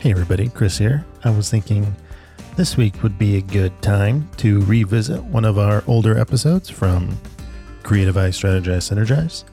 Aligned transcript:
Hey 0.00 0.12
everybody, 0.12 0.48
Chris 0.48 0.78
here. 0.78 1.04
I 1.24 1.30
was 1.30 1.50
thinking 1.50 1.94
this 2.56 2.78
week 2.78 3.02
would 3.02 3.18
be 3.18 3.36
a 3.36 3.42
good 3.42 3.82
time 3.82 4.30
to 4.38 4.62
revisit 4.62 5.22
one 5.24 5.44
of 5.44 5.58
our 5.58 5.84
older 5.86 6.16
episodes 6.16 6.70
from 6.70 7.18
Creative 7.82 8.16
Eye 8.16 8.30
Strategize 8.30 8.90
Synergize. 8.90 9.44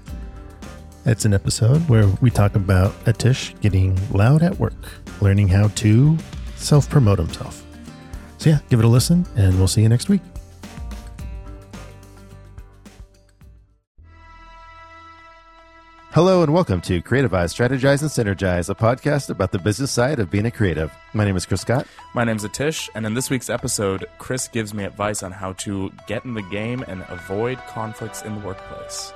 It's 1.05 1.25
an 1.25 1.33
episode 1.33 1.81
where 1.89 2.07
we 2.21 2.29
talk 2.29 2.55
about 2.55 2.93
Atish 3.03 3.59
getting 3.59 3.99
loud 4.13 4.41
at 4.41 4.57
work, 4.57 4.71
learning 5.19 5.49
how 5.49 5.67
to 5.67 6.17
self 6.55 6.89
promote 6.89 7.19
himself. 7.19 7.65
So, 8.37 8.51
yeah, 8.51 8.59
give 8.69 8.79
it 8.79 8.85
a 8.85 8.87
listen, 8.87 9.25
and 9.35 9.57
we'll 9.57 9.67
see 9.67 9.81
you 9.81 9.89
next 9.89 10.07
week. 10.07 10.21
Hello 16.17 16.41
and 16.41 16.51
welcome 16.51 16.81
to 16.81 16.99
Creative 16.99 17.31
Eyes 17.31 17.53
Strategize 17.53 18.01
and 18.01 18.09
Synergize, 18.09 18.71
a 18.71 18.73
podcast 18.73 19.29
about 19.29 19.51
the 19.51 19.59
business 19.59 19.91
side 19.91 20.17
of 20.17 20.31
being 20.31 20.47
a 20.47 20.49
creative. 20.49 20.91
My 21.13 21.23
name 21.23 21.35
is 21.35 21.45
Chris 21.45 21.61
Scott. 21.61 21.85
My 22.15 22.23
name's 22.23 22.43
Atish, 22.43 22.89
and 22.95 23.05
in 23.05 23.13
this 23.13 23.29
week's 23.29 23.51
episode, 23.51 24.03
Chris 24.17 24.47
gives 24.47 24.73
me 24.73 24.83
advice 24.83 25.21
on 25.21 25.31
how 25.31 25.53
to 25.53 25.91
get 26.07 26.25
in 26.25 26.33
the 26.33 26.41
game 26.41 26.83
and 26.87 27.05
avoid 27.09 27.59
conflicts 27.67 28.23
in 28.23 28.33
the 28.33 28.39
workplace. 28.47 29.13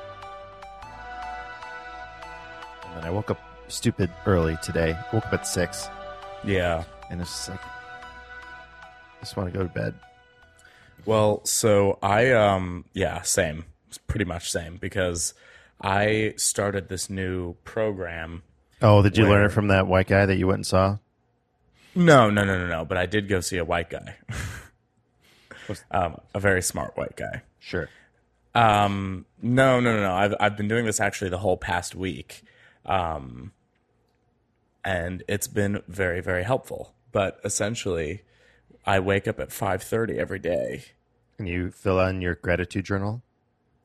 And 2.86 2.98
then 2.98 3.04
I 3.04 3.10
woke 3.10 3.32
up 3.32 3.40
stupid 3.68 4.12
early 4.28 4.60
today. 4.62 4.96
Woke 5.12 5.26
up 5.26 5.34
at 5.34 5.48
six, 5.48 5.90
Yeah. 6.44 6.84
and 7.10 7.20
it's 7.20 7.32
just 7.32 7.50
like, 7.50 7.66
I 7.66 9.22
just 9.22 9.36
want 9.36 9.52
to 9.52 9.58
go 9.58 9.66
to 9.66 9.74
bed. 9.74 9.96
Well, 11.08 11.44
so 11.46 11.98
I 12.04 12.30
um 12.34 12.86
yeah, 12.94 13.24
same. 13.24 13.66
It's 13.88 13.98
pretty 13.98 14.26
much 14.26 14.52
same 14.52 14.78
because 14.78 15.34
I 15.82 16.34
started 16.38 16.90
this 16.90 17.10
new 17.10 17.56
program. 17.64 18.44
Oh, 18.82 19.02
did 19.02 19.18
you 19.18 19.28
learn 19.28 19.46
it 19.46 19.52
from 19.52 19.68
that 19.68 19.88
white 19.88 20.08
guy 20.08 20.26
that 20.26 20.38
you 20.38 20.48
went 20.48 20.58
and 20.58 20.66
saw? 20.66 20.98
No, 21.94 22.30
no, 22.30 22.44
no, 22.44 22.58
no, 22.58 22.68
no, 22.68 22.86
but 22.86 22.98
I 22.98 23.06
did 23.06 23.28
go 23.28 23.42
see 23.42 23.58
a 23.58 23.66
white 23.66 23.90
guy. 23.90 24.16
um, 25.92 26.20
a 26.34 26.40
very 26.40 26.62
smart 26.62 26.96
white 26.96 27.16
guy. 27.16 27.42
Sure. 27.60 27.90
Um, 28.54 29.26
no, 29.42 29.80
no, 29.80 29.96
no, 29.96 30.02
no. 30.04 30.14
I've 30.14 30.36
I've 30.40 30.58
been 30.58 30.68
doing 30.68 30.86
this 30.86 31.00
actually 31.00 31.30
the 31.30 31.38
whole 31.38 31.58
past 31.58 31.96
week, 31.96 32.44
um, 32.86 33.52
and 34.84 35.24
it's 35.28 35.48
been 35.48 35.82
very, 35.88 36.22
very 36.22 36.44
helpful. 36.44 36.94
But 37.12 37.40
essentially, 37.44 38.24
I 38.86 39.00
wake 39.00 39.28
up 39.28 39.40
at 39.40 39.52
five 39.52 39.84
thirty 39.84 40.20
every 40.20 40.40
day. 40.40 40.86
And 41.38 41.48
you 41.48 41.72
fill 41.72 42.00
in 42.02 42.22
your 42.22 42.36
gratitude 42.36 42.86
journal? 42.86 43.24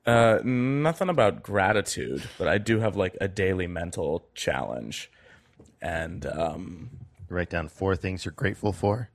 Uh, 0.07 0.39
nothing 0.45 1.09
about 1.09 1.43
gratitude, 1.43 2.23
but 2.39 2.47
I 2.47 2.59
do 2.59 2.79
have 2.79 2.97
like 2.97 3.17
a 3.21 3.27
daily 3.27 3.67
mental 3.67 4.25
challenge, 4.35 5.11
and 5.83 6.25
um, 6.27 6.91
Write 7.29 7.51
down 7.51 7.69
four 7.69 7.97
things 7.97 8.25
you're 8.25 8.33
grateful 8.33 8.73
for. 8.73 9.11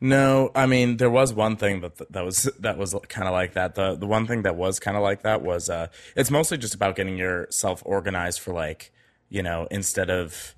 No, 0.00 0.50
I 0.54 0.66
mean 0.66 0.96
there 0.96 1.10
was 1.10 1.32
one 1.32 1.56
thing 1.56 1.80
that 1.82 2.10
that 2.10 2.24
was 2.24 2.50
that 2.58 2.78
was 2.78 2.94
kind 3.08 3.28
of 3.28 3.32
like 3.32 3.52
that. 3.52 3.74
The 3.74 3.94
the 3.94 4.06
one 4.06 4.26
thing 4.26 4.42
that 4.42 4.56
was 4.56 4.80
kind 4.80 4.96
of 4.96 5.02
like 5.02 5.22
that 5.22 5.42
was 5.42 5.68
uh 5.68 5.88
it's 6.16 6.30
mostly 6.30 6.58
just 6.58 6.74
about 6.74 6.96
getting 6.96 7.16
yourself 7.16 7.82
organized 7.84 8.40
for 8.40 8.52
like, 8.52 8.92
you 9.28 9.42
know, 9.42 9.68
instead 9.70 10.10
of 10.10 10.54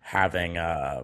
having 0.00 0.56
uh 0.56 1.02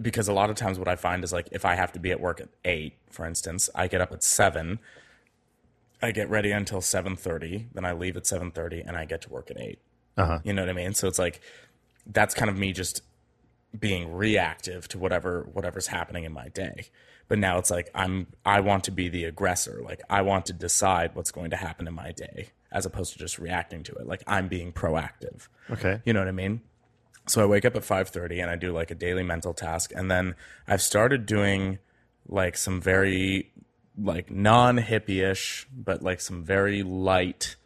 because 0.00 0.28
a 0.28 0.32
lot 0.32 0.48
of 0.48 0.54
times 0.54 0.78
what 0.78 0.88
I 0.88 0.94
find 0.94 1.24
is 1.24 1.32
like 1.32 1.48
if 1.50 1.64
I 1.64 1.74
have 1.74 1.92
to 1.92 1.98
be 1.98 2.12
at 2.12 2.20
work 2.20 2.40
at 2.40 2.48
8, 2.64 2.94
for 3.10 3.26
instance, 3.26 3.68
I 3.74 3.88
get 3.88 4.00
up 4.00 4.12
at 4.12 4.22
7, 4.22 4.78
I 6.02 6.10
get 6.10 6.28
ready 6.28 6.50
until 6.50 6.80
7:30, 6.80 7.68
then 7.72 7.84
I 7.84 7.92
leave 7.92 8.16
at 8.16 8.24
7:30 8.24 8.82
and 8.86 8.96
I 8.96 9.04
get 9.04 9.22
to 9.22 9.30
work 9.30 9.50
at 9.50 9.60
8. 9.60 9.78
Uh-huh. 10.16 10.40
You 10.44 10.52
know 10.52 10.62
what 10.62 10.68
I 10.68 10.74
mean? 10.74 10.94
So 10.94 11.08
it's 11.08 11.18
like 11.18 11.40
that's 12.06 12.34
kind 12.34 12.50
of 12.50 12.56
me 12.56 12.72
just 12.72 13.02
being 13.78 14.12
reactive 14.12 14.88
to 14.88 14.98
whatever 14.98 15.48
whatever's 15.52 15.86
happening 15.86 16.24
in 16.24 16.32
my 16.32 16.48
day. 16.48 16.88
But 17.28 17.38
now 17.38 17.58
it's 17.58 17.70
like 17.70 17.88
I'm 17.94 18.26
I 18.44 18.60
want 18.60 18.84
to 18.84 18.90
be 18.90 19.08
the 19.08 19.24
aggressor. 19.24 19.80
Like 19.82 20.02
I 20.10 20.22
want 20.22 20.46
to 20.46 20.52
decide 20.52 21.14
what's 21.14 21.30
going 21.30 21.50
to 21.50 21.56
happen 21.56 21.86
in 21.86 21.94
my 21.94 22.12
day 22.12 22.48
as 22.70 22.84
opposed 22.84 23.12
to 23.12 23.18
just 23.18 23.38
reacting 23.38 23.82
to 23.84 23.92
it. 23.94 24.06
Like 24.06 24.22
I'm 24.26 24.48
being 24.48 24.72
proactive. 24.72 25.48
Okay. 25.70 26.00
You 26.04 26.12
know 26.12 26.20
what 26.20 26.28
I 26.28 26.32
mean? 26.32 26.62
So 27.26 27.42
I 27.42 27.46
wake 27.46 27.64
up 27.64 27.76
at 27.76 27.82
5:30 27.82 28.42
and 28.42 28.50
I 28.50 28.56
do 28.56 28.72
like 28.72 28.90
a 28.90 28.94
daily 28.94 29.22
mental 29.22 29.54
task 29.54 29.92
and 29.94 30.10
then 30.10 30.34
I've 30.66 30.82
started 30.82 31.24
doing 31.24 31.78
like 32.26 32.56
some 32.56 32.80
very 32.80 33.51
like 33.98 34.30
non-hippie-ish 34.30 35.66
but 35.74 36.02
like 36.02 36.20
some 36.20 36.42
very 36.42 36.82
light 36.82 37.56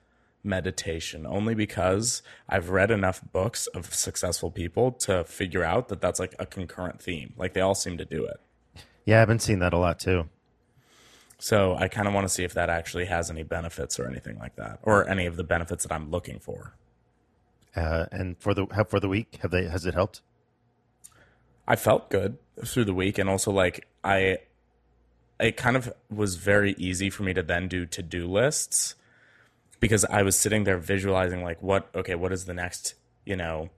meditation 0.42 1.26
only 1.26 1.54
because 1.54 2.22
I've 2.48 2.70
read 2.70 2.90
enough 2.90 3.20
books 3.32 3.66
of 3.68 3.92
successful 3.92 4.50
people 4.50 4.92
to 4.92 5.24
figure 5.24 5.64
out 5.64 5.88
that 5.88 6.00
that's 6.00 6.20
like 6.20 6.34
a 6.38 6.46
concurrent 6.46 7.02
theme. 7.02 7.34
Like 7.36 7.52
they 7.52 7.60
all 7.60 7.74
seem 7.74 7.98
to 7.98 8.04
do 8.04 8.24
it. 8.24 8.40
Yeah, 9.04 9.22
I've 9.22 9.28
been 9.28 9.38
seeing 9.38 9.58
that 9.58 9.72
a 9.72 9.78
lot 9.78 9.98
too. 9.98 10.28
So 11.38 11.74
I 11.76 11.88
kind 11.88 12.08
of 12.08 12.14
want 12.14 12.26
to 12.26 12.32
see 12.32 12.44
if 12.44 12.54
that 12.54 12.70
actually 12.70 13.06
has 13.06 13.30
any 13.30 13.42
benefits 13.42 13.98
or 14.00 14.08
anything 14.08 14.38
like 14.38 14.56
that 14.56 14.78
or 14.82 15.08
any 15.08 15.26
of 15.26 15.36
the 15.36 15.44
benefits 15.44 15.84
that 15.84 15.92
I'm 15.92 16.10
looking 16.10 16.38
for. 16.38 16.74
Uh, 17.74 18.06
and 18.10 18.38
for 18.38 18.54
the 18.54 18.66
for 18.88 19.00
the 19.00 19.08
week, 19.08 19.38
have 19.42 19.50
they 19.50 19.66
has 19.66 19.84
it 19.84 19.92
helped? 19.92 20.22
I 21.68 21.76
felt 21.76 22.10
good 22.10 22.38
through 22.64 22.86
the 22.86 22.94
week, 22.94 23.18
and 23.18 23.28
also 23.28 23.50
like 23.50 23.86
I, 24.02 24.38
it 25.40 25.56
kind 25.56 25.76
of 25.76 25.92
was 26.10 26.36
very 26.36 26.74
easy 26.78 27.10
for 27.10 27.22
me 27.22 27.34
to 27.34 27.42
then 27.42 27.68
do 27.68 27.86
to 27.86 28.02
do 28.02 28.26
lists 28.26 28.94
because 29.80 30.04
I 30.06 30.22
was 30.22 30.38
sitting 30.38 30.64
there 30.64 30.78
visualizing 30.78 31.42
like 31.42 31.62
what 31.62 31.88
okay, 31.94 32.14
what 32.14 32.32
is 32.32 32.44
the 32.44 32.54
next 32.54 32.94
you 33.24 33.36
know 33.36 33.70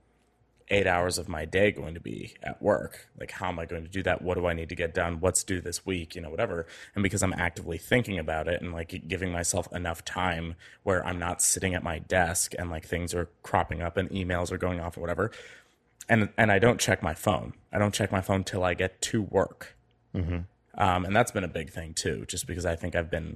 eight 0.71 0.85
hours 0.85 1.17
of 1.17 1.27
my 1.27 1.45
day 1.45 1.71
going 1.71 1.95
to 1.95 1.99
be 1.99 2.35
at 2.43 2.61
work? 2.61 3.09
Like 3.19 3.31
how 3.31 3.49
am 3.49 3.59
I 3.59 3.65
going 3.65 3.83
to 3.83 3.89
do 3.89 4.03
that? 4.03 4.21
What 4.21 4.35
do 4.35 4.45
I 4.45 4.53
need 4.53 4.69
to 4.69 4.75
get 4.75 4.93
done? 4.93 5.19
What's 5.19 5.43
due 5.43 5.61
this 5.61 5.85
week? 5.85 6.15
You 6.15 6.21
know, 6.21 6.29
whatever. 6.29 6.67
And 6.93 7.03
because 7.03 7.23
I'm 7.23 7.33
actively 7.33 7.77
thinking 7.77 8.19
about 8.19 8.47
it 8.47 8.61
and 8.61 8.71
like 8.71 9.07
giving 9.07 9.31
myself 9.31 9.67
enough 9.73 10.05
time 10.05 10.55
where 10.83 11.05
I'm 11.05 11.17
not 11.17 11.41
sitting 11.41 11.73
at 11.73 11.83
my 11.83 11.99
desk 11.99 12.53
and 12.57 12.69
like 12.69 12.85
things 12.85 13.15
are 13.15 13.29
cropping 13.41 13.81
up 13.81 13.97
and 13.97 14.09
emails 14.11 14.51
are 14.51 14.57
going 14.57 14.79
off 14.79 14.97
or 14.97 15.01
whatever 15.01 15.31
and 16.09 16.29
and 16.37 16.51
I 16.51 16.59
don't 16.59 16.79
check 16.79 17.01
my 17.03 17.13
phone. 17.13 17.53
I 17.71 17.77
don't 17.77 17.93
check 17.93 18.11
my 18.11 18.21
phone 18.21 18.43
till 18.43 18.63
I 18.63 18.73
get 18.73 19.01
to 19.03 19.21
work, 19.21 19.77
mm-hmm. 20.13 20.39
Um, 20.79 21.05
and 21.05 21.15
that's 21.15 21.31
been 21.31 21.43
a 21.43 21.49
big 21.49 21.69
thing 21.71 21.93
too. 21.93 22.25
Just 22.27 22.47
because 22.47 22.65
I 22.65 22.75
think 22.75 22.95
I've 22.95 23.11
been 23.11 23.35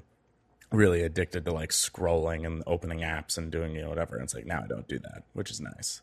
really 0.71 1.03
addicted 1.03 1.45
to 1.45 1.51
like 1.51 1.69
scrolling 1.69 2.45
and 2.45 2.63
opening 2.65 2.99
apps 2.99 3.37
and 3.37 3.51
doing 3.51 3.75
you 3.75 3.81
know 3.81 3.89
whatever. 3.89 4.15
And 4.15 4.23
it's 4.23 4.33
like 4.33 4.45
now 4.45 4.61
I 4.63 4.67
don't 4.67 4.87
do 4.87 4.99
that, 4.99 5.23
which 5.33 5.51
is 5.51 5.61
nice. 5.61 6.01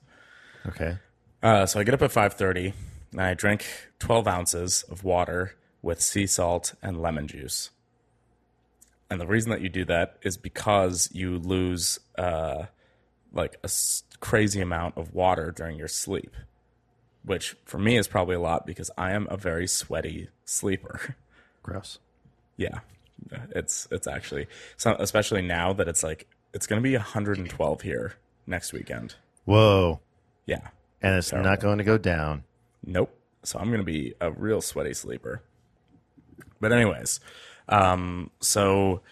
Okay. 0.67 0.99
Uh, 1.43 1.67
so 1.67 1.81
I 1.81 1.85
get 1.85 1.95
up 1.95 2.03
at 2.03 2.13
five 2.13 2.35
thirty, 2.35 2.75
and 3.13 3.21
I 3.21 3.35
drink 3.35 3.65
twelve 3.99 4.29
ounces 4.29 4.85
of 4.85 5.03
water 5.03 5.57
with 5.83 6.01
sea 6.01 6.27
salt 6.27 6.75
and 6.83 7.01
lemon 7.01 7.27
juice. 7.27 7.71
And 9.11 9.21
the 9.21 9.27
reason 9.27 9.51
that 9.51 9.61
you 9.61 9.69
do 9.69 9.85
that 9.87 10.19
is 10.23 10.37
because 10.37 11.09
you 11.13 11.39
lose 11.39 11.99
uh, 12.17 12.67
like 13.33 13.55
a 13.63 13.65
s- 13.65 14.05
crazy 14.21 14.61
amount 14.61 14.97
of 14.97 15.15
water 15.15 15.51
during 15.51 15.77
your 15.77 15.89
sleep, 15.89 16.37
which 17.25 17.57
for 17.65 17.79
me 17.79 17.97
is 17.97 18.07
probably 18.07 18.37
a 18.37 18.41
lot 18.41 18.67
because 18.67 18.91
I 18.97 19.13
am 19.13 19.27
a 19.31 19.37
very 19.37 19.67
sweaty 19.67 20.29
sleeper. 20.45 21.17
Gross. 21.63 21.99
yeah, 22.57 22.81
it's 23.51 23.87
it's 23.91 24.07
actually 24.07 24.47
so 24.77 24.97
especially 24.99 25.43
now 25.43 25.73
that 25.75 25.89
it's 25.89 26.03
like 26.03 26.27
it's 26.53 26.67
going 26.67 26.83
to 26.83 26.89
be 26.89 26.97
112 26.97 27.81
here 27.83 28.15
next 28.47 28.73
weekend. 28.73 29.15
Whoa. 29.45 30.01
Yeah, 30.47 30.69
And 31.01 31.17
it's 31.17 31.33
not 31.33 31.61
going 31.61 31.79
to 31.79 31.85
go 31.85 31.97
down. 31.97 32.45
Nope. 32.85 33.17
So 33.45 33.59
I'm 33.59 33.67
going 33.69 33.81
to 33.81 33.85
be 33.85 34.15
a 34.21 34.33
real 34.33 34.61
sweaty 34.61 34.95
sleeper. 34.95 35.43
But 36.61 36.73
anyways, 36.73 37.21
um 37.69 38.31
so 38.41 39.03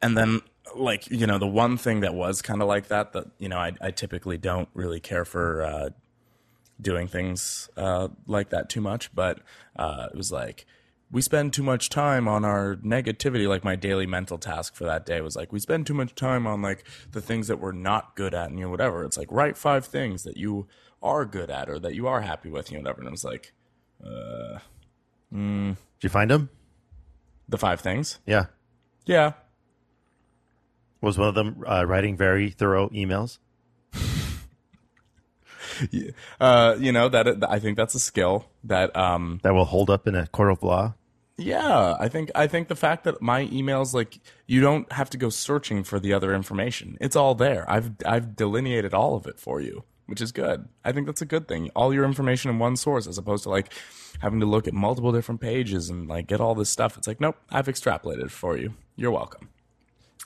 and 0.00 0.16
then 0.16 0.40
like, 0.76 1.10
you 1.10 1.26
know, 1.26 1.38
the 1.38 1.46
one 1.48 1.76
thing 1.76 2.00
that 2.00 2.14
was 2.14 2.40
kind 2.42 2.62
of 2.62 2.68
like 2.68 2.88
that 2.88 3.12
that, 3.14 3.26
you 3.38 3.48
know, 3.48 3.58
I 3.58 3.72
I 3.80 3.90
typically 3.90 4.38
don't 4.38 4.68
really 4.74 5.00
care 5.00 5.24
for 5.24 5.62
uh 5.62 5.88
doing 6.80 7.08
things 7.08 7.68
uh 7.76 8.08
like 8.26 8.50
that 8.50 8.68
too 8.68 8.80
much, 8.80 9.14
but 9.14 9.40
uh 9.76 10.08
it 10.12 10.16
was 10.16 10.30
like 10.30 10.66
we 11.12 11.20
spend 11.20 11.52
too 11.52 11.62
much 11.62 11.88
time 11.88 12.28
on 12.28 12.44
our 12.44 12.76
negativity 12.76 13.48
like 13.48 13.64
my 13.64 13.74
daily 13.76 14.06
mental 14.06 14.38
task 14.38 14.74
for 14.76 14.84
that 14.84 15.04
day 15.04 15.20
was 15.20 15.34
like 15.36 15.52
we 15.52 15.58
spend 15.58 15.86
too 15.86 15.94
much 15.94 16.14
time 16.14 16.46
on 16.46 16.62
like 16.62 16.84
the 17.12 17.20
things 17.20 17.48
that 17.48 17.58
we're 17.60 17.72
not 17.72 18.14
good 18.14 18.32
at 18.34 18.48
and 18.50 18.58
you 18.58 18.64
know 18.64 18.70
whatever 18.70 19.04
it's 19.04 19.18
like 19.18 19.26
write 19.30 19.56
five 19.56 19.84
things 19.84 20.22
that 20.22 20.36
you 20.36 20.66
are 21.02 21.24
good 21.24 21.50
at 21.50 21.68
or 21.68 21.78
that 21.80 21.94
you 21.94 22.06
are 22.06 22.20
happy 22.20 22.48
with 22.48 22.70
you 22.70 22.76
know 22.78 22.82
whatever 22.82 23.00
and 23.00 23.08
it 23.08 23.10
was 23.10 23.24
like 23.24 23.52
uh 24.04 24.58
mm, 25.34 25.68
Did 25.98 26.02
you 26.04 26.08
find 26.10 26.30
them? 26.30 26.48
the 27.48 27.58
five 27.58 27.80
things 27.80 28.18
Yeah. 28.26 28.44
yeah 29.06 29.32
Was 31.00 31.18
one 31.18 31.28
of 31.28 31.34
them 31.34 31.64
uh, 31.66 31.84
writing 31.86 32.16
very 32.16 32.50
thorough 32.50 32.88
emails? 32.90 33.38
uh 36.40 36.76
you 36.78 36.92
know 36.92 37.08
that 37.08 37.42
i 37.48 37.58
think 37.58 37.76
that's 37.76 37.94
a 37.94 38.00
skill 38.00 38.46
that 38.64 38.94
um 38.96 39.40
that 39.42 39.52
will 39.54 39.64
hold 39.64 39.88
up 39.90 40.06
in 40.06 40.14
a 40.14 40.26
court 40.28 40.50
of 40.50 40.62
law? 40.62 40.94
Yeah, 41.40 41.96
I 41.98 42.08
think 42.08 42.30
I 42.34 42.46
think 42.46 42.68
the 42.68 42.76
fact 42.76 43.04
that 43.04 43.22
my 43.22 43.46
emails 43.46 43.94
like 43.94 44.18
you 44.46 44.60
don't 44.60 44.90
have 44.92 45.08
to 45.10 45.16
go 45.18 45.30
searching 45.30 45.82
for 45.84 45.98
the 45.98 46.12
other 46.12 46.34
information. 46.34 46.98
It's 47.00 47.16
all 47.16 47.34
there. 47.34 47.64
I've 47.68 47.92
I've 48.04 48.36
delineated 48.36 48.92
all 48.94 49.16
of 49.16 49.26
it 49.26 49.38
for 49.40 49.60
you. 49.60 49.84
which 50.06 50.20
is 50.20 50.32
good. 50.32 50.68
I 50.84 50.92
think 50.92 51.06
that's 51.06 51.22
a 51.22 51.26
good 51.26 51.46
thing. 51.48 51.70
All 51.74 51.94
your 51.94 52.04
information 52.04 52.50
in 52.50 52.58
one 52.58 52.76
source 52.76 53.06
as 53.06 53.16
opposed 53.16 53.44
to 53.44 53.48
like 53.48 53.72
having 54.18 54.40
to 54.40 54.46
look 54.46 54.66
at 54.68 54.74
multiple 54.74 55.12
different 55.12 55.40
pages 55.40 55.88
and 55.88 56.08
like 56.08 56.26
get 56.26 56.40
all 56.40 56.54
this 56.54 56.68
stuff. 56.68 56.98
It's 56.98 57.06
like, 57.06 57.20
nope, 57.20 57.36
I've 57.48 57.66
extrapolated 57.68 58.30
for 58.30 58.58
you. 58.58 58.74
You're 58.96 59.12
welcome. 59.12 59.48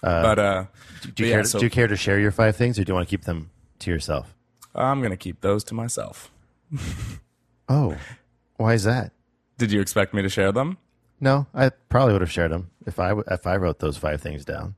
but 0.03 0.39
uh, 0.39 0.65
Do 1.15 1.23
you, 1.23 1.29
yeah, 1.31 1.35
care, 1.37 1.45
so 1.45 1.59
do 1.61 1.67
you 1.67 1.71
care 1.71 1.87
to 1.87 1.97
share 1.97 2.19
your 2.19 2.31
five 2.33 2.57
things, 2.57 2.79
or 2.79 2.85
do 2.85 2.91
you 2.91 2.95
want 2.95 3.07
to 3.07 3.11
keep 3.11 3.25
them 3.25 3.51
to 3.81 3.91
yourself? 3.91 4.35
I'm 4.75 5.01
gonna 5.03 5.17
keep 5.17 5.43
those 5.43 5.63
to 5.65 5.75
myself. 5.75 6.33
Oh, 7.69 7.97
why 8.57 8.75
is 8.75 8.85
that? 8.85 9.13
Did 9.57 9.73
you 9.73 9.81
expect 9.81 10.13
me 10.13 10.21
to 10.23 10.29
share 10.29 10.53
them? 10.53 10.77
No, 11.25 11.47
I 11.55 11.71
probably 11.89 12.13
would 12.13 12.21
have 12.21 12.31
shared 12.31 12.53
them 12.53 12.71
if 12.87 12.99
I 13.01 13.15
if 13.29 13.47
I 13.47 13.57
wrote 13.57 13.79
those 13.79 13.97
five 13.97 14.21
things 14.21 14.45
down. 14.45 14.75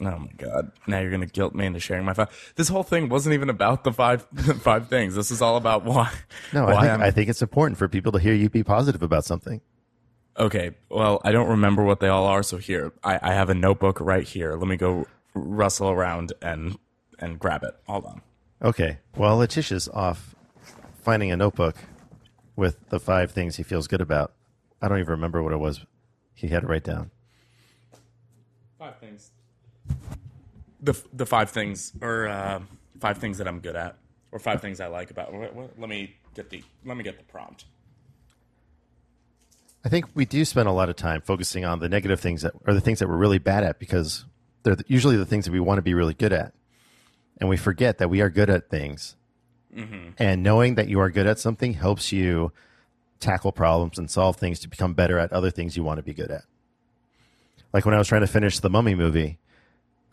Oh 0.00 0.04
my 0.18 0.30
god! 0.36 0.70
Now 0.86 1.00
you're 1.00 1.10
gonna 1.10 1.26
guilt 1.26 1.54
me 1.54 1.66
into 1.66 1.80
sharing 1.80 2.04
my 2.04 2.14
five. 2.14 2.52
This 2.54 2.68
whole 2.68 2.82
thing 2.84 3.08
wasn't 3.08 3.34
even 3.34 3.50
about 3.50 3.82
the 3.82 3.92
five 3.92 4.22
five 4.60 4.88
things. 4.88 5.14
This 5.16 5.30
is 5.32 5.42
all 5.42 5.56
about 5.56 5.84
why. 5.84 6.12
No, 6.52 6.64
why 6.66 6.70
I 6.70 6.80
think, 6.80 6.90
I'm- 6.90 7.02
I 7.02 7.10
think 7.10 7.28
it's 7.30 7.42
important 7.42 7.78
for 7.78 7.88
people 7.88 8.12
to 8.12 8.18
hear 8.18 8.32
you 8.32 8.48
be 8.48 8.62
positive 8.62 9.02
about 9.02 9.24
something. 9.24 9.60
Okay, 10.38 10.72
well, 10.90 11.20
I 11.24 11.32
don't 11.32 11.48
remember 11.48 11.82
what 11.82 11.98
they 12.00 12.08
all 12.08 12.26
are, 12.26 12.42
so 12.42 12.58
here 12.58 12.92
I, 13.02 13.18
I 13.22 13.32
have 13.32 13.48
a 13.50 13.54
notebook 13.54 13.98
right 14.00 14.22
here. 14.28 14.54
Let 14.54 14.68
me 14.68 14.76
go 14.76 15.06
rustle 15.34 15.90
around 15.90 16.32
and 16.42 16.78
and 17.18 17.38
grab 17.40 17.64
it. 17.64 17.74
Hold 17.88 18.04
on. 18.04 18.20
Okay. 18.62 18.98
Well, 19.16 19.38
Atish's 19.38 19.88
off 19.88 20.34
finding 21.02 21.32
a 21.32 21.36
notebook 21.36 21.76
with 22.54 22.88
the 22.90 23.00
five 23.00 23.30
things 23.32 23.56
he 23.56 23.62
feels 23.62 23.86
good 23.88 24.00
about. 24.02 24.32
I 24.80 24.88
don't 24.88 24.98
even 24.98 25.12
remember 25.12 25.42
what 25.42 25.52
it 25.52 25.58
was 25.58 25.84
he 26.36 26.48
had 26.48 26.62
to 26.62 26.68
write 26.68 26.84
down. 26.84 27.10
Five 28.78 28.98
things. 28.98 29.30
The 30.80 30.94
the 31.12 31.26
five 31.26 31.50
things, 31.50 31.92
or 32.00 32.28
uh, 32.28 32.60
five 33.00 33.18
things 33.18 33.38
that 33.38 33.48
I'm 33.48 33.60
good 33.60 33.74
at, 33.74 33.96
or 34.30 34.38
five 34.38 34.60
things 34.60 34.80
I 34.80 34.86
like 34.86 35.10
about. 35.10 35.32
What, 35.32 35.54
what, 35.54 35.78
let 35.78 35.88
me 35.88 36.14
get 36.34 36.50
the 36.50 36.62
let 36.84 36.96
me 36.96 37.02
get 37.02 37.16
the 37.16 37.24
prompt. 37.24 37.64
I 39.84 39.88
think 39.88 40.06
we 40.14 40.26
do 40.26 40.44
spend 40.44 40.68
a 40.68 40.72
lot 40.72 40.90
of 40.90 40.96
time 40.96 41.22
focusing 41.22 41.64
on 41.64 41.80
the 41.80 41.88
negative 41.88 42.20
things 42.20 42.42
that 42.42 42.52
are 42.66 42.74
the 42.74 42.80
things 42.80 42.98
that 42.98 43.08
we're 43.08 43.16
really 43.16 43.38
bad 43.38 43.64
at 43.64 43.78
because 43.78 44.26
they're 44.62 44.76
usually 44.86 45.16
the 45.16 45.26
things 45.26 45.46
that 45.46 45.52
we 45.52 45.60
want 45.60 45.78
to 45.78 45.82
be 45.82 45.94
really 45.94 46.14
good 46.14 46.32
at. 46.32 46.52
And 47.38 47.48
we 47.48 47.56
forget 47.56 47.98
that 47.98 48.10
we 48.10 48.20
are 48.20 48.28
good 48.28 48.50
at 48.50 48.68
things. 48.68 49.16
And 50.18 50.42
knowing 50.42 50.74
that 50.76 50.88
you 50.88 51.00
are 51.00 51.10
good 51.10 51.26
at 51.26 51.38
something 51.38 51.74
helps 51.74 52.10
you 52.10 52.52
tackle 53.20 53.52
problems 53.52 53.98
and 53.98 54.10
solve 54.10 54.36
things 54.36 54.60
to 54.60 54.68
become 54.68 54.94
better 54.94 55.18
at 55.18 55.32
other 55.32 55.50
things 55.50 55.76
you 55.76 55.82
want 55.82 55.98
to 55.98 56.02
be 56.02 56.12
good 56.14 56.30
at. 56.30 56.42
Like 57.72 57.84
when 57.84 57.94
I 57.94 57.98
was 57.98 58.08
trying 58.08 58.20
to 58.22 58.26
finish 58.26 58.58
the 58.60 58.70
Mummy 58.70 58.94
movie, 58.94 59.38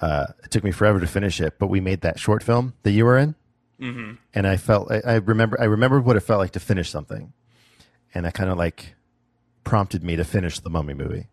uh, 0.01 0.27
it 0.43 0.51
took 0.51 0.63
me 0.63 0.71
forever 0.71 0.99
to 0.99 1.07
finish 1.07 1.39
it, 1.39 1.57
but 1.59 1.67
we 1.67 1.79
made 1.79 2.01
that 2.01 2.19
short 2.19 2.43
film 2.43 2.73
that 2.83 2.91
you 2.91 3.05
were 3.05 3.17
in, 3.17 3.35
and 4.33 4.47
I 4.47 4.57
felt 4.57 4.91
I, 4.91 5.01
I 5.05 5.13
remember 5.15 5.59
I 5.59 5.65
remembered 5.65 6.05
what 6.05 6.15
it 6.15 6.21
felt 6.21 6.39
like 6.39 6.51
to 6.51 6.59
finish 6.59 6.89
something, 6.89 7.31
and 8.13 8.25
that 8.25 8.33
kind 8.33 8.49
of 8.49 8.57
like 8.57 8.95
prompted 9.63 10.03
me 10.03 10.15
to 10.15 10.23
finish 10.23 10.59
the 10.59 10.69
Mummy 10.69 10.93
movie. 10.93 11.27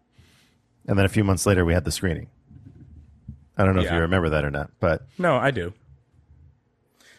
And 0.87 0.99
then 0.99 1.05
a 1.05 1.09
few 1.09 1.25
months 1.25 1.47
later, 1.47 1.65
we 1.65 1.75
had 1.75 1.85
the 1.85 1.93
screening. 1.93 2.29
I 3.57 3.65
don't 3.65 3.75
know 3.75 3.83
if 3.83 3.89
you 3.97 4.01
remember 4.03 4.31
that 4.31 4.45
or 4.45 4.51
not, 4.51 4.71
but 4.81 5.03
No, 5.19 5.37
I 5.37 5.51
do. 5.51 5.73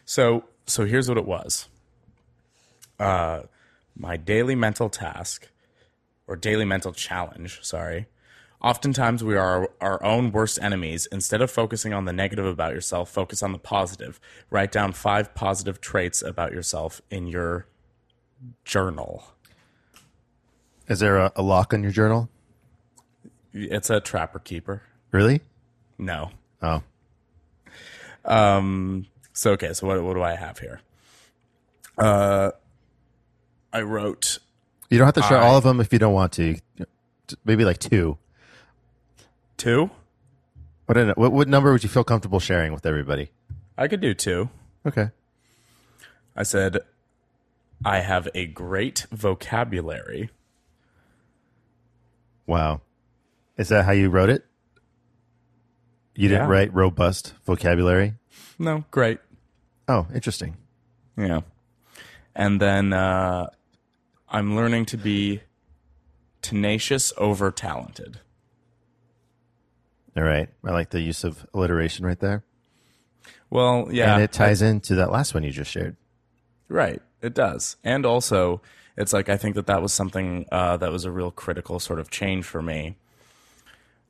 So 0.06 0.46
so 0.66 0.86
here's 0.86 1.08
what 1.10 1.18
it 1.18 1.26
was. 1.26 1.68
Uh, 3.00 3.42
my 3.96 4.18
daily 4.18 4.56
mental 4.56 4.90
task, 4.90 5.50
or 6.28 6.36
daily 6.36 6.66
mental 6.66 6.94
challenge. 6.94 7.60
Sorry. 7.62 8.08
Oftentimes 8.62 9.24
we 9.24 9.36
are 9.36 9.72
our 9.82 10.04
own 10.04 10.32
worst 10.32 10.60
enemies. 10.62 11.08
Instead 11.12 11.42
of 11.42 11.50
focusing 11.50 11.94
on 11.94 12.06
the 12.06 12.14
negative 12.14 12.46
about 12.46 12.74
yourself, 12.76 13.10
focus 13.10 13.42
on 13.42 13.54
the 13.54 13.58
positive. 13.58 14.20
Write 14.52 14.72
down 14.72 14.92
five 14.94 15.34
positive 15.34 15.82
traits 15.82 16.22
about 16.22 16.52
yourself 16.52 17.02
in 17.10 17.26
your 17.28 17.66
journal. 18.64 19.24
is 20.88 21.00
there 21.00 21.18
a, 21.18 21.32
a 21.36 21.42
lock 21.42 21.74
on 21.74 21.82
your 21.82 21.92
journal? 21.92 22.30
It's 23.54 23.90
a 23.90 24.00
trapper 24.00 24.40
keeper. 24.40 24.84
Really? 25.12 25.42
No. 25.98 26.32
Oh, 26.62 26.84
Um. 28.26 29.08
So 29.34 29.52
okay. 29.54 29.74
So 29.74 29.88
what 29.88 30.04
what 30.04 30.14
do 30.14 30.22
I 30.22 30.36
have 30.36 30.60
here? 30.60 30.82
Uh, 31.98 32.52
I 33.74 33.82
wrote 33.82 34.40
you 34.90 34.98
don't 34.98 35.06
have 35.08 35.16
to 35.16 35.22
share 35.24 35.38
I- 35.38 35.48
all 35.48 35.58
of 35.58 35.64
them 35.64 35.80
if 35.80 35.92
you 35.94 36.00
don't 36.00 36.14
want 36.14 36.34
to. 36.34 36.58
Maybe 37.46 37.64
like 37.64 37.78
two. 37.78 38.18
two. 39.58 39.90
What, 40.86 41.18
what 41.18 41.32
what 41.32 41.48
number 41.48 41.72
would 41.72 41.84
you 41.84 41.88
feel 41.90 42.04
comfortable 42.04 42.40
sharing 42.42 42.74
with 42.74 42.86
everybody? 42.86 43.32
I 43.78 43.88
could 43.88 44.02
do 44.02 44.14
two. 44.14 44.50
Okay. 44.86 45.10
I 46.36 46.44
said, 46.44 46.80
I 47.86 48.00
have 48.02 48.28
a 48.36 48.46
great 48.48 49.06
vocabulary. 49.12 50.30
Wow. 52.46 52.82
Is 53.58 53.70
that 53.70 53.86
how 53.86 53.92
you 53.92 54.10
wrote 54.10 54.30
it? 54.30 54.46
You 56.16 56.28
didn't 56.28 56.48
Yeah. 56.50 56.54
write 56.54 56.74
robust 56.74 57.34
vocabulary? 57.46 58.16
No, 58.60 58.84
great. 58.92 59.20
Oh, 59.88 60.08
interesting. 60.14 60.58
Yeah. 61.18 61.42
And 62.36 62.60
then 62.62 62.92
uh, 62.94 63.48
I'm 64.32 64.56
learning 64.56 64.86
to 64.88 64.98
be 64.98 65.42
tenacious 66.42 67.12
over 67.18 67.52
talented. 67.52 68.22
All 70.16 70.24
right. 70.24 70.50
I 70.64 70.72
like 70.72 70.90
the 70.90 71.02
use 71.02 71.24
of 71.24 71.46
alliteration 71.54 72.06
right 72.06 72.20
there. 72.20 72.44
Well, 73.50 73.90
yeah. 73.92 74.16
and 74.16 74.24
it 74.24 74.32
ties 74.32 74.62
into 74.62 74.96
that 74.96 75.12
last 75.12 75.34
one 75.34 75.44
you 75.44 75.52
just 75.52 75.72
shared. 75.72 75.98
Right. 76.70 77.02
It 77.22 77.34
does. 77.34 77.76
And 77.84 78.06
also, 78.06 78.62
it's 78.98 79.14
like 79.14 79.28
I 79.30 79.38
think 79.38 79.56
that 79.56 79.68
that 79.68 79.82
was 79.82 79.94
something 79.94 80.46
uh, 80.52 80.78
that 80.78 80.92
was 80.92 81.06
a 81.06 81.12
real 81.12 81.32
critical 81.32 81.80
sort 81.80 82.00
of 82.00 82.10
change 82.10 82.46
for 82.46 82.62
me. 82.62 82.96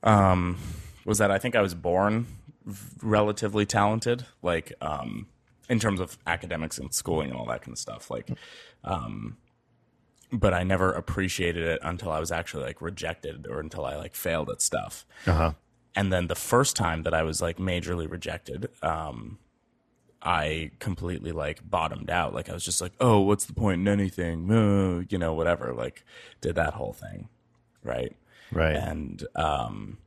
Um, 0.03 0.57
was 1.05 1.17
that 1.17 1.31
I 1.31 1.39
think 1.39 1.55
I 1.55 1.61
was 1.61 1.73
born 1.73 2.27
relatively 3.01 3.65
talented, 3.65 4.25
like 4.41 4.73
um, 4.81 5.27
in 5.69 5.79
terms 5.79 5.99
of 5.99 6.17
academics 6.27 6.77
and 6.77 6.93
schooling 6.93 7.31
and 7.31 7.39
all 7.39 7.45
that 7.47 7.61
kind 7.61 7.73
of 7.73 7.79
stuff. 7.79 8.09
Like, 8.11 8.29
um, 8.83 9.37
but 10.31 10.53
I 10.53 10.63
never 10.63 10.91
appreciated 10.91 11.63
it 11.65 11.79
until 11.83 12.11
I 12.11 12.19
was 12.19 12.31
actually 12.31 12.63
like 12.63 12.81
rejected 12.81 13.47
or 13.47 13.59
until 13.59 13.85
I 13.85 13.95
like 13.95 14.15
failed 14.15 14.49
at 14.49 14.61
stuff 14.61 15.05
Uh 15.27 15.33
huh. 15.33 15.53
and 15.95 16.11
then 16.11 16.27
the 16.27 16.35
first 16.35 16.75
time 16.75 17.03
that 17.03 17.13
I 17.13 17.23
was 17.23 17.41
like 17.41 17.57
majorly 17.57 18.09
rejected, 18.09 18.69
um, 18.81 19.39
I 20.21 20.71
completely 20.79 21.31
like 21.31 21.67
bottomed 21.67 22.09
out. 22.11 22.33
Like 22.35 22.47
I 22.49 22.53
was 22.53 22.63
just 22.63 22.79
like, 22.79 22.91
oh, 22.99 23.19
what's 23.21 23.45
the 23.45 23.53
point 23.53 23.81
in 23.81 23.87
anything? 23.87 24.51
Uh, 24.51 25.03
you 25.09 25.17
know, 25.17 25.33
whatever. 25.33 25.73
Like 25.73 26.05
did 26.41 26.55
that 26.55 26.73
whole 26.75 26.93
thing, 26.93 27.27
right? 27.83 28.15
Right. 28.51 28.75
And 28.75 29.25
um, 29.35 29.97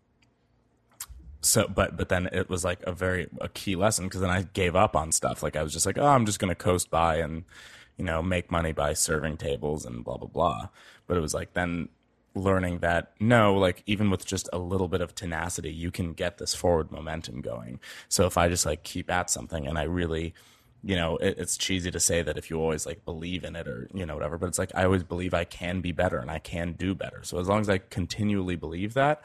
so, 1.40 1.66
but 1.69 1.97
but 1.97 2.09
then 2.09 2.28
it 2.33 2.49
was 2.49 2.64
like 2.64 2.83
a 2.85 2.93
very 2.93 3.28
a 3.40 3.49
key 3.49 3.75
lesson 3.76 4.07
because 4.07 4.21
then 4.21 4.31
I 4.31 4.43
gave 4.43 4.76
up 4.76 4.95
on 4.97 5.12
stuff. 5.12 5.43
Like 5.43 5.57
I 5.57 5.62
was 5.62 5.73
just 5.73 5.85
like, 5.85 5.99
oh, 5.99 6.07
I'm 6.07 6.26
just 6.26 6.38
gonna 6.38 6.54
coast 6.54 6.90
by 6.90 7.16
and 7.16 7.45
you 7.97 8.05
know 8.05 8.23
make 8.23 8.51
money 8.51 8.73
by 8.73 8.93
serving 8.93 9.37
tables 9.37 9.85
and 9.85 10.05
blah 10.05 10.17
blah 10.17 10.29
blah. 10.29 10.69
But 11.07 11.17
it 11.17 11.21
was 11.21 11.35
like 11.35 11.55
then 11.55 11.89
learning 12.35 12.81
that 12.81 13.13
no, 13.21 13.55
like 13.55 13.83
even 13.87 14.11
with 14.11 14.27
just 14.27 14.49
a 14.53 14.59
little 14.59 14.89
bit 14.89 15.01
of 15.01 15.15
tenacity, 15.15 15.73
you 15.73 15.91
can 15.91 16.13
get 16.13 16.39
this 16.39 16.55
forward 16.55 16.91
momentum 16.91 17.41
going. 17.41 17.81
So 18.09 18.27
if 18.27 18.37
I 18.37 18.49
just 18.49 18.67
like 18.67 18.83
keep 18.83 19.11
at 19.11 19.31
something 19.31 19.67
and 19.67 19.79
I 19.79 19.85
really 19.85 20.35
you 20.87 20.97
know, 20.97 21.17
it, 21.17 21.37
it's 21.39 21.57
cheesy 21.57 21.91
to 21.91 21.99
say 21.99 22.23
that 22.23 22.37
if 22.37 22.51
you 22.51 22.61
always 22.61 22.85
like 22.85 23.05
believe 23.07 23.43
in 23.43 23.57
it 23.57 23.67
or 23.67 23.89
you 23.95 24.05
know 24.05 24.15
whatever, 24.15 24.37
but 24.37 24.49
it's 24.49 24.59
like 24.59 24.71
I 24.75 24.85
always 24.85 25.03
believe 25.03 25.33
I 25.33 25.45
can 25.45 25.81
be 25.81 25.93
better 25.93 26.19
and 26.19 26.31
I 26.31 26.39
can 26.39 26.73
do 26.73 26.95
better. 26.95 27.21
So 27.23 27.39
as 27.39 27.49
long 27.49 27.61
as 27.61 27.71
I 27.71 27.79
continually 27.79 28.57
believe 28.57 28.95
that, 28.95 29.23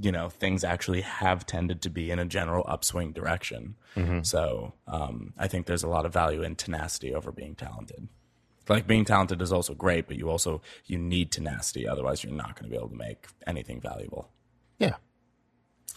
you 0.00 0.10
know, 0.12 0.28
things 0.28 0.64
actually 0.64 1.02
have 1.02 1.46
tended 1.46 1.82
to 1.82 1.90
be 1.90 2.10
in 2.10 2.18
a 2.18 2.24
general 2.24 2.64
upswing 2.66 3.12
direction. 3.12 3.76
So 4.22 4.74
um, 4.88 5.32
I 5.38 5.48
think 5.48 5.66
there's 5.66 5.84
a 5.84 5.88
lot 5.88 6.04
of 6.04 6.12
value 6.12 6.42
in 6.42 6.56
tenacity 6.56 7.14
over 7.14 7.30
being 7.30 7.54
talented. 7.54 8.08
Like 8.68 8.86
being 8.86 9.04
talented 9.04 9.42
is 9.42 9.52
also 9.52 9.74
great, 9.74 10.06
but 10.06 10.16
you 10.16 10.30
also 10.30 10.62
you 10.86 10.98
need 10.98 11.30
tenacity, 11.30 11.86
otherwise 11.86 12.24
you're 12.24 12.32
not 12.32 12.54
going 12.58 12.64
to 12.64 12.70
be 12.70 12.76
able 12.76 12.88
to 12.88 12.96
make 12.96 13.26
anything 13.46 13.80
valuable 13.80 14.30
yeah. 14.78 14.94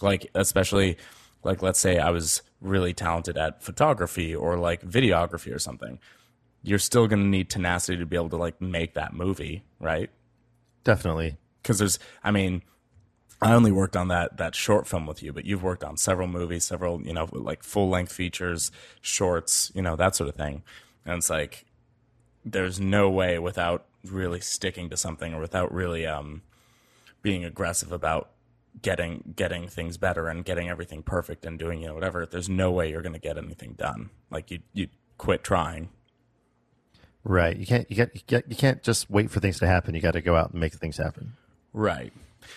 like 0.00 0.30
especially 0.34 0.96
like 1.44 1.62
let's 1.62 1.78
say 1.78 1.98
I 1.98 2.10
was 2.10 2.42
really 2.60 2.92
talented 2.92 3.38
at 3.38 3.62
photography 3.62 4.34
or 4.34 4.58
like 4.58 4.82
videography 4.82 5.54
or 5.54 5.58
something. 5.58 5.98
You're 6.62 6.80
still 6.80 7.06
going 7.06 7.22
to 7.22 7.28
need 7.28 7.48
tenacity 7.48 7.98
to 7.98 8.06
be 8.06 8.16
able 8.16 8.30
to 8.30 8.36
like 8.36 8.60
make 8.60 8.94
that 8.94 9.14
movie, 9.14 9.62
right? 9.78 10.10
Definitely. 10.82 11.36
Because 11.62 11.78
there's, 11.78 11.98
I 12.24 12.32
mean, 12.32 12.62
I 13.40 13.52
only 13.52 13.70
worked 13.70 13.96
on 13.96 14.08
that 14.08 14.36
that 14.38 14.54
short 14.54 14.86
film 14.86 15.06
with 15.06 15.22
you, 15.22 15.32
but 15.32 15.44
you've 15.44 15.62
worked 15.62 15.84
on 15.84 15.96
several 15.96 16.26
movies, 16.26 16.64
several 16.64 17.00
you 17.02 17.12
know 17.12 17.28
like 17.32 17.62
full 17.62 17.88
length 17.88 18.12
features, 18.12 18.70
shorts, 19.00 19.70
you 19.74 19.82
know 19.82 19.96
that 19.96 20.16
sort 20.16 20.28
of 20.28 20.34
thing, 20.34 20.62
and 21.04 21.18
it's 21.18 21.30
like 21.30 21.64
there's 22.44 22.80
no 22.80 23.08
way 23.08 23.38
without 23.38 23.86
really 24.04 24.40
sticking 24.40 24.88
to 24.90 24.96
something 24.96 25.34
or 25.34 25.40
without 25.40 25.72
really 25.72 26.06
um, 26.06 26.42
being 27.22 27.44
aggressive 27.44 27.92
about 27.92 28.30
getting 28.82 29.34
getting 29.36 29.68
things 29.68 29.96
better 29.96 30.28
and 30.28 30.44
getting 30.44 30.68
everything 30.68 31.02
perfect 31.02 31.44
and 31.44 31.58
doing 31.58 31.80
you 31.80 31.88
know 31.88 31.94
whatever. 31.94 32.26
There's 32.26 32.48
no 32.48 32.72
way 32.72 32.90
you're 32.90 33.02
going 33.02 33.12
to 33.12 33.20
get 33.20 33.38
anything 33.38 33.74
done. 33.74 34.10
Like 34.30 34.50
you 34.50 34.60
you 34.72 34.88
quit 35.16 35.44
trying. 35.44 35.90
Right. 37.24 37.56
You 37.56 37.66
can't. 37.66 37.88
You 37.90 37.96
can't. 37.96 38.10
You 38.14 38.20
can't, 38.26 38.44
you 38.48 38.56
can't 38.56 38.82
just 38.82 39.10
wait 39.10 39.30
for 39.30 39.38
things 39.38 39.58
to 39.58 39.66
happen. 39.66 39.94
You 39.94 40.00
got 40.00 40.12
to 40.12 40.20
go 40.22 40.34
out 40.34 40.52
and 40.52 40.60
make 40.60 40.72
things 40.74 40.96
happen. 40.96 41.34
Right. 41.72 42.12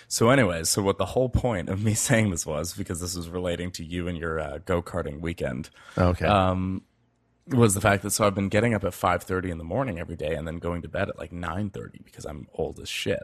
So, 0.07 0.29
anyways, 0.29 0.69
so 0.69 0.81
what 0.81 0.98
the 0.98 1.05
whole 1.05 1.29
point 1.29 1.69
of 1.69 1.83
me 1.83 1.93
saying 1.95 2.29
this 2.31 2.45
was 2.45 2.74
because 2.74 3.00
this 3.00 3.15
was 3.15 3.29
relating 3.29 3.71
to 3.71 3.83
you 3.83 4.07
and 4.07 4.17
your 4.17 4.39
uh, 4.39 4.57
go 4.65 4.81
karting 4.81 5.19
weekend 5.21 5.69
Okay. 5.98 6.25
um, 6.25 6.83
was 7.48 7.74
the 7.74 7.81
fact 7.81 8.03
that 8.03 8.12
so 8.12 8.25
I've 8.25 8.36
been 8.36 8.50
getting 8.50 8.74
up 8.74 8.83
at 8.83 8.93
five 8.93 9.24
thirty 9.24 9.50
in 9.50 9.57
the 9.57 9.63
morning 9.63 10.00
every 10.00 10.15
day 10.15 10.36
and 10.36 10.48
then 10.48 10.57
going 10.57 10.81
to 10.83 10.88
bed 10.88 11.10
at 11.10 11.17
like 11.17 11.31
nine 11.31 11.69
thirty 11.69 12.00
because 12.03 12.25
I'm 12.25 12.48
old 12.53 12.79
as 12.79 12.88
shit, 12.89 13.24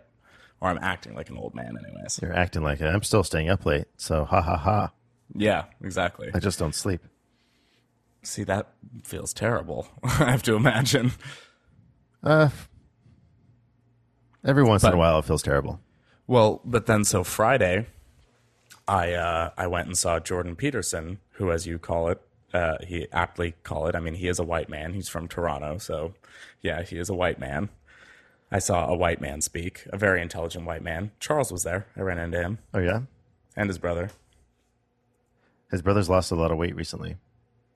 or 0.59 0.69
I'm 0.69 0.79
acting 0.81 1.15
like 1.15 1.29
an 1.29 1.37
old 1.37 1.53
man, 1.55 1.77
anyways. 1.83 2.19
You're 2.21 2.33
acting 2.35 2.63
like 2.63 2.81
it. 2.81 2.87
I'm 2.87 3.03
still 3.03 3.23
staying 3.23 3.49
up 3.49 3.65
late. 3.65 3.85
So 3.97 4.25
ha 4.25 4.41
ha 4.41 4.57
ha. 4.57 4.91
Yeah, 5.35 5.65
exactly. 5.83 6.29
I 6.33 6.39
just 6.39 6.57
don't 6.59 6.73
sleep. 6.75 7.01
See, 8.23 8.43
that 8.45 8.67
feels 9.03 9.33
terrible. 9.33 9.87
I 10.03 10.31
have 10.31 10.43
to 10.43 10.55
imagine. 10.55 11.11
Uh. 12.23 12.49
Every 14.45 14.63
once 14.63 14.83
in 14.83 14.93
a 14.93 14.97
while, 14.97 15.19
it 15.19 15.25
feels 15.25 15.43
terrible. 15.43 15.81
Well, 16.27 16.61
but 16.65 16.85
then 16.85 17.03
so 17.05 17.23
Friday, 17.23 17.87
I 18.87 19.13
uh, 19.13 19.51
I 19.57 19.67
went 19.67 19.87
and 19.87 19.97
saw 19.97 20.19
Jordan 20.19 20.55
Peterson, 20.55 21.19
who, 21.31 21.51
as 21.51 21.65
you 21.65 21.79
call 21.79 22.09
it, 22.09 22.21
uh, 22.53 22.77
he 22.85 23.07
aptly 23.11 23.55
call 23.63 23.87
it. 23.87 23.95
I 23.95 23.99
mean, 23.99 24.15
he 24.15 24.27
is 24.27 24.39
a 24.39 24.43
white 24.43 24.69
man. 24.69 24.93
He's 24.93 25.07
from 25.09 25.27
Toronto, 25.27 25.77
so 25.77 26.13
yeah, 26.61 26.83
he 26.83 26.97
is 26.97 27.09
a 27.09 27.13
white 27.15 27.39
man. 27.39 27.69
I 28.51 28.59
saw 28.59 28.87
a 28.87 28.95
white 28.95 29.19
man 29.19 29.41
speak, 29.41 29.83
a 29.91 29.97
very 29.97 30.21
intelligent 30.21 30.65
white 30.65 30.81
man. 30.81 31.11
Charles 31.19 31.51
was 31.51 31.63
there. 31.63 31.87
I 31.97 32.01
ran 32.01 32.17
into 32.17 32.39
him 32.41 32.59
Oh 32.73 32.79
yeah. 32.79 33.01
and 33.57 33.69
his 33.69 33.77
brother. 33.77 34.09
His 35.69 35.81
brother's 35.81 36.09
lost 36.09 36.31
a 36.31 36.35
lot 36.35 36.51
of 36.51 36.57
weight 36.57 36.73
recently. 36.75 37.17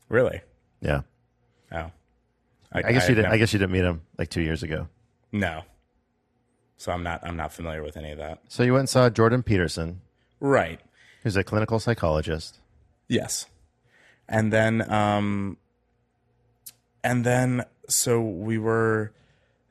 Really? 0.07 0.41
Yeah. 0.79 1.01
Oh, 1.73 1.91
I 2.71 2.81
guess 2.93 3.03
you 3.09 3.15
didn't. 3.15 3.23
never- 3.23 3.35
I 3.35 3.37
guess 3.37 3.51
you 3.51 3.59
didn't 3.59 3.73
meet 3.73 3.83
him 3.83 4.01
like 4.17 4.29
two 4.29 4.41
years 4.41 4.63
ago. 4.63 4.87
no. 5.31 5.63
So 6.81 6.91
I'm 6.91 7.03
not. 7.03 7.19
I'm 7.23 7.37
not 7.37 7.53
familiar 7.53 7.83
with 7.83 7.95
any 7.95 8.11
of 8.11 8.17
that. 8.17 8.39
So 8.47 8.63
you 8.63 8.71
went 8.73 8.79
and 8.81 8.89
saw 8.89 9.07
Jordan 9.11 9.43
Peterson, 9.43 10.01
Right. 10.39 10.79
who's 11.21 11.35
a 11.37 11.43
clinical 11.43 11.79
psychologist. 11.79 12.57
Yes. 13.07 13.45
And 14.27 14.51
then 14.51 14.91
um 14.91 15.57
and 17.03 17.23
then 17.23 17.65
so 17.87 18.19
we 18.19 18.57
were 18.57 19.11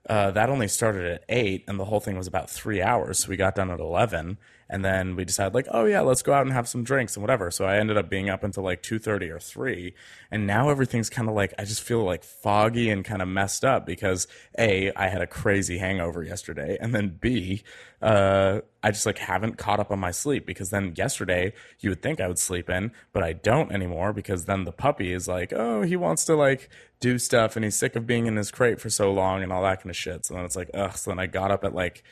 uh 0.08 0.30
that 0.30 0.50
only 0.50 0.68
started 0.68 1.04
at 1.04 1.24
8 1.28 1.64
and 1.66 1.80
the 1.80 1.86
whole 1.86 1.98
thing 1.98 2.16
was 2.16 2.28
about 2.28 2.48
3 2.48 2.80
hours. 2.80 3.24
So 3.24 3.28
we 3.28 3.36
got 3.36 3.56
done 3.56 3.72
at 3.72 3.80
11 3.80 4.38
and 4.70 4.84
then 4.84 5.16
we 5.16 5.24
decided 5.24 5.54
like, 5.54 5.66
"Oh 5.70 5.84
yeah, 5.84 6.00
let's 6.00 6.22
go 6.22 6.32
out 6.32 6.42
and 6.46 6.52
have 6.52 6.68
some 6.68 6.84
drinks 6.84 7.16
and 7.16 7.22
whatever." 7.22 7.50
So 7.50 7.64
I 7.64 7.76
ended 7.76 7.98
up 7.98 8.08
being 8.08 8.30
up 8.30 8.44
until 8.44 8.62
like 8.62 8.82
2:30 8.82 9.28
or 9.30 9.38
3 9.38 9.94
and 10.30 10.46
now 10.46 10.70
everything's 10.70 11.10
kind 11.10 11.28
of 11.28 11.34
like 11.34 11.52
I 11.58 11.64
just 11.64 11.82
feel 11.82 12.04
like 12.04 12.22
foggy 12.24 12.88
and 12.90 13.04
kind 13.04 13.20
of 13.20 13.28
messed 13.28 13.64
up 13.64 13.84
because 13.84 14.26
A, 14.58 14.92
I 14.94 15.08
had 15.08 15.20
a 15.20 15.26
crazy 15.26 15.78
hangover 15.78 16.22
yesterday 16.22 16.78
and 16.80 16.94
then 16.94 17.18
B, 17.20 17.62
uh 18.00 18.60
I 18.82 18.90
just 18.92 19.04
like 19.04 19.18
haven't 19.18 19.58
caught 19.58 19.80
up 19.80 19.90
on 19.90 19.98
my 19.98 20.10
sleep 20.10 20.46
because 20.46 20.70
then 20.70 20.94
yesterday 20.96 21.52
you 21.80 21.90
would 21.90 22.02
think 22.02 22.20
I 22.20 22.28
would 22.28 22.38
sleep 22.38 22.70
in, 22.70 22.92
but 23.12 23.22
I 23.22 23.34
don't 23.34 23.72
anymore 23.72 24.12
because 24.12 24.46
then 24.46 24.64
the 24.64 24.72
puppy 24.72 25.12
is 25.12 25.28
like, 25.28 25.52
oh, 25.54 25.82
he 25.82 25.96
wants 25.96 26.24
to 26.26 26.36
like 26.36 26.70
do 27.00 27.18
stuff 27.18 27.56
and 27.56 27.64
he's 27.64 27.76
sick 27.76 27.96
of 27.96 28.06
being 28.06 28.26
in 28.26 28.36
his 28.36 28.50
crate 28.50 28.80
for 28.80 28.88
so 28.88 29.12
long 29.12 29.42
and 29.42 29.52
all 29.52 29.62
that 29.62 29.78
kind 29.80 29.90
of 29.90 29.96
shit. 29.96 30.24
So 30.24 30.34
then 30.34 30.44
it's 30.44 30.56
like, 30.56 30.70
ugh. 30.72 30.96
So 30.96 31.10
then 31.10 31.18
I 31.18 31.26
got 31.26 31.50
up 31.50 31.64
at 31.64 31.74
like, 31.74 32.02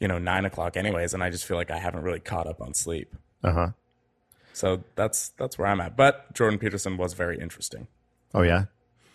you 0.00 0.08
know, 0.08 0.18
nine 0.18 0.44
o'clock 0.44 0.76
anyways, 0.76 1.14
and 1.14 1.22
I 1.22 1.30
just 1.30 1.44
feel 1.44 1.56
like 1.56 1.70
I 1.70 1.78
haven't 1.78 2.02
really 2.02 2.20
caught 2.20 2.46
up 2.46 2.60
on 2.60 2.74
sleep. 2.74 3.14
Uh 3.42 3.52
huh. 3.52 3.68
So 4.52 4.84
that's 4.94 5.30
that's 5.30 5.58
where 5.58 5.68
I'm 5.68 5.80
at. 5.80 5.96
But 5.96 6.32
Jordan 6.34 6.58
Peterson 6.58 6.96
was 6.96 7.14
very 7.14 7.38
interesting. 7.38 7.86
Oh 8.34 8.42
yeah. 8.42 8.64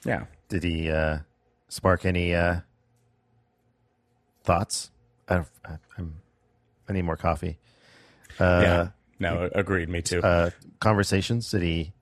Yeah. 0.05 0.25
Did 0.47 0.63
he 0.63 0.89
uh, 0.89 1.19
spark 1.67 2.05
any 2.05 2.33
uh, 2.33 2.61
thoughts? 4.43 4.91
I, 5.27 5.45
I, 5.65 5.77
I'm, 5.97 6.15
I 6.87 6.93
need 6.93 7.03
more 7.03 7.17
coffee. 7.17 7.57
Uh, 8.39 8.61
yeah. 8.63 8.87
No, 9.19 9.49
agreed. 9.53 9.89
Me 9.89 10.01
too. 10.01 10.21
uh, 10.21 10.49
conversations? 10.79 11.51
Did 11.51 11.61
he? 11.61 11.93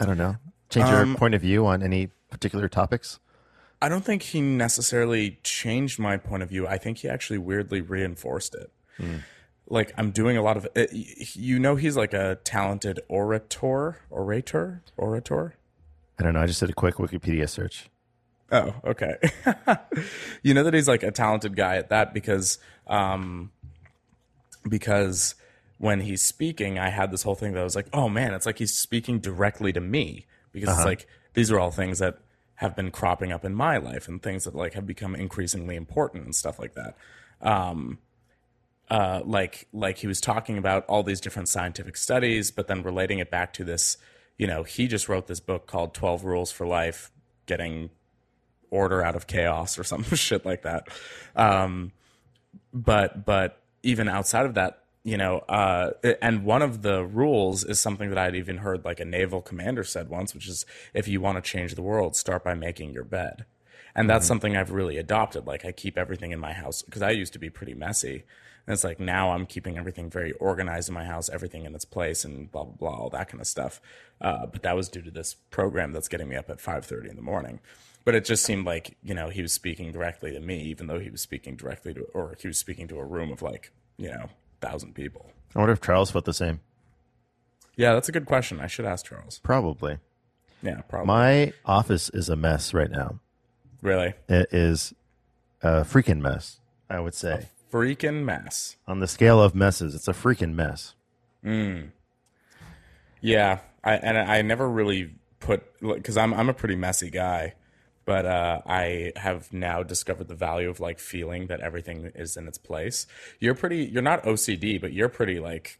I 0.00 0.04
don't 0.06 0.18
know. 0.18 0.36
Change 0.68 0.88
your 0.88 1.02
Um, 1.02 1.14
point 1.16 1.34
of 1.34 1.40
view 1.40 1.64
on 1.66 1.82
any 1.82 2.10
particular 2.30 2.68
topics? 2.68 3.20
I 3.80 3.88
don't 3.88 4.04
think 4.04 4.22
he 4.22 4.40
necessarily 4.40 5.38
changed 5.42 5.98
my 5.98 6.16
point 6.16 6.42
of 6.42 6.48
view. 6.48 6.66
I 6.66 6.78
think 6.78 6.98
he 6.98 7.08
actually 7.08 7.38
weirdly 7.38 7.80
reinforced 7.80 8.54
it. 8.54 8.70
Like 9.68 9.92
I'm 9.98 10.12
doing 10.12 10.36
a 10.36 10.42
lot 10.42 10.56
of, 10.56 10.68
uh, 10.76 10.86
you 10.92 11.58
know, 11.58 11.76
he's 11.76 11.96
like 11.96 12.14
a 12.14 12.38
talented 12.44 13.00
orator, 13.08 13.98
orator, 14.10 14.82
orator. 14.96 15.56
I 16.18 16.22
don't 16.22 16.32
know. 16.34 16.40
I 16.40 16.46
just 16.46 16.60
did 16.60 16.70
a 16.70 16.72
quick 16.72 16.94
Wikipedia 16.96 17.48
search. 17.48 17.90
Oh, 18.50 18.74
okay. 18.84 19.16
you 20.42 20.54
know 20.54 20.62
that 20.62 20.72
he's 20.72 20.88
like 20.88 21.02
a 21.02 21.10
talented 21.10 21.56
guy 21.56 21.76
at 21.76 21.90
that 21.90 22.14
because, 22.14 22.58
um, 22.86 23.50
because 24.68 25.34
when 25.78 26.00
he's 26.00 26.22
speaking, 26.22 26.78
I 26.78 26.88
had 26.88 27.10
this 27.10 27.24
whole 27.24 27.34
thing 27.34 27.52
that 27.52 27.60
I 27.60 27.64
was 27.64 27.76
like, 27.76 27.88
oh 27.92 28.08
man, 28.08 28.34
it's 28.34 28.46
like 28.46 28.58
he's 28.58 28.72
speaking 28.72 29.18
directly 29.18 29.72
to 29.72 29.80
me 29.80 30.26
because 30.52 30.70
it's 30.76 30.86
like 30.86 31.06
these 31.34 31.50
are 31.50 31.58
all 31.58 31.70
things 31.70 31.98
that 31.98 32.18
have 32.56 32.74
been 32.74 32.90
cropping 32.90 33.32
up 33.32 33.44
in 33.44 33.54
my 33.54 33.76
life 33.76 34.08
and 34.08 34.22
things 34.22 34.44
that 34.44 34.54
like 34.54 34.74
have 34.74 34.86
become 34.86 35.14
increasingly 35.14 35.76
important 35.76 36.24
and 36.24 36.34
stuff 36.34 36.58
like 36.58 36.74
that. 36.74 36.96
Um, 37.40 37.98
uh, 38.90 39.20
like 39.24 39.66
like 39.72 39.98
he 39.98 40.06
was 40.06 40.20
talking 40.20 40.58
about 40.58 40.84
all 40.86 41.02
these 41.02 41.20
different 41.20 41.48
scientific 41.48 41.96
studies, 41.96 42.50
but 42.50 42.68
then 42.68 42.82
relating 42.82 43.18
it 43.18 43.30
back 43.30 43.52
to 43.54 43.64
this. 43.64 43.96
You 44.38 44.46
know, 44.46 44.64
he 44.64 44.86
just 44.86 45.08
wrote 45.08 45.26
this 45.26 45.40
book 45.40 45.66
called 45.66 45.94
Twelve 45.94 46.24
Rules 46.24 46.52
for 46.52 46.66
Life, 46.66 47.10
getting 47.46 47.90
order 48.70 49.02
out 49.02 49.16
of 49.16 49.26
chaos 49.26 49.78
or 49.78 49.84
some 49.84 50.02
shit 50.14 50.44
like 50.44 50.62
that. 50.62 50.88
Um, 51.34 51.92
but 52.72 53.24
but 53.24 53.60
even 53.82 54.08
outside 54.08 54.46
of 54.46 54.54
that, 54.54 54.82
you 55.06 55.16
know, 55.16 55.38
uh, 55.48 55.92
and 56.20 56.44
one 56.44 56.62
of 56.62 56.82
the 56.82 57.04
rules 57.04 57.62
is 57.62 57.78
something 57.78 58.08
that 58.08 58.18
I'd 58.18 58.34
even 58.34 58.56
heard 58.56 58.84
like 58.84 58.98
a 58.98 59.04
naval 59.04 59.40
commander 59.40 59.84
said 59.84 60.08
once, 60.08 60.34
which 60.34 60.48
is 60.48 60.66
if 60.94 61.06
you 61.06 61.20
want 61.20 61.36
to 61.36 61.48
change 61.48 61.76
the 61.76 61.82
world, 61.82 62.16
start 62.16 62.42
by 62.42 62.54
making 62.54 62.92
your 62.92 63.04
bed. 63.04 63.44
And 63.94 64.10
that's 64.10 64.26
something 64.26 64.56
I've 64.56 64.72
really 64.72 64.98
adopted. 64.98 65.46
Like 65.46 65.64
I 65.64 65.70
keep 65.70 65.96
everything 65.96 66.32
in 66.32 66.40
my 66.40 66.52
house 66.52 66.82
because 66.82 67.02
I 67.02 67.12
used 67.12 67.32
to 67.34 67.38
be 67.38 67.50
pretty 67.50 67.72
messy. 67.72 68.24
And 68.66 68.74
it's 68.74 68.82
like 68.82 68.98
now 68.98 69.30
I'm 69.30 69.46
keeping 69.46 69.78
everything 69.78 70.10
very 70.10 70.32
organized 70.32 70.88
in 70.88 70.94
my 70.96 71.04
house, 71.04 71.28
everything 71.28 71.66
in 71.66 71.76
its 71.76 71.84
place, 71.84 72.24
and 72.24 72.50
blah 72.50 72.64
blah 72.64 72.74
blah, 72.74 73.02
all 73.02 73.10
that 73.10 73.28
kind 73.28 73.40
of 73.40 73.46
stuff. 73.46 73.80
Uh, 74.20 74.46
but 74.46 74.64
that 74.64 74.74
was 74.74 74.88
due 74.88 75.02
to 75.02 75.10
this 75.12 75.34
program 75.34 75.92
that's 75.92 76.08
getting 76.08 76.28
me 76.28 76.34
up 76.34 76.50
at 76.50 76.58
5:30 76.58 77.10
in 77.10 77.14
the 77.14 77.22
morning. 77.22 77.60
But 78.04 78.16
it 78.16 78.24
just 78.24 78.44
seemed 78.44 78.66
like 78.66 78.96
you 79.04 79.14
know 79.14 79.28
he 79.28 79.40
was 79.40 79.52
speaking 79.52 79.92
directly 79.92 80.32
to 80.32 80.40
me, 80.40 80.62
even 80.64 80.88
though 80.88 80.98
he 80.98 81.10
was 81.10 81.20
speaking 81.20 81.54
directly 81.54 81.94
to, 81.94 82.02
or 82.12 82.36
he 82.40 82.48
was 82.48 82.58
speaking 82.58 82.88
to 82.88 82.98
a 82.98 83.04
room 83.04 83.30
of 83.30 83.40
like 83.40 83.70
you 83.96 84.10
know 84.10 84.30
thousand 84.60 84.94
people. 84.94 85.30
I 85.54 85.58
wonder 85.60 85.72
if 85.72 85.80
Charles 85.80 86.10
felt 86.10 86.24
the 86.24 86.32
same. 86.34 86.60
Yeah, 87.76 87.92
that's 87.94 88.08
a 88.08 88.12
good 88.12 88.26
question. 88.26 88.60
I 88.60 88.66
should 88.66 88.84
ask 88.86 89.06
Charles. 89.06 89.38
Probably. 89.42 89.98
Yeah, 90.62 90.80
probably. 90.82 91.06
My 91.06 91.52
office 91.64 92.08
is 92.10 92.28
a 92.28 92.36
mess 92.36 92.72
right 92.72 92.90
now. 92.90 93.20
really, 93.82 94.14
It 94.28 94.48
is 94.52 94.94
a 95.62 95.82
freaking 95.82 96.20
mess, 96.20 96.60
I 96.88 97.00
would 97.00 97.14
say. 97.14 97.48
A 97.72 97.74
freaking 97.74 98.24
mess. 98.24 98.76
On 98.86 99.00
the 99.00 99.06
scale 99.06 99.42
of 99.42 99.54
messes, 99.54 99.94
it's 99.94 100.08
a 100.08 100.12
freaking 100.12 100.54
mess. 100.54 100.94
Mm. 101.44 101.90
Yeah, 103.20 103.58
I 103.84 103.94
and 103.94 104.16
I 104.18 104.42
never 104.42 104.68
really 104.68 105.14
put 105.40 105.62
because 105.80 106.16
I'm 106.16 106.32
I'm 106.34 106.48
a 106.48 106.54
pretty 106.54 106.76
messy 106.76 107.10
guy, 107.10 107.54
but 108.06 108.24
uh, 108.24 108.62
I 108.64 109.12
have 109.16 109.52
now 109.52 109.82
discovered 109.82 110.28
the 110.28 110.34
value 110.34 110.70
of 110.70 110.80
like 110.80 110.98
feeling 110.98 111.48
that 111.48 111.60
everything 111.60 112.12
is 112.14 112.36
in 112.36 112.46
its 112.48 112.56
place. 112.56 113.06
You're 113.40 113.54
pretty. 113.54 113.84
You're 113.84 114.00
not 114.02 114.22
OCD, 114.22 114.80
but 114.80 114.92
you're 114.94 115.10
pretty 115.10 115.38
like 115.38 115.78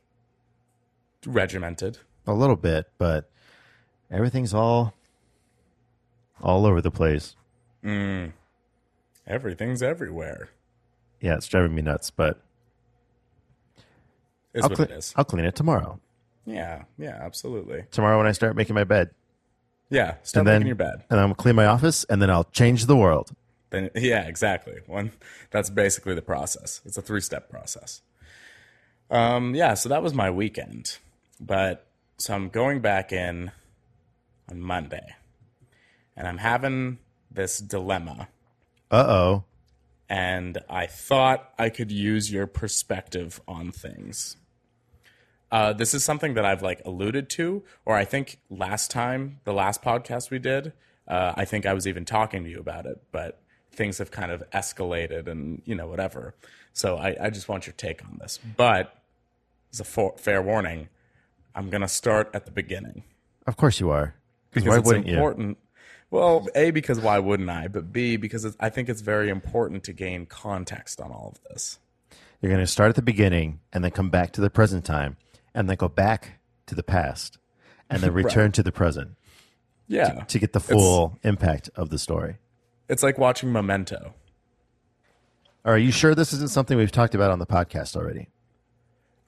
regimented. 1.25 1.99
A 2.27 2.35
little 2.35 2.57
bit, 2.57 2.87
but 2.99 3.31
everything's 4.11 4.53
all 4.53 4.93
all 6.43 6.67
over 6.67 6.83
the 6.83 6.91
place. 6.91 7.37
Everything's 9.27 9.83
everywhere. 9.83 10.51
Yeah, 11.21 11.37
it's 11.37 11.47
driving 11.47 11.75
me 11.75 11.83
nuts, 11.83 12.11
but 12.11 12.41
Is 14.53 14.65
I'll, 14.65 14.69
what 14.71 14.77
cle- 14.77 14.85
it 14.87 14.91
is. 14.91 15.15
I'll 15.17 15.25
clean 15.25 15.45
it 15.45 15.55
tomorrow. 15.55 16.01
Yeah, 16.45 16.85
yeah, 16.99 17.19
absolutely. 17.23 17.85
Tomorrow 17.91 18.19
when 18.19 18.27
I 18.27 18.33
start 18.33 18.57
making 18.57 18.75
my 18.75 18.85
bed. 18.85 19.11
Yeah, 19.89 20.17
start 20.23 20.41
And 20.41 20.47
then 20.49 20.55
making 20.61 20.67
your 20.67 20.77
bed. 20.77 21.05
And 21.11 21.21
I'm 21.21 21.27
gonna 21.27 21.35
clean 21.35 21.55
my 21.55 21.67
office 21.67 22.05
and 22.05 22.21
then 22.21 22.31
I'll 22.31 22.45
change 22.45 22.87
the 22.87 22.97
world. 22.97 23.31
Then 23.71 23.91
yeah, 23.95 24.27
exactly. 24.27 24.79
One 24.87 25.13
that's 25.51 25.71
basically 25.71 26.15
the 26.15 26.23
process. 26.23 26.81
It's 26.85 26.99
a 26.99 27.03
three 27.03 27.21
step 27.21 27.49
process. 27.49 28.03
Um, 29.11 29.55
yeah, 29.55 29.75
so 29.75 29.89
that 29.89 30.03
was 30.03 30.15
my 30.15 30.31
weekend. 30.31 30.99
But 31.41 31.87
so 32.19 32.35
I'm 32.35 32.49
going 32.49 32.81
back 32.81 33.13
in 33.13 33.53
on 34.51 34.61
Monday. 34.61 35.15
And 36.17 36.27
I'm 36.27 36.39
having 36.39 36.99
this 37.31 37.59
dilemma. 37.59 38.29
Uh 38.91 39.05
oh. 39.07 39.45
And 40.09 40.59
I 40.69 40.87
thought 40.87 41.53
I 41.59 41.69
could 41.69 41.91
use 41.91 42.33
your 42.33 42.47
perspective 42.47 43.41
on 43.47 43.73
things. 43.73 44.37
Uh, 45.51 45.73
this 45.73 45.95
is 45.95 46.05
something 46.05 46.35
that 46.35 46.45
I've 46.45 46.63
like 46.63 46.83
alluded 46.85 47.31
to, 47.31 47.63
or 47.85 47.97
I 47.97 48.05
think 48.05 48.41
last 48.51 48.91
time, 48.91 49.41
the 49.45 49.53
last 49.53 49.83
podcast 49.83 50.31
we 50.31 50.39
did, 50.39 50.73
Uh, 51.09 51.33
I 51.37 51.45
think 51.45 51.67
I 51.67 51.73
was 51.73 51.87
even 51.87 52.05
talking 52.05 52.43
to 52.45 52.51
you 52.51 52.59
about 52.59 52.85
it, 52.87 53.01
but 53.13 53.39
things 53.71 53.99
have 53.99 54.11
kind 54.11 54.33
of 54.33 54.43
escalated 54.51 55.29
and, 55.29 55.63
you 55.65 55.75
know, 55.75 55.87
whatever. 55.87 56.35
So 56.73 56.97
I, 56.97 57.17
I 57.21 57.31
just 57.31 57.49
want 57.49 57.67
your 57.67 57.75
take 57.75 58.05
on 58.05 58.19
this. 58.21 58.41
But 58.57 58.93
as 59.73 59.81
a 59.81 59.85
for, 59.85 60.15
fair 60.19 60.43
warning, 60.43 60.89
I'm 61.55 61.71
going 61.71 61.83
to 61.83 61.89
start 61.89 62.31
at 62.35 62.45
the 62.45 62.51
beginning. 62.51 63.05
Of 63.47 63.57
course 63.57 63.79
you 63.79 63.91
are. 63.91 64.15
Because 64.51 64.69
why 64.69 64.79
it's 64.79 64.87
wouldn't 64.87 65.07
you? 65.07 65.57
Well, 66.11 66.49
A, 66.55 66.71
because 66.71 67.01
why 67.01 67.19
wouldn't 67.19 67.51
I? 67.51 67.69
But 67.69 67.93
B, 67.93 68.17
because 68.17 68.45
it's, 68.45 68.57
I 68.59 68.71
think 68.71 68.89
it's 68.89 69.01
very 69.03 69.29
important 69.29 69.85
to 69.85 69.93
gain 69.93 70.27
context 70.27 71.01
on 71.01 71.11
all 71.11 71.35
of 71.37 71.41
this. 71.49 71.79
You're 72.41 72.51
going 72.51 72.65
to 72.65 72.67
start 72.67 72.91
at 72.91 72.97
the 72.97 73.03
beginning 73.03 73.61
and 73.73 73.85
then 73.85 73.91
come 73.91 74.11
back 74.11 74.33
to 74.33 74.41
the 74.41 74.51
present 74.51 74.85
time 74.85 75.17
and 75.57 75.69
then 75.69 75.77
go 75.77 75.89
back 75.89 76.39
to 76.67 76.75
the 76.77 76.83
past 76.85 77.39
and 77.91 78.01
then 78.03 78.13
return 78.23 78.53
to 78.53 78.63
the 78.63 78.71
present 78.71 79.17
Yeah. 79.89 80.23
to 80.25 80.39
get 80.39 80.53
the 80.53 80.61
full 80.61 81.19
impact 81.25 81.71
of 81.75 81.91
the 81.91 81.99
story. 81.99 82.37
It's 82.89 83.03
like 83.03 83.19
watching 83.19 83.51
Memento. 83.53 84.15
Are 85.65 85.77
you 85.79 85.91
sure 85.91 86.15
this 86.15 86.33
isn't 86.33 86.51
something 86.51 86.77
we've 86.79 86.93
talked 86.93 87.17
about 87.17 87.33
on 87.33 87.41
the 87.41 87.47
podcast 87.47 87.97
already? 87.97 88.29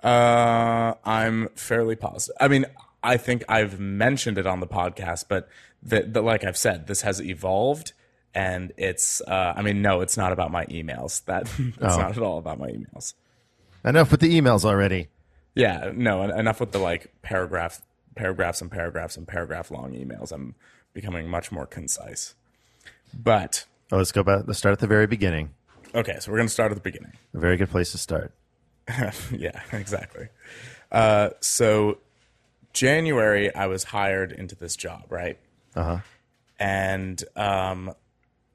Uh, 0.02 0.94
I'm 1.04 1.48
fairly 1.56 1.96
positive. 1.96 2.36
I 2.40 2.46
mean, 2.46 2.66
I 3.02 3.16
think 3.16 3.44
I've 3.48 3.80
mentioned 3.80 4.38
it 4.38 4.46
on 4.46 4.60
the 4.60 4.68
podcast, 4.68 5.24
but 5.28 5.48
the, 5.82 6.02
the, 6.02 6.22
like 6.22 6.44
I've 6.44 6.56
said, 6.56 6.86
this 6.86 7.00
has 7.02 7.20
evolved, 7.20 7.92
and 8.34 8.72
it's. 8.76 9.20
Uh, 9.22 9.54
I 9.56 9.62
mean, 9.62 9.82
no, 9.82 10.00
it's 10.00 10.16
not 10.16 10.32
about 10.32 10.52
my 10.52 10.66
emails. 10.66 11.24
That 11.24 11.42
it's 11.58 11.76
Oh. 11.80 11.98
not 11.98 12.12
at 12.12 12.18
all 12.18 12.38
about 12.38 12.58
my 12.60 12.68
emails. 12.68 13.14
Enough 13.84 14.12
with 14.12 14.20
the 14.20 14.40
emails 14.40 14.64
already. 14.64 15.08
Yeah, 15.58 15.90
no, 15.92 16.22
enough 16.22 16.60
with 16.60 16.70
the 16.70 16.78
like 16.78 17.12
paragraph, 17.22 17.82
paragraphs 18.14 18.60
and 18.62 18.70
paragraphs 18.70 19.16
and 19.16 19.26
paragraph 19.26 19.70
long 19.72 19.92
emails. 19.92 20.30
I'm 20.30 20.54
becoming 20.94 21.28
much 21.28 21.50
more 21.50 21.66
concise. 21.66 22.34
But 23.12 23.64
Oh, 23.90 23.96
let's 23.96 24.12
go 24.12 24.22
back. 24.22 24.44
Let's 24.46 24.58
start 24.60 24.74
at 24.74 24.78
the 24.78 24.86
very 24.86 25.06
beginning. 25.08 25.50
okay, 25.94 26.18
so 26.20 26.30
we're 26.30 26.38
gonna 26.38 26.48
start 26.48 26.70
at 26.70 26.76
the 26.76 26.80
beginning. 26.82 27.12
A 27.34 27.38
very 27.40 27.56
good 27.56 27.70
place 27.70 27.90
to 27.92 27.98
start. 27.98 28.32
yeah, 29.32 29.60
exactly. 29.72 30.28
Uh, 30.92 31.30
so 31.40 31.98
January, 32.72 33.52
I 33.54 33.66
was 33.66 33.82
hired 33.84 34.30
into 34.30 34.54
this 34.54 34.76
job, 34.76 35.06
right? 35.10 35.38
Uh 35.74 35.82
huh. 35.84 35.98
And 36.60 37.22
um, 37.34 37.94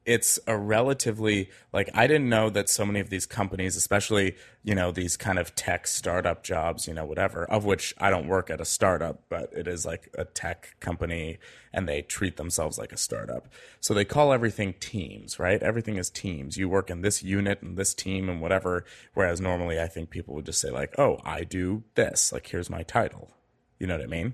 it's 0.05 0.37
a 0.47 0.57
relatively 0.57 1.49
like 1.71 1.89
I 1.93 2.07
didn't 2.07 2.27
know 2.27 2.49
that 2.49 2.69
so 2.69 2.85
many 2.85 2.99
of 2.99 3.09
these 3.09 3.25
companies, 3.25 3.75
especially 3.75 4.35
you 4.63 4.75
know 4.75 4.91
these 4.91 5.15
kind 5.15 5.39
of 5.39 5.55
tech 5.55 5.87
startup 5.87 6.43
jobs, 6.43 6.87
you 6.87 6.93
know 6.93 7.05
whatever, 7.05 7.45
of 7.45 7.63
which 7.65 7.93
I 7.97 8.09
don't 8.09 8.27
work 8.27 8.49
at 8.49 8.59
a 8.59 8.65
startup, 8.65 9.23
but 9.29 9.51
it 9.53 9.67
is 9.67 9.85
like 9.85 10.09
a 10.17 10.25
tech 10.25 10.75
company, 10.79 11.37
and 11.71 11.87
they 11.87 12.01
treat 12.01 12.37
themselves 12.37 12.77
like 12.77 12.91
a 12.91 12.97
startup. 12.97 13.47
So 13.79 13.93
they 13.93 14.05
call 14.05 14.33
everything 14.33 14.73
teams, 14.79 15.39
right? 15.39 15.61
Everything 15.63 15.97
is 15.97 16.09
teams. 16.09 16.57
You 16.57 16.67
work 16.67 16.89
in 16.89 17.01
this 17.01 17.23
unit 17.23 17.61
and 17.61 17.77
this 17.77 17.93
team 17.93 18.29
and 18.29 18.41
whatever. 18.41 18.83
Whereas 19.13 19.39
normally, 19.39 19.79
I 19.79 19.87
think 19.87 20.09
people 20.09 20.35
would 20.35 20.45
just 20.45 20.59
say 20.59 20.69
like, 20.69 20.95
"Oh, 20.97 21.19
I 21.23 21.43
do 21.43 21.83
this. 21.95 22.33
Like, 22.33 22.47
here's 22.47 22.69
my 22.69 22.83
title." 22.83 23.31
You 23.79 23.87
know 23.87 23.95
what 23.95 24.03
I 24.03 24.07
mean? 24.07 24.33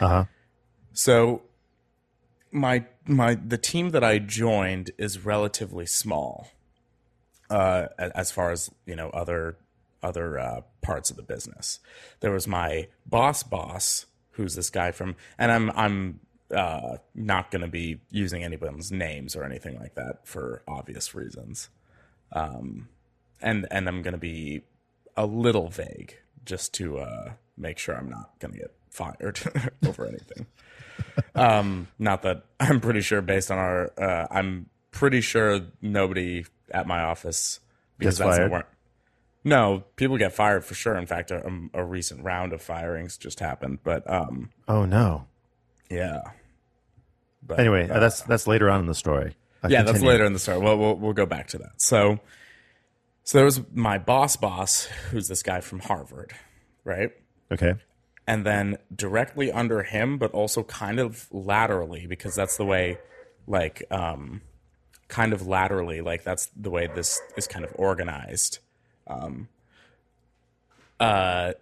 Uh 0.00 0.08
huh. 0.08 0.24
So 0.94 1.42
my 2.52 2.84
my 3.06 3.34
the 3.34 3.58
team 3.58 3.90
that 3.90 4.04
I 4.04 4.18
joined 4.18 4.90
is 4.98 5.24
relatively 5.24 5.86
small, 5.86 6.48
uh, 7.50 7.86
as 7.98 8.30
far 8.30 8.52
as 8.52 8.70
you 8.86 8.94
know 8.94 9.08
other 9.10 9.56
other 10.02 10.38
uh, 10.38 10.60
parts 10.82 11.10
of 11.10 11.16
the 11.16 11.22
business. 11.22 11.80
There 12.20 12.30
was 12.30 12.46
my 12.46 12.88
boss 13.06 13.42
boss, 13.42 14.06
who's 14.32 14.54
this 14.54 14.70
guy 14.70 14.92
from, 14.92 15.16
and 15.38 15.50
I'm 15.50 15.70
I'm 15.70 16.20
uh, 16.54 16.98
not 17.14 17.50
going 17.50 17.62
to 17.62 17.68
be 17.68 18.00
using 18.10 18.44
anyone's 18.44 18.92
names 18.92 19.34
or 19.34 19.44
anything 19.44 19.78
like 19.80 19.94
that 19.94 20.26
for 20.26 20.62
obvious 20.68 21.14
reasons, 21.14 21.70
um, 22.32 22.88
and 23.40 23.66
and 23.70 23.88
I'm 23.88 24.02
going 24.02 24.12
to 24.12 24.18
be 24.18 24.62
a 25.16 25.26
little 25.26 25.68
vague 25.68 26.18
just 26.44 26.74
to 26.74 26.98
uh, 26.98 27.32
make 27.56 27.78
sure 27.78 27.96
I'm 27.96 28.10
not 28.10 28.38
going 28.40 28.52
to 28.52 28.60
get 28.60 28.74
fired 28.90 29.40
over 29.86 30.06
anything. 30.06 30.46
Um, 31.34 31.88
not 31.98 32.22
that 32.22 32.44
I'm 32.60 32.80
pretty 32.80 33.00
sure 33.00 33.20
based 33.22 33.50
on 33.50 33.58
our, 33.58 33.92
uh, 34.00 34.26
I'm 34.30 34.66
pretty 34.90 35.20
sure 35.20 35.60
nobody 35.80 36.44
at 36.70 36.86
my 36.86 37.02
office 37.02 37.60
Gets 38.00 38.18
that's 38.18 38.36
fired? 38.38 38.64
no, 39.44 39.84
people 39.96 40.16
get 40.18 40.32
fired 40.32 40.64
for 40.64 40.74
sure. 40.74 40.96
In 40.96 41.06
fact, 41.06 41.30
a, 41.30 41.42
a 41.74 41.84
recent 41.84 42.24
round 42.24 42.52
of 42.52 42.62
firings 42.62 43.16
just 43.18 43.40
happened. 43.40 43.78
But 43.84 44.08
um, 44.10 44.50
Oh 44.68 44.84
no. 44.84 45.26
yeah. 45.90 46.22
But, 47.44 47.58
Anyway, 47.60 47.88
uh, 47.88 47.98
that's 47.98 48.22
that's 48.22 48.46
later 48.46 48.70
on 48.70 48.80
in 48.80 48.86
the 48.86 48.94
story. 48.94 49.34
Uh, 49.64 49.68
yeah, 49.68 49.82
that's 49.82 50.00
later 50.02 50.24
in 50.24 50.32
the 50.32 50.38
story. 50.38 50.58
Well, 50.58 50.76
we'll 50.78 50.94
we'll 50.94 51.12
go 51.12 51.26
back 51.26 51.48
to 51.48 51.58
that. 51.58 51.72
So, 51.80 52.20
so 53.24 53.38
there 53.38 53.44
was 53.44 53.60
my 53.72 53.98
boss, 53.98 54.36
boss, 54.36 54.84
who's 55.10 55.26
this 55.28 55.42
guy 55.42 55.60
from 55.60 55.80
Harvard, 55.80 56.32
right? 56.84 57.10
Okay. 57.50 57.74
And 58.26 58.46
then 58.46 58.78
directly 58.94 59.50
under 59.50 59.82
him, 59.82 60.18
but 60.18 60.30
also 60.32 60.62
kind 60.62 61.00
of 61.00 61.26
laterally 61.32 62.06
because 62.06 62.34
that's 62.34 62.56
the 62.56 62.64
way, 62.64 62.98
like, 63.46 63.82
um, 63.90 64.42
kind 65.08 65.32
of 65.32 65.46
laterally, 65.46 66.00
like 66.00 66.24
that's 66.24 66.46
the 66.56 66.70
way 66.70 66.88
this 66.94 67.20
is 67.36 67.46
kind 67.46 67.64
of 67.64 67.72
organized. 67.76 68.58
Um, 69.06 69.48
uh, 71.00 71.52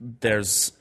there's 0.00 0.72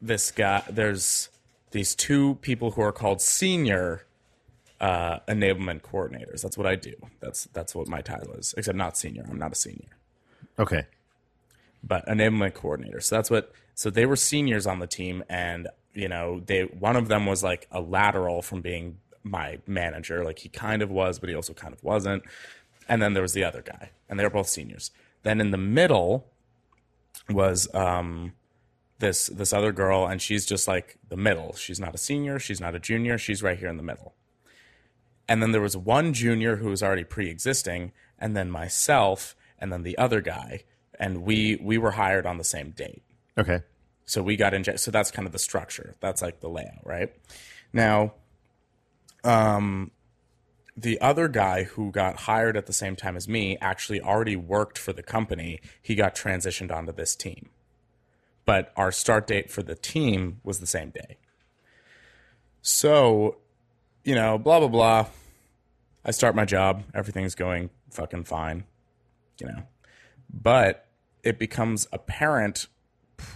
this 0.00 0.30
guy. 0.30 0.62
There's 0.70 1.28
these 1.72 1.94
two 1.94 2.36
people 2.36 2.72
who 2.72 2.82
are 2.82 2.92
called 2.92 3.20
senior 3.20 4.04
uh, 4.80 5.18
enablement 5.28 5.80
coordinators. 5.82 6.42
That's 6.42 6.56
what 6.56 6.66
I 6.66 6.76
do. 6.76 6.94
That's 7.20 7.44
that's 7.46 7.74
what 7.74 7.88
my 7.88 8.00
title 8.02 8.34
is. 8.34 8.54
Except 8.56 8.76
not 8.76 8.96
senior. 8.96 9.26
I'm 9.28 9.38
not 9.38 9.52
a 9.52 9.56
senior 9.56 9.96
Okay. 10.58 10.86
But 11.86 12.06
enablement 12.06 12.54
coordinator. 12.54 13.00
So 13.00 13.16
that's 13.16 13.30
what. 13.30 13.52
So 13.74 13.90
they 13.90 14.06
were 14.06 14.16
seniors 14.16 14.66
on 14.66 14.78
the 14.78 14.86
team, 14.86 15.22
and 15.28 15.68
you 15.92 16.08
know, 16.08 16.40
they 16.44 16.62
one 16.62 16.96
of 16.96 17.08
them 17.08 17.26
was 17.26 17.42
like 17.42 17.66
a 17.70 17.80
lateral 17.80 18.42
from 18.42 18.60
being 18.60 18.98
my 19.22 19.58
manager. 19.66 20.24
Like 20.24 20.38
he 20.40 20.48
kind 20.48 20.82
of 20.82 20.90
was, 20.90 21.18
but 21.18 21.28
he 21.28 21.34
also 21.34 21.52
kind 21.52 21.72
of 21.72 21.82
wasn't. 21.82 22.22
And 22.88 23.02
then 23.02 23.14
there 23.14 23.22
was 23.22 23.32
the 23.32 23.44
other 23.44 23.62
guy, 23.62 23.90
and 24.08 24.18
they 24.18 24.24
were 24.24 24.30
both 24.30 24.48
seniors. 24.48 24.90
Then 25.22 25.40
in 25.40 25.50
the 25.50 25.58
middle 25.58 26.26
was 27.28 27.72
um, 27.74 28.32
this 28.98 29.26
this 29.26 29.52
other 29.52 29.72
girl, 29.72 30.06
and 30.06 30.22
she's 30.22 30.46
just 30.46 30.68
like 30.68 30.98
the 31.08 31.16
middle. 31.16 31.54
She's 31.54 31.80
not 31.80 31.94
a 31.94 31.98
senior. 31.98 32.38
She's 32.38 32.60
not 32.60 32.74
a 32.74 32.78
junior. 32.78 33.18
She's 33.18 33.42
right 33.42 33.58
here 33.58 33.68
in 33.68 33.76
the 33.76 33.82
middle. 33.82 34.14
And 35.28 35.42
then 35.42 35.50
there 35.50 35.60
was 35.60 35.76
one 35.76 36.12
junior 36.12 36.56
who 36.56 36.68
was 36.68 36.82
already 36.82 37.02
pre-existing, 37.04 37.92
and 38.18 38.36
then 38.36 38.50
myself, 38.50 39.34
and 39.58 39.72
then 39.72 39.82
the 39.82 39.98
other 39.98 40.20
guy, 40.20 40.62
and 40.98 41.22
we 41.22 41.58
we 41.62 41.78
were 41.78 41.92
hired 41.92 42.26
on 42.26 42.38
the 42.38 42.44
same 42.44 42.70
date. 42.70 43.02
Okay. 43.38 43.60
So 44.04 44.22
we 44.22 44.36
got 44.36 44.54
in. 44.54 44.78
So 44.78 44.90
that's 44.90 45.10
kind 45.10 45.26
of 45.26 45.32
the 45.32 45.38
structure. 45.38 45.96
That's 46.00 46.22
like 46.22 46.40
the 46.40 46.48
layout, 46.48 46.84
right? 46.84 47.12
Now, 47.72 48.14
um, 49.24 49.90
the 50.76 51.00
other 51.00 51.26
guy 51.28 51.64
who 51.64 51.90
got 51.90 52.20
hired 52.20 52.56
at 52.56 52.66
the 52.66 52.72
same 52.72 52.96
time 52.96 53.16
as 53.16 53.26
me 53.28 53.58
actually 53.60 54.00
already 54.00 54.36
worked 54.36 54.78
for 54.78 54.92
the 54.92 55.02
company. 55.02 55.60
He 55.82 55.94
got 55.94 56.14
transitioned 56.14 56.70
onto 56.70 56.92
this 56.92 57.16
team, 57.16 57.48
but 58.44 58.72
our 58.76 58.92
start 58.92 59.26
date 59.26 59.50
for 59.50 59.62
the 59.62 59.74
team 59.74 60.40
was 60.44 60.60
the 60.60 60.66
same 60.66 60.90
day. 60.90 61.18
So, 62.62 63.38
you 64.04 64.14
know, 64.14 64.38
blah 64.38 64.60
blah 64.60 64.68
blah. 64.68 65.06
I 66.04 66.12
start 66.12 66.36
my 66.36 66.44
job. 66.44 66.84
Everything's 66.94 67.34
going 67.34 67.70
fucking 67.90 68.24
fine, 68.24 68.64
you 69.40 69.48
know, 69.48 69.62
but 70.32 70.85
it 71.26 71.38
becomes 71.38 71.88
apparent 71.92 72.68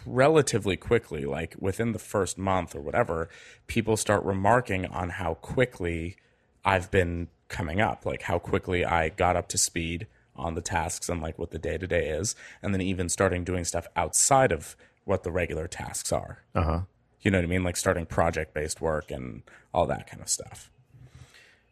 relatively 0.06 0.76
quickly, 0.76 1.24
like 1.24 1.56
within 1.58 1.92
the 1.92 1.98
first 1.98 2.38
month 2.38 2.74
or 2.74 2.80
whatever, 2.80 3.28
people 3.66 3.96
start 3.96 4.22
remarking 4.24 4.86
on 4.86 5.10
how 5.10 5.34
quickly 5.34 6.16
I've 6.64 6.90
been 6.90 7.28
coming 7.48 7.80
up, 7.80 8.06
like 8.06 8.22
how 8.22 8.38
quickly 8.38 8.84
I 8.84 9.08
got 9.08 9.36
up 9.36 9.48
to 9.48 9.58
speed 9.58 10.06
on 10.36 10.54
the 10.54 10.60
tasks 10.60 11.08
and 11.08 11.20
like 11.20 11.38
what 11.38 11.50
the 11.50 11.58
day 11.58 11.78
to 11.78 11.86
day 11.86 12.08
is, 12.08 12.36
and 12.62 12.72
then 12.72 12.80
even 12.80 13.08
starting 13.08 13.42
doing 13.42 13.64
stuff 13.64 13.88
outside 13.96 14.52
of 14.52 14.76
what 15.04 15.24
the 15.24 15.32
regular 15.32 15.66
tasks 15.66 16.12
are. 16.12 16.44
Uh 16.54 16.62
huh. 16.62 16.80
You 17.22 17.30
know 17.30 17.38
what 17.38 17.44
I 17.44 17.48
mean? 17.48 17.64
Like 17.64 17.76
starting 17.76 18.06
project 18.06 18.54
based 18.54 18.80
work 18.80 19.10
and 19.10 19.42
all 19.74 19.86
that 19.86 20.06
kind 20.08 20.22
of 20.22 20.28
stuff. 20.28 20.70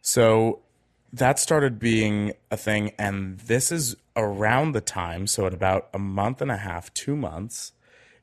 So 0.02 0.60
that 1.12 1.38
started 1.38 1.78
being 1.78 2.32
a 2.50 2.56
thing. 2.56 2.92
And 2.98 3.38
this 3.40 3.72
is 3.72 3.96
around 4.16 4.72
the 4.72 4.80
time, 4.80 5.26
so 5.26 5.46
at 5.46 5.54
about 5.54 5.88
a 5.94 5.98
month 5.98 6.42
and 6.42 6.50
a 6.50 6.56
half, 6.56 6.92
two 6.94 7.16
months, 7.16 7.72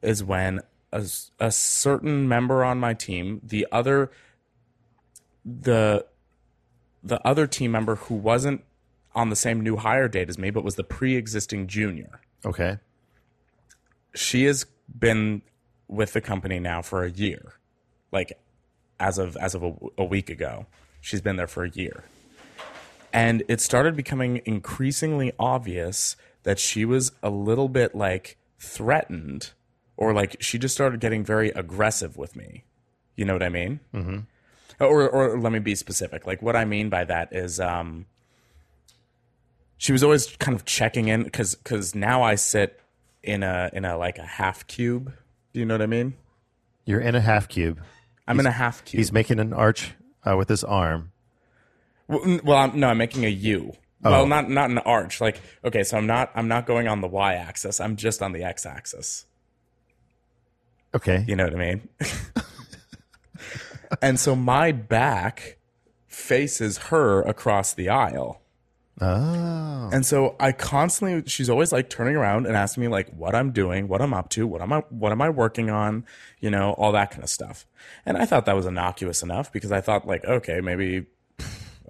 is 0.02 0.24
when 0.24 0.62
a, 0.92 1.06
a 1.40 1.52
certain 1.52 2.28
member 2.28 2.64
on 2.64 2.80
my 2.80 2.94
team, 2.94 3.42
the 3.44 3.68
other, 3.72 4.12
the, 5.44 6.06
the 7.04 7.26
other 7.28 7.48
team 7.48 7.72
member 7.72 7.96
who 7.96 8.16
wasn't 8.16 8.64
on 9.14 9.30
the 9.30 9.36
same 9.36 9.62
new 9.62 9.78
hire 9.78 10.08
date 10.08 10.30
as 10.30 10.38
me, 10.38 10.50
but 10.50 10.64
was 10.64 10.76
the 10.76 10.84
pre 10.84 11.16
existing 11.16 11.68
junior 11.68 12.20
Okay. 12.46 12.78
she 14.14 14.44
has 14.46 14.66
been 15.00 15.42
with 15.88 16.14
the 16.14 16.22
company 16.22 16.60
now 16.60 16.82
for 16.82 17.04
a 17.04 17.10
year, 17.12 17.54
like 18.12 18.38
as 19.00 19.18
of 19.18 19.36
as 19.38 19.56
of 19.56 19.64
a, 19.64 19.74
a 19.98 20.04
week 20.04 20.30
ago. 20.30 20.66
She's 21.02 21.22
been 21.22 21.36
there 21.38 21.48
for 21.48 21.64
a 21.64 21.70
year. 21.70 22.04
And 23.16 23.44
it 23.48 23.62
started 23.62 23.96
becoming 23.96 24.42
increasingly 24.44 25.32
obvious 25.40 26.18
that 26.44 26.60
she 26.60 26.84
was 26.84 27.14
a 27.24 27.30
little 27.30 27.70
bit 27.70 27.96
like 27.96 28.38
threatened 28.60 29.52
or 29.96 30.14
like 30.14 30.36
she 30.42 30.60
just 30.60 30.76
started 30.76 31.00
getting 31.00 31.24
very 31.24 31.50
aggressive 31.52 32.18
with 32.18 32.36
me. 32.36 32.66
You 33.16 33.24
know 33.24 33.32
what 33.32 33.42
I 33.42 33.48
mean? 33.48 33.80
Mm-hmm. 33.94 34.18
Or, 34.84 35.10
or 35.10 35.40
let 35.40 35.54
me 35.54 35.60
be 35.60 35.76
specific. 35.76 36.28
Like 36.28 36.42
what 36.42 36.58
I 36.58 36.66
mean 36.66 36.90
by 36.90 37.06
that 37.06 37.34
is, 37.34 37.58
um, 37.58 38.06
she 39.78 39.94
was 39.94 40.04
always 40.04 40.36
kind 40.36 40.54
of 40.54 40.66
checking 40.66 41.08
in 41.08 41.24
because 41.24 41.56
because 41.56 41.96
now 41.96 42.22
I 42.22 42.36
sit 42.36 42.82
in 43.24 43.44
a 43.44 43.70
in 43.72 43.86
a 43.86 43.98
like 43.98 44.18
a 44.18 44.26
half 44.26 44.68
cube. 44.68 45.14
Do 45.54 45.60
you 45.60 45.66
know 45.66 45.76
what 45.76 45.82
I 45.82 45.88
mean? 45.88 46.16
You're 46.86 47.00
in 47.00 47.16
a 47.16 47.22
half 47.22 47.48
cube. 47.48 47.80
I'm 48.28 48.40
in 48.40 48.46
a 48.46 48.52
half 48.52 48.84
cube. 48.84 49.00
He's 49.00 49.12
making 49.12 49.40
an 49.40 49.54
arch 49.54 49.94
uh, 50.26 50.36
with 50.38 50.50
his 50.50 50.64
arm. 50.64 51.12
Well, 52.08 52.40
well 52.44 52.58
I'm, 52.58 52.80
no, 52.80 52.90
I'm 52.90 52.98
making 52.98 53.26
a 53.26 53.30
U. 53.30 53.74
Oh. 54.04 54.12
Well, 54.12 54.28
not 54.28 54.50
not 54.50 54.70
an 54.70 54.78
arch. 54.80 55.20
Like, 55.20 55.42
okay, 55.64 55.84
so 55.84 55.98
I'm 55.98 56.06
not 56.06 56.32
I'm 56.36 56.48
not 56.48 56.68
going 56.68 56.88
on 56.88 57.02
the 57.02 57.08
y 57.08 57.34
axis. 57.34 57.80
I'm 57.80 57.96
just 57.96 58.22
on 58.22 58.34
the 58.34 58.44
x 58.44 58.66
axis. 58.66 59.26
Okay. 60.94 61.26
You 61.28 61.36
know 61.36 61.46
what 61.46 61.54
I 61.54 61.58
mean? 61.58 61.90
and 64.02 64.20
so 64.20 64.36
my 64.36 64.72
back 64.72 65.58
faces 66.08 66.78
her 66.78 67.22
across 67.24 67.74
the 67.74 67.90
aisle. 67.90 68.42
Oh. 69.02 69.90
And 69.92 70.06
so 70.06 70.38
I 70.40 70.54
constantly 70.54 71.28
she's 71.28 71.50
always 71.50 71.74
like 71.74 71.90
turning 71.90 72.16
around 72.16 72.46
and 72.46 72.56
asking 72.56 72.82
me 72.82 72.88
like 72.88 73.10
what 73.10 73.36
I'm 73.36 73.52
doing, 73.52 73.90
what 73.90 74.02
I'm 74.02 74.14
up 74.14 74.30
to, 74.30 74.48
what 74.48 74.62
am 74.62 74.72
I 74.72 74.84
what 74.90 75.12
am 75.12 75.22
I 75.22 75.30
working 75.30 75.70
on, 75.70 76.06
you 76.40 76.50
know, 76.50 76.74
all 76.74 76.94
that 76.94 77.12
kind 77.12 77.24
of 77.24 77.30
stuff. 77.30 77.66
And 78.06 78.18
I 78.18 78.26
thought 78.26 78.46
that 78.46 78.56
was 78.56 78.66
innocuous 78.66 79.22
enough 79.22 79.52
because 79.52 79.72
I 79.72 79.82
thought 79.82 80.08
like, 80.08 80.24
okay, 80.24 80.62
maybe 80.62 81.08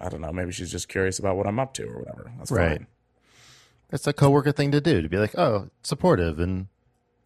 I 0.02 0.10
don't 0.10 0.22
know, 0.22 0.32
maybe 0.32 0.52
she's 0.52 0.72
just 0.72 0.88
curious 0.90 1.20
about 1.20 1.38
what 1.38 1.48
I'm 1.48 1.60
up 1.60 1.74
to 1.76 1.84
or 1.88 2.00
whatever. 2.00 2.32
That's 2.38 2.52
Right. 2.52 2.78
fine. 2.80 2.88
That's 3.90 4.08
a 4.08 4.14
coworker 4.14 4.52
thing 4.52 4.72
to 4.72 4.82
do 4.82 5.02
to 5.02 5.08
be 5.10 5.18
like, 5.18 5.38
oh, 5.38 5.70
supportive 5.84 6.40
and 6.40 6.68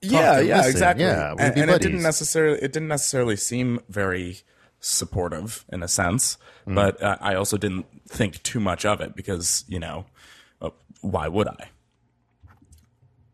yeah 0.02 0.40
yeah 0.40 0.58
listen. 0.58 0.72
exactly 0.72 1.04
Yeah, 1.06 1.32
and, 1.38 1.58
and 1.58 1.70
it 1.72 1.82
didn't 1.82 2.02
necessarily 2.04 2.58
it 2.60 2.72
didn't 2.72 2.88
necessarily 2.88 3.36
seem 3.36 3.82
very 3.90 4.38
supportive 4.80 5.66
in 5.74 5.84
a 5.84 5.90
sense 5.90 6.38
Mm. 6.66 6.76
but 6.76 7.04
uh, 7.04 7.18
i 7.20 7.36
also 7.36 7.58
didn't 7.58 7.86
think 8.08 8.42
too 8.44 8.62
much 8.62 8.86
of 8.86 9.02
it 9.02 9.14
because 9.14 9.66
you 9.68 9.78
know 9.78 10.06
uh, 10.62 10.70
why 11.02 11.28
would 11.28 11.50
i 11.50 11.68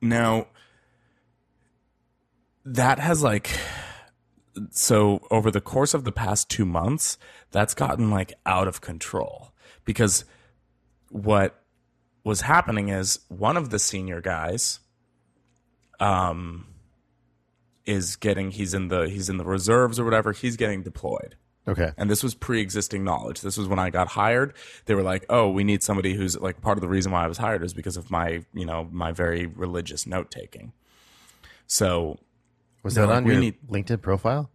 now 0.01 0.47
that 2.65 2.97
has 2.99 3.21
like 3.21 3.51
so 4.71 5.25
over 5.31 5.51
the 5.51 5.61
course 5.61 5.93
of 5.93 6.03
the 6.03 6.11
past 6.11 6.49
two 6.49 6.65
months 6.65 7.17
that's 7.51 7.73
gotten 7.73 8.09
like 8.09 8.33
out 8.45 8.67
of 8.67 8.81
control. 8.81 9.53
Because 9.83 10.25
what 11.09 11.61
was 12.23 12.41
happening 12.41 12.89
is 12.89 13.19
one 13.29 13.55
of 13.57 13.69
the 13.69 13.79
senior 13.79 14.19
guys 14.21 14.79
um 15.99 16.67
is 17.85 18.15
getting 18.15 18.51
he's 18.51 18.73
in 18.73 18.87
the 18.87 19.07
he's 19.09 19.29
in 19.29 19.37
the 19.37 19.45
reserves 19.45 19.99
or 19.99 20.03
whatever 20.03 20.31
he's 20.31 20.57
getting 20.57 20.83
deployed. 20.83 21.35
Okay. 21.67 21.91
and 21.97 22.11
this 22.11 22.21
was 22.21 22.35
pre-existing 22.35 23.03
knowledge. 23.03 23.41
This 23.41 23.57
was 23.57 23.67
when 23.67 23.79
i 23.79 23.89
got 23.89 24.09
hired. 24.09 24.53
They 24.85 24.95
were 24.95 25.03
like 25.03 25.25
oh 25.29 25.49
we 25.49 25.63
need 25.63 25.83
somebody 25.83 26.13
who's 26.13 26.37
like 26.39 26.61
part 26.61 26.77
of 26.77 26.81
the 26.81 26.89
reason 26.89 27.11
why 27.11 27.23
i 27.23 27.27
was 27.27 27.37
hired 27.37 27.63
is 27.63 27.73
because 27.73 27.97
of 27.97 28.11
my 28.11 28.43
you 28.53 28.65
know 28.65 28.87
my 28.91 29.11
very 29.11 29.45
religious 29.45 30.05
note 30.05 30.29
taking 30.31 30.73
so 31.67 32.19
Was 32.85 32.93
They're 32.93 33.07
that 33.07 33.13
on 33.15 33.25
your 33.25 33.39
need- 33.39 33.57
LinkedIn 33.67 33.99
profile? 34.03 34.51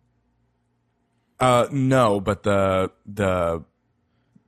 Uh, 1.41 1.67
no, 1.73 2.21
but 2.21 2.45
the 2.45 2.93
the 3.05 3.65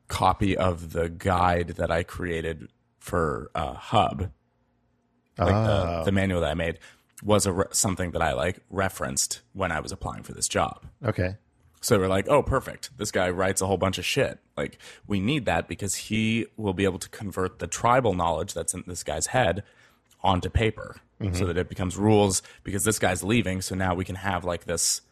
copy 0.07 0.57
of 0.57 0.93
the 0.93 1.09
guide 1.09 1.69
that 1.79 1.91
I 1.91 2.05
created 2.05 2.69
for 3.01 3.51
uh, 3.57 3.73
Hub, 3.75 4.31
like 5.37 5.53
Oh. 5.53 5.97
the, 5.99 6.03
the 6.05 6.13
manual 6.13 6.41
that 6.43 6.51
I 6.51 6.55
made, 6.55 6.79
was 7.25 7.45
a 7.47 7.53
re- 7.53 7.65
something 7.73 8.13
that 8.13 8.23
I 8.23 8.35
like 8.35 8.61
referenced 8.71 9.41
when 9.53 9.73
I 9.73 9.81
was 9.81 9.91
applying 9.91 10.23
for 10.23 10.33
this 10.33 10.47
job. 10.47 10.87
Okay. 11.05 11.37
So 11.81 11.99
we're 11.99 12.07
like, 12.07 12.29
oh, 12.29 12.45
perfect. 12.45 12.97
This 12.99 13.11
guy 13.11 13.31
writes 13.31 13.61
a 13.61 13.67
whole 13.67 13.79
bunch 13.79 13.99
of 13.99 14.05
shit. 14.05 14.39
Like, 14.57 14.79
we 15.09 15.19
need 15.19 15.47
that 15.47 15.67
because 15.67 15.97
he 15.97 16.47
will 16.57 16.75
be 16.75 16.85
able 16.85 17.01
to 17.01 17.09
convert 17.09 17.59
the 17.59 17.67
tribal 17.67 18.15
knowledge 18.15 18.55
that's 18.55 18.75
in 18.75 18.85
this 18.87 19.03
guy's 19.03 19.27
head 19.29 19.65
onto 20.23 20.49
paper 20.49 20.99
so 21.33 21.47
that 21.47 21.57
it 21.57 21.69
becomes 21.69 21.97
rules 21.97 22.43
because 22.65 22.85
this 22.85 22.99
guy's 22.99 23.23
leaving. 23.23 23.63
So 23.63 23.75
now 23.75 23.95
we 23.95 24.05
can 24.05 24.17
have 24.17 24.45
like 24.45 24.65
this, 24.65 25.03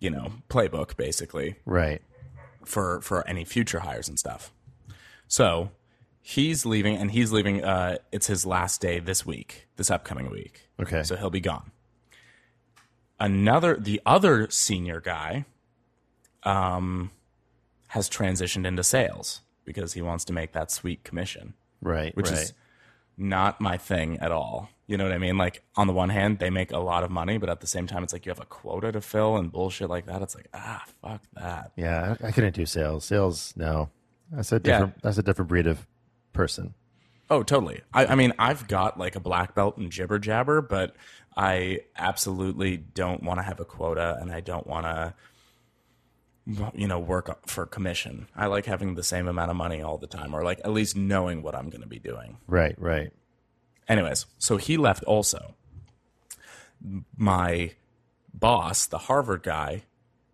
you 0.00 0.10
know, 0.10 0.32
playbook 0.50 0.96
basically 0.96 1.56
Right. 1.64 2.02
for 2.64 3.00
for 3.00 3.26
any 3.26 3.44
future 3.44 3.80
hires 3.80 4.08
and 4.08 4.18
stuff. 4.18 4.52
So 5.28 5.70
he's 6.20 6.66
leaving, 6.66 6.96
and 6.96 7.10
he's 7.10 7.32
leaving. 7.32 7.64
Uh, 7.64 7.98
it's 8.12 8.26
his 8.26 8.44
last 8.44 8.80
day 8.80 8.98
this 9.00 9.24
week, 9.24 9.66
this 9.76 9.90
upcoming 9.90 10.30
week. 10.30 10.68
Okay. 10.80 11.02
so 11.02 11.16
he'll 11.16 11.30
be 11.30 11.40
gone. 11.40 11.70
Another, 13.18 13.76
the 13.76 14.00
other 14.04 14.48
senior 14.50 15.00
guy, 15.00 15.46
um, 16.42 17.10
has 17.88 18.10
transitioned 18.10 18.66
into 18.66 18.84
sales 18.84 19.40
because 19.64 19.94
he 19.94 20.02
wants 20.02 20.24
to 20.26 20.32
make 20.34 20.52
that 20.52 20.70
sweet 20.70 21.02
commission, 21.02 21.54
Right. 21.80 22.14
which 22.14 22.28
right. 22.30 22.38
is 22.40 22.52
not 23.16 23.58
my 23.60 23.78
thing 23.78 24.18
at 24.18 24.30
all. 24.30 24.68
You 24.86 24.96
know 24.96 25.04
what 25.04 25.12
I 25.12 25.18
mean? 25.18 25.36
Like 25.36 25.62
on 25.76 25.86
the 25.86 25.92
one 25.92 26.10
hand, 26.10 26.38
they 26.38 26.50
make 26.50 26.70
a 26.70 26.78
lot 26.78 27.02
of 27.02 27.10
money, 27.10 27.38
but 27.38 27.48
at 27.48 27.60
the 27.60 27.66
same 27.66 27.86
time, 27.86 28.04
it's 28.04 28.12
like 28.12 28.24
you 28.24 28.30
have 28.30 28.40
a 28.40 28.46
quota 28.46 28.92
to 28.92 29.00
fill 29.00 29.36
and 29.36 29.50
bullshit 29.50 29.90
like 29.90 30.06
that. 30.06 30.22
It's 30.22 30.34
like 30.34 30.48
ah, 30.54 30.84
fuck 31.02 31.22
that. 31.34 31.72
yeah, 31.76 32.14
I, 32.22 32.28
I 32.28 32.30
couldn't 32.30 32.54
do 32.54 32.66
sales. 32.66 33.04
Sales, 33.04 33.52
no. 33.56 33.90
That's 34.30 34.52
a 34.52 34.60
different. 34.60 35.02
That's 35.02 35.18
a 35.18 35.22
different 35.22 35.48
breed 35.48 35.66
of 35.66 35.86
person. 36.32 36.74
Oh, 37.28 37.42
totally. 37.42 37.80
I, 37.92 38.06
I 38.06 38.14
mean, 38.14 38.32
I've 38.38 38.68
got 38.68 38.98
like 38.98 39.16
a 39.16 39.20
black 39.20 39.54
belt 39.54 39.78
in 39.78 39.90
jibber 39.90 40.18
jabber, 40.18 40.60
but 40.62 40.94
I 41.36 41.80
absolutely 41.96 42.76
don't 42.76 43.22
want 43.22 43.38
to 43.40 43.42
have 43.42 43.58
a 43.58 43.64
quota 43.64 44.16
and 44.20 44.30
I 44.30 44.40
don't 44.40 44.66
want 44.66 44.86
to, 44.86 45.14
you 46.74 46.86
know, 46.86 47.00
work 47.00 47.48
for 47.48 47.66
commission. 47.66 48.28
I 48.36 48.46
like 48.46 48.66
having 48.66 48.94
the 48.94 49.02
same 49.02 49.26
amount 49.26 49.50
of 49.50 49.56
money 49.56 49.82
all 49.82 49.98
the 49.98 50.06
time 50.06 50.34
or 50.34 50.44
like 50.44 50.60
at 50.60 50.70
least 50.70 50.96
knowing 50.96 51.42
what 51.42 51.56
I'm 51.56 51.68
going 51.68 51.82
to 51.82 51.88
be 51.88 51.98
doing. 51.98 52.38
Right. 52.46 52.76
Right. 52.78 53.12
Anyways, 53.88 54.26
so 54.38 54.56
he 54.56 54.76
left 54.76 55.04
also. 55.04 55.54
My 57.16 57.72
boss, 58.32 58.86
the 58.86 58.98
Harvard 58.98 59.42
guy, 59.42 59.82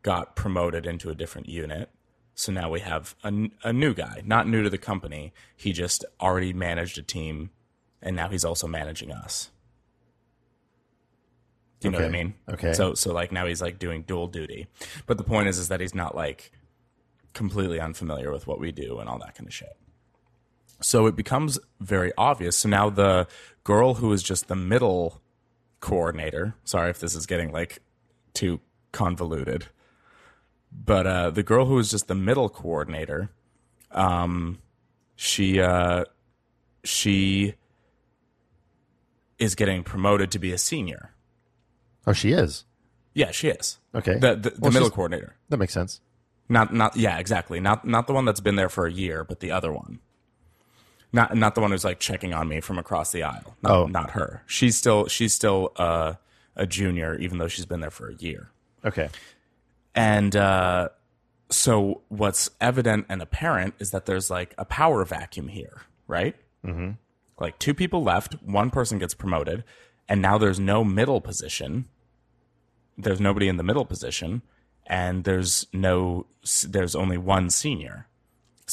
got 0.03 0.35
promoted 0.35 0.87
into 0.87 1.11
a 1.11 1.15
different 1.15 1.49
unit. 1.49 1.91
So 2.35 2.51
now 2.51 2.71
we 2.71 2.81
have 2.81 3.15
a, 3.23 3.51
a 3.63 3.73
new 3.73 3.95
guy, 3.95 4.23
not 4.25 4.49
new 4.49 4.63
to 4.63 4.71
the 4.71 4.79
company. 4.79 5.33
He 5.55 5.73
just 5.73 6.05
already 6.21 6.53
managed 6.53 6.99
a 6.99 7.03
team, 7.03 7.51
and 8.01 8.17
now 8.17 8.29
he's 8.29 8.45
also 8.45 8.67
managing 8.67 9.13
us. 9.13 9.51
Do 11.81 11.89
you 11.89 11.93
know 11.93 11.99
what 11.99 12.07
I 12.07 12.11
mean? 12.11 12.35
Okay. 12.49 12.73
So 12.75 12.95
so 12.95 13.13
like 13.13 13.33
now 13.33 13.45
he's 13.47 13.61
like 13.61 13.79
doing 13.79 14.03
dual 14.03 14.29
duty. 14.29 14.69
But 15.07 15.19
the 15.19 15.25
point 15.25 15.49
is 15.49 15.59
is 15.59 15.69
that 15.69 15.81
he's 15.81 15.95
not 15.95 16.15
like 16.15 16.53
completely 17.35 17.81
unfamiliar 17.81 18.31
with 18.31 18.47
what 18.47 18.61
we 18.61 18.71
do 18.71 18.99
and 18.99 19.09
all 19.09 19.19
that 19.19 19.35
kind 19.35 19.49
of 19.49 19.53
shit. 19.53 19.77
So 20.83 21.07
it 21.07 21.17
becomes 21.17 21.59
very 21.81 22.13
obvious. 22.19 22.57
So 22.59 22.69
now 22.69 22.91
the 22.91 23.27
girl 23.65 23.95
who 23.95 24.13
is 24.13 24.23
just 24.23 24.49
the 24.49 24.57
middle 24.57 25.21
coordinator, 25.81 26.55
sorry 26.65 26.91
if 26.91 27.01
this 27.01 27.15
is 27.15 27.27
getting 27.27 27.53
like 27.53 27.81
too 28.35 28.61
convoluted, 28.93 29.67
but 30.73 31.07
uh, 31.07 31.31
the 31.31 31.43
girl 31.43 31.67
who 31.67 31.79
is 31.79 31.91
just 31.91 32.09
the 32.09 32.15
middle 32.15 32.49
coordinator, 32.49 33.31
um, 33.91 34.59
she 35.17 35.61
uh, 35.61 36.05
she 36.85 37.55
is 39.39 39.55
getting 39.55 39.83
promoted 39.83 40.31
to 40.31 40.39
be 40.39 40.53
a 40.53 40.59
senior. 40.59 41.11
Oh, 42.07 42.13
she 42.13 42.33
is. 42.33 42.65
Yeah, 43.15 43.31
she 43.31 43.49
is. 43.49 43.79
Okay. 43.95 44.15
The 44.15 44.35
the, 44.35 44.51
the 44.51 44.57
Well, 44.61 44.73
middle 44.73 44.91
coordinator. 44.91 45.37
That 45.51 45.59
makes 45.59 45.75
sense. 45.75 46.01
Not 46.49 46.73
not 46.73 46.97
yeah, 46.97 47.19
exactly. 47.19 47.61
Not 47.61 47.87
not 47.87 48.07
the 48.07 48.13
one 48.13 48.25
that's 48.25 48.41
been 48.41 48.57
there 48.57 48.69
for 48.69 48.87
a 48.87 48.93
year, 48.93 49.25
but 49.25 49.41
the 49.41 49.51
other 49.51 49.73
one. 49.73 50.01
Not 51.13 51.37
not 51.37 51.55
the 51.55 51.61
one 51.61 51.71
who's 51.73 51.85
like 51.85 52.01
checking 52.01 52.33
on 52.33 52.49
me 52.49 52.61
from 52.61 52.79
across 52.79 53.13
the 53.13 53.23
aisle. 53.23 53.57
Not, 53.63 53.71
Oh. 53.73 53.87
not 53.87 54.11
her. 54.13 54.43
She's 54.47 54.77
still 54.77 55.07
she's 55.09 55.35
still 55.35 55.73
uh, 55.77 56.15
a 56.57 56.67
junior, 56.67 57.17
even 57.19 57.39
though 57.39 57.49
she's 57.49 57.67
been 57.67 57.81
there 57.81 57.91
for 57.91 58.09
a 58.09 58.15
year. 58.15 58.51
Okay. 58.85 59.09
And 59.95 60.35
uh, 60.35 60.89
so 61.51 62.01
what's 62.09 62.51
evident 62.61 63.07
and 63.09 63.21
apparent 63.21 63.75
is 63.79 63.91
that 63.91 64.07
there's 64.07 64.31
like 64.31 64.55
a 64.57 64.65
power 64.65 65.05
vacuum 65.05 65.49
here, 65.49 65.83
right? 66.07 66.35
Mm-hmm. 66.65 66.93
Like 67.39 67.59
two 67.59 67.75
people 67.75 68.03
left, 68.03 68.37
one 68.43 68.71
person 68.71 68.99
gets 68.99 69.13
promoted, 69.15 69.65
and 70.09 70.23
now 70.23 70.39
there's 70.39 70.59
no 70.61 70.83
middle 70.85 71.21
position. 71.21 71.87
There's 72.97 73.21
nobody 73.21 73.49
in 73.49 73.57
the 73.57 73.63
middle 73.63 73.85
position, 73.85 74.43
and 74.87 75.25
there's 75.25 75.67
no 75.73 76.27
there's 76.67 76.95
only 76.95 77.19
one 77.19 77.51
senior. 77.51 78.07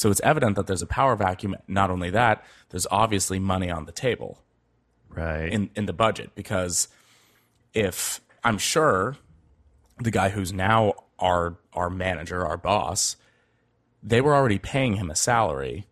So 0.00 0.10
it's 0.10 0.20
evident 0.20 0.56
that 0.56 0.66
there's 0.66 0.80
a 0.80 0.86
power 0.86 1.14
vacuum. 1.14 1.56
Not 1.68 1.90
only 1.90 2.08
that, 2.08 2.42
there's 2.70 2.86
obviously 2.90 3.38
money 3.38 3.70
on 3.70 3.84
the 3.84 3.92
table 3.92 4.38
Right. 5.10 5.52
in 5.52 5.68
in 5.76 5.84
the 5.84 5.92
budget 5.92 6.30
because 6.34 6.88
if 7.74 8.22
I'm 8.42 8.56
sure 8.56 9.18
the 9.98 10.10
guy 10.10 10.30
who's 10.30 10.54
now 10.54 10.94
our 11.18 11.58
our 11.74 11.90
manager, 11.90 12.46
our 12.46 12.56
boss, 12.56 13.16
they 14.02 14.22
were 14.22 14.34
already 14.34 14.58
paying 14.58 14.94
him 14.94 15.10
a 15.10 15.14
salary, 15.14 15.86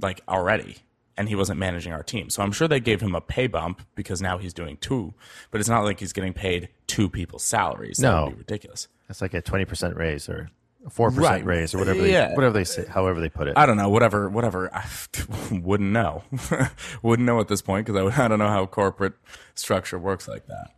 like 0.00 0.22
already, 0.26 0.76
and 1.14 1.28
he 1.28 1.34
wasn't 1.34 1.58
managing 1.58 1.92
our 1.92 2.02
team. 2.02 2.30
So 2.30 2.42
I'm 2.42 2.50
sure 2.52 2.66
they 2.66 2.80
gave 2.80 3.02
him 3.02 3.14
a 3.14 3.20
pay 3.20 3.46
bump 3.46 3.82
because 3.94 4.22
now 4.22 4.38
he's 4.38 4.54
doing 4.54 4.78
two, 4.78 5.12
but 5.50 5.60
it's 5.60 5.68
not 5.68 5.84
like 5.84 6.00
he's 6.00 6.14
getting 6.14 6.32
paid 6.32 6.70
two 6.86 7.10
people's 7.10 7.44
salaries. 7.44 7.98
That 7.98 8.10
No. 8.10 8.24
would 8.24 8.30
be 8.32 8.38
ridiculous. 8.38 8.88
That's 9.06 9.20
like 9.20 9.34
a 9.34 9.42
twenty 9.42 9.66
percent 9.66 9.96
raise 9.96 10.30
or 10.30 10.48
four 10.90 11.08
Right. 11.10 11.16
percent 11.16 11.44
raise 11.46 11.74
or 11.74 11.78
whatever 11.78 12.00
they 12.00 12.12
Yeah. 12.12 12.34
whatever 12.34 12.52
they 12.52 12.64
say, 12.64 12.84
however 12.86 13.20
they 13.20 13.28
put 13.28 13.46
it. 13.48 13.54
I 13.56 13.66
don't 13.66 13.76
know, 13.76 13.88
whatever, 13.88 14.28
whatever. 14.28 14.74
I 14.74 14.84
wouldn't 15.52 15.90
know. 15.92 16.24
wouldn't 17.02 17.26
know 17.26 17.40
at 17.40 17.48
this 17.48 17.62
point 17.62 17.86
because 17.86 17.98
I, 17.98 18.02
would- 18.02 18.12
I 18.24 18.28
don't 18.28 18.38
know 18.38 18.48
how 18.48 18.66
corporate 18.66 19.14
structure 19.54 19.98
works 19.98 20.26
like 20.28 20.46
that. 20.46 20.74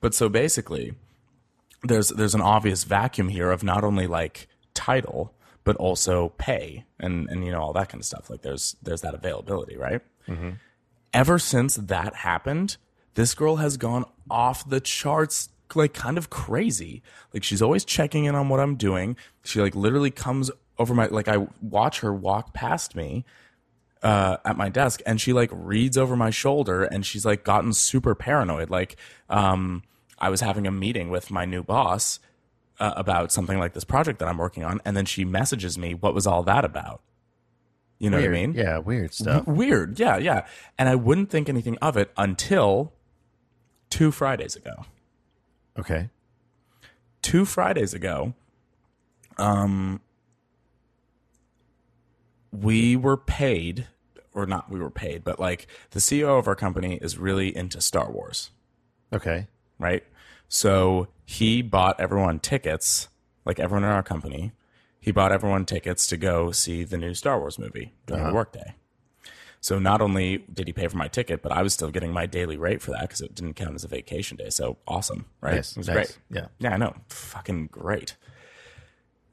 But 0.00 0.14
so 0.14 0.28
basically, 0.28 0.94
there's 1.82 2.08
there's 2.10 2.34
an 2.34 2.40
obvious 2.40 2.84
vacuum 2.84 3.28
here 3.28 3.50
of 3.50 3.62
not 3.62 3.84
only 3.84 4.06
like 4.06 4.48
title 4.74 5.34
but 5.64 5.76
also 5.76 6.30
pay 6.38 6.84
and 6.98 7.28
and 7.28 7.44
you 7.44 7.52
know 7.52 7.60
all 7.60 7.72
that 7.72 7.88
kind 7.88 8.00
of 8.00 8.04
stuff. 8.04 8.28
Like 8.30 8.42
there's 8.42 8.76
there's 8.82 9.00
that 9.02 9.14
availability, 9.14 9.76
right? 9.76 10.00
Mm-hmm. 10.28 10.50
Ever 11.14 11.38
since 11.38 11.76
that 11.76 12.14
happened, 12.16 12.76
this 13.14 13.34
girl 13.34 13.56
has 13.56 13.76
gone 13.76 14.04
off 14.30 14.68
the 14.68 14.80
charts 14.80 15.50
like 15.76 15.94
kind 15.94 16.18
of 16.18 16.30
crazy. 16.30 17.02
Like 17.32 17.44
she's 17.44 17.62
always 17.62 17.84
checking 17.84 18.24
in 18.24 18.34
on 18.34 18.48
what 18.48 18.60
I'm 18.60 18.76
doing. 18.76 19.16
She 19.44 19.60
like 19.60 19.74
literally 19.74 20.10
comes 20.10 20.50
over 20.78 20.94
my 20.94 21.06
like 21.06 21.28
I 21.28 21.46
watch 21.60 22.00
her 22.00 22.12
walk 22.12 22.54
past 22.54 22.94
me 22.94 23.24
uh, 24.02 24.38
at 24.44 24.56
my 24.56 24.68
desk 24.68 25.00
and 25.06 25.20
she 25.20 25.32
like 25.32 25.50
reads 25.52 25.96
over 25.96 26.16
my 26.16 26.30
shoulder 26.30 26.84
and 26.84 27.06
she's 27.06 27.24
like 27.24 27.44
gotten 27.44 27.72
super 27.72 28.14
paranoid. 28.14 28.70
Like, 28.70 28.96
um, 29.28 29.82
I 30.18 30.30
was 30.30 30.40
having 30.40 30.66
a 30.66 30.70
meeting 30.70 31.10
with 31.10 31.30
my 31.30 31.44
new 31.44 31.62
boss 31.62 32.20
uh, 32.78 32.94
about 32.96 33.32
something 33.32 33.58
like 33.58 33.74
this 33.74 33.84
project 33.84 34.18
that 34.20 34.28
I'm 34.28 34.38
working 34.38 34.64
on, 34.64 34.80
and 34.84 34.96
then 34.96 35.04
she 35.04 35.24
messages 35.24 35.76
me, 35.76 35.94
"What 35.94 36.14
was 36.14 36.26
all 36.26 36.42
that 36.44 36.64
about?" 36.64 37.00
You 37.98 38.10
know 38.10 38.16
weird. 38.16 38.30
what 38.32 38.38
I 38.38 38.40
mean? 38.46 38.54
Yeah, 38.54 38.78
weird 38.78 39.14
stuff. 39.14 39.46
Weird. 39.46 39.98
Yeah, 39.98 40.16
yeah. 40.16 40.46
And 40.78 40.88
I 40.88 40.96
wouldn't 40.96 41.30
think 41.30 41.48
anything 41.48 41.76
of 41.78 41.96
it 41.96 42.10
until 42.16 42.92
two 43.90 44.10
Fridays 44.10 44.56
ago. 44.56 44.86
Okay. 45.78 46.10
two 47.22 47.44
Fridays 47.44 47.94
ago, 47.94 48.34
um, 49.38 50.00
we 52.50 52.96
were 52.96 53.16
paid, 53.16 53.86
or 54.34 54.44
not 54.46 54.70
we 54.70 54.78
were 54.78 54.90
paid, 54.90 55.24
but 55.24 55.40
like 55.40 55.66
the 55.90 56.00
CEO 56.00 56.38
of 56.38 56.46
our 56.46 56.54
company 56.54 56.98
is 57.00 57.16
really 57.16 57.54
into 57.56 57.80
Star 57.80 58.10
Wars, 58.10 58.50
Okay. 59.12 59.46
right? 59.78 60.04
So 60.48 61.08
he 61.24 61.62
bought 61.62 61.98
everyone 61.98 62.38
tickets, 62.40 63.08
like 63.46 63.58
everyone 63.58 63.84
in 63.84 63.90
our 63.90 64.02
company, 64.02 64.52
he 65.00 65.10
bought 65.10 65.32
everyone 65.32 65.64
tickets 65.64 66.06
to 66.08 66.16
go 66.16 66.52
see 66.52 66.84
the 66.84 66.98
new 66.98 67.14
Star 67.14 67.38
Wars 67.38 67.58
movie 67.58 67.94
during 68.06 68.24
the 68.24 68.34
workday. 68.34 68.74
So 69.62 69.78
not 69.78 70.00
only 70.00 70.38
did 70.52 70.66
he 70.66 70.72
pay 70.72 70.88
for 70.88 70.96
my 70.96 71.06
ticket, 71.06 71.40
but 71.40 71.52
I 71.52 71.62
was 71.62 71.72
still 71.72 71.92
getting 71.92 72.12
my 72.12 72.26
daily 72.26 72.56
rate 72.56 72.82
for 72.82 72.90
that 72.90 73.02
because 73.02 73.20
it 73.20 73.32
didn't 73.32 73.54
count 73.54 73.76
as 73.76 73.84
a 73.84 73.88
vacation 73.88 74.36
day. 74.36 74.50
So 74.50 74.78
awesome, 74.88 75.26
right? 75.40 75.54
Nice, 75.54 75.70
it 75.70 75.78
was 75.78 75.86
nice. 75.86 75.94
great. 75.94 76.18
Yeah. 76.30 76.46
Yeah, 76.58 76.74
I 76.74 76.76
know. 76.76 76.96
Fucking 77.08 77.68
great. 77.68 78.16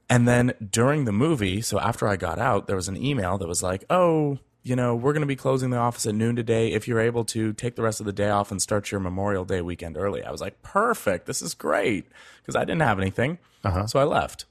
And 0.07 0.27
then 0.27 0.53
during 0.71 1.05
the 1.05 1.11
movie, 1.11 1.61
so 1.61 1.79
after 1.79 2.07
I 2.07 2.15
got 2.15 2.37
out, 2.37 2.67
there 2.67 2.75
was 2.75 2.87
an 2.87 2.95
email 2.95 3.39
that 3.39 3.47
was 3.47 3.63
like, 3.63 3.85
oh, 3.89 4.37
you 4.61 4.75
know, 4.75 4.95
we're 4.95 5.13
going 5.13 5.21
to 5.21 5.27
be 5.27 5.35
closing 5.35 5.71
the 5.71 5.77
office 5.77 6.05
at 6.05 6.13
noon 6.13 6.35
today. 6.35 6.73
If 6.73 6.87
you're 6.87 6.99
able 6.99 7.25
to 7.25 7.51
take 7.53 7.75
the 7.75 7.81
rest 7.81 7.99
of 7.99 8.05
the 8.05 8.13
day 8.13 8.29
off 8.29 8.51
and 8.51 8.61
start 8.61 8.91
your 8.91 8.99
Memorial 8.99 9.45
Day 9.45 9.61
weekend 9.61 9.97
early. 9.97 10.23
I 10.23 10.29
was 10.29 10.41
like, 10.41 10.61
perfect. 10.61 11.25
This 11.25 11.41
is 11.41 11.55
great. 11.55 12.05
Because 12.41 12.55
I 12.55 12.65
didn't 12.65 12.81
have 12.81 12.99
anything. 12.99 13.39
Uh-huh. 13.63 13.87
So 13.87 13.99
I 13.99 14.03
left. 14.03 14.45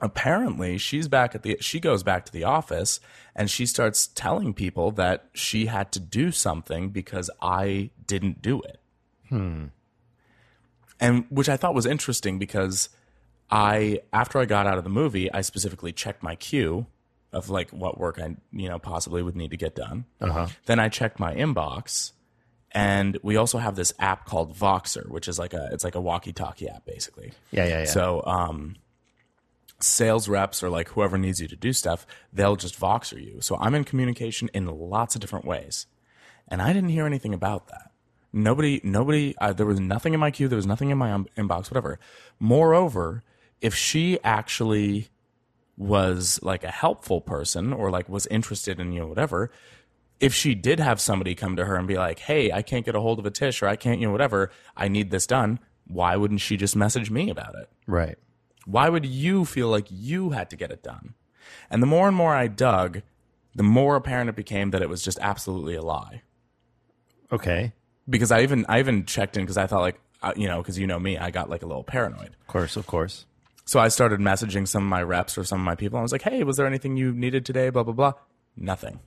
Apparently, 0.00 0.78
she's 0.78 1.08
back 1.08 1.34
at 1.34 1.42
the, 1.42 1.56
she 1.60 1.78
goes 1.80 2.02
back 2.02 2.24
to 2.26 2.32
the 2.32 2.44
office 2.44 3.00
and 3.36 3.50
she 3.50 3.66
starts 3.66 4.06
telling 4.08 4.54
people 4.54 4.90
that 4.92 5.26
she 5.34 5.66
had 5.66 5.92
to 5.92 6.00
do 6.00 6.30
something 6.32 6.88
because 6.90 7.30
I 7.42 7.90
didn't 8.06 8.42
do 8.42 8.60
it 8.62 8.80
Hmm. 9.28 9.66
and 10.98 11.24
which 11.30 11.48
I 11.48 11.56
thought 11.56 11.74
was 11.74 11.86
interesting 11.86 12.38
because 12.38 12.88
I 13.50 14.00
after 14.12 14.38
I 14.38 14.44
got 14.44 14.66
out 14.66 14.78
of 14.78 14.84
the 14.84 14.90
movie, 14.90 15.32
I 15.32 15.40
specifically 15.42 15.92
checked 15.92 16.22
my 16.22 16.34
queue 16.34 16.86
of 17.32 17.48
like 17.48 17.70
what 17.70 17.98
work 17.98 18.18
I 18.20 18.36
you 18.52 18.68
know 18.68 18.78
possibly 18.78 19.22
would 19.22 19.36
need 19.36 19.50
to 19.52 19.56
get 19.56 19.74
done. 19.76 20.04
Uh-huh. 20.20 20.48
Then 20.66 20.80
I 20.80 20.88
checked 20.88 21.18
my 21.20 21.34
inbox, 21.34 22.12
and 22.72 23.18
we 23.22 23.36
also 23.36 23.58
have 23.58 23.76
this 23.76 23.92
app 24.00 24.26
called 24.26 24.56
Voxer, 24.56 25.08
which 25.08 25.28
is 25.28 25.38
like 25.38 25.52
a 25.54 25.68
it's 25.72 25.84
like 25.84 25.94
a 25.94 26.00
walkie-talkie 26.00 26.68
app 26.68 26.84
basically. 26.84 27.32
Yeah, 27.52 27.66
yeah, 27.66 27.78
yeah. 27.80 27.84
So 27.84 28.22
um, 28.26 28.76
sales 29.82 30.28
reps 30.28 30.62
or 30.62 30.70
like 30.70 30.88
whoever 30.90 31.18
needs 31.18 31.40
you 31.40 31.48
to 31.48 31.56
do 31.56 31.72
stuff, 31.72 32.06
they'll 32.32 32.56
just 32.56 32.78
Voxer 32.78 33.22
you. 33.22 33.40
So 33.40 33.56
I'm 33.56 33.74
in 33.74 33.84
communication 33.84 34.50
in 34.54 34.66
lots 34.66 35.14
of 35.14 35.20
different 35.20 35.44
ways, 35.44 35.86
and 36.48 36.60
I 36.60 36.72
didn't 36.72 36.90
hear 36.90 37.06
anything 37.06 37.34
about 37.34 37.68
that. 37.68 37.90
Nobody, 38.32 38.80
nobody. 38.84 39.34
Uh, 39.38 39.52
there 39.52 39.66
was 39.66 39.80
nothing 39.80 40.14
in 40.14 40.20
my 40.20 40.30
queue. 40.30 40.48
There 40.48 40.56
was 40.56 40.66
nothing 40.66 40.90
in 40.90 40.98
my 40.98 41.12
um, 41.12 41.26
inbox. 41.36 41.70
Whatever. 41.70 41.98
Moreover, 42.38 43.24
if 43.60 43.74
she 43.74 44.18
actually 44.22 45.08
was 45.76 46.38
like 46.42 46.62
a 46.62 46.70
helpful 46.70 47.20
person 47.22 47.72
or 47.72 47.90
like 47.90 48.06
was 48.08 48.26
interested 48.26 48.78
in 48.78 48.92
you 48.92 49.00
know 49.00 49.06
whatever 49.06 49.50
if 50.20 50.34
she 50.34 50.54
did 50.54 50.78
have 50.78 51.00
somebody 51.00 51.34
come 51.34 51.56
to 51.56 51.64
her 51.64 51.74
and 51.76 51.88
be 51.88 51.96
like 51.96 52.18
hey 52.18 52.52
i 52.52 52.60
can't 52.60 52.84
get 52.84 52.94
a 52.94 53.00
hold 53.00 53.18
of 53.18 53.24
Atish 53.24 53.62
or 53.62 53.66
i 53.66 53.76
can't 53.76 53.98
you 53.98 54.06
know 54.06 54.12
whatever 54.12 54.50
i 54.76 54.88
need 54.88 55.10
this 55.10 55.26
done 55.26 55.58
why 55.86 56.16
wouldn't 56.16 56.42
she 56.42 56.58
just 56.58 56.76
message 56.76 57.10
me 57.10 57.30
about 57.30 57.54
it 57.54 57.70
right. 57.86 58.18
Why 58.66 58.88
would 58.88 59.04
you 59.06 59.44
feel 59.44 59.68
like 59.68 59.86
you 59.90 60.30
had 60.30 60.50
to 60.50 60.56
get 60.56 60.70
it 60.70 60.82
done 60.82 61.14
and 61.70 61.82
the 61.82 61.86
more 61.86 62.06
and 62.08 62.16
more 62.16 62.34
i 62.34 62.46
dug 62.46 63.02
the 63.54 63.62
more 63.62 63.96
apparent 63.96 64.28
it 64.30 64.36
became 64.36 64.70
that 64.70 64.82
it 64.82 64.88
was 64.88 65.02
just 65.02 65.18
absolutely 65.20 65.74
a 65.74 65.82
lie 65.82 66.22
Okay. 67.32 67.72
because 68.08 68.30
i 68.30 68.42
even 68.42 68.64
i 68.68 68.78
even 68.78 69.04
checked 69.06 69.36
in 69.36 69.42
because 69.44 69.56
i 69.56 69.66
thought 69.66 69.80
like 69.80 70.00
uh, 70.22 70.32
you 70.36 70.46
know 70.48 70.60
because 70.60 70.78
you 70.78 70.86
know 70.86 70.98
me 70.98 71.16
i 71.18 71.30
got 71.30 71.48
like 71.48 71.62
a 71.62 71.66
little 71.66 71.84
paranoid 71.84 72.36
Of 72.40 72.46
course, 72.46 72.76
of 72.76 72.86
course. 72.86 73.26
So 73.64 73.78
I 73.78 73.86
started 73.88 74.18
messaging 74.18 74.66
some 74.66 74.82
of 74.82 74.88
my 74.88 75.00
reps 75.02 75.38
or 75.38 75.44
some 75.44 75.60
of 75.60 75.64
my 75.64 75.76
people. 75.76 75.96
I 75.96 76.02
was 76.02 76.10
like, 76.10 76.22
hey, 76.22 76.42
was 76.42 76.56
there 76.56 76.66
anything 76.66 76.96
you 76.96 77.12
needed 77.12 77.46
today? 77.46 77.70
Blah, 77.70 77.84
blah, 77.84 77.92
blah. 77.94 78.12
Nothing. 78.56 78.98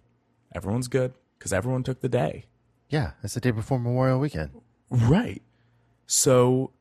Everyone's 0.56 0.88
good 0.88 1.14
because 1.38 1.52
everyone 1.52 1.84
took 1.84 2.00
the 2.00 2.08
day. 2.08 2.46
Yeah, 2.88 3.12
it's 3.22 3.34
the 3.34 3.42
day 3.42 3.52
before 3.52 3.78
Memorial 3.78 4.20
Weekend. 4.22 4.52
Right. 4.90 5.42
So 6.08 6.72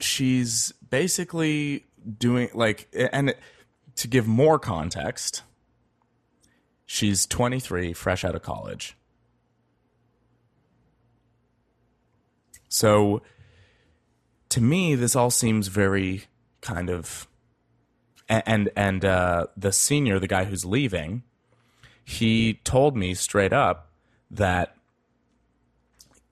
she's 0.00 0.72
basically 0.90 1.84
doing 2.18 2.48
like, 2.54 2.88
and 3.12 3.34
to 3.96 4.08
give 4.08 4.26
more 4.26 4.58
context, 4.58 5.42
she's 6.84 7.26
23, 7.26 7.92
fresh 7.92 8.24
out 8.24 8.34
of 8.34 8.42
college. 8.42 8.96
So 12.68 13.22
to 14.50 14.60
me, 14.60 14.94
this 14.94 15.16
all 15.16 15.30
seems 15.30 15.68
very 15.68 16.24
kind 16.60 16.90
of, 16.90 17.26
and 18.28 18.70
and 18.76 19.04
uh, 19.04 19.46
the 19.56 19.72
senior, 19.72 20.18
the 20.18 20.26
guy 20.26 20.44
who's 20.44 20.64
leaving, 20.64 21.22
he 22.04 22.54
told 22.64 22.96
me 22.96 23.14
straight 23.14 23.52
up 23.52 23.90
that 24.30 24.76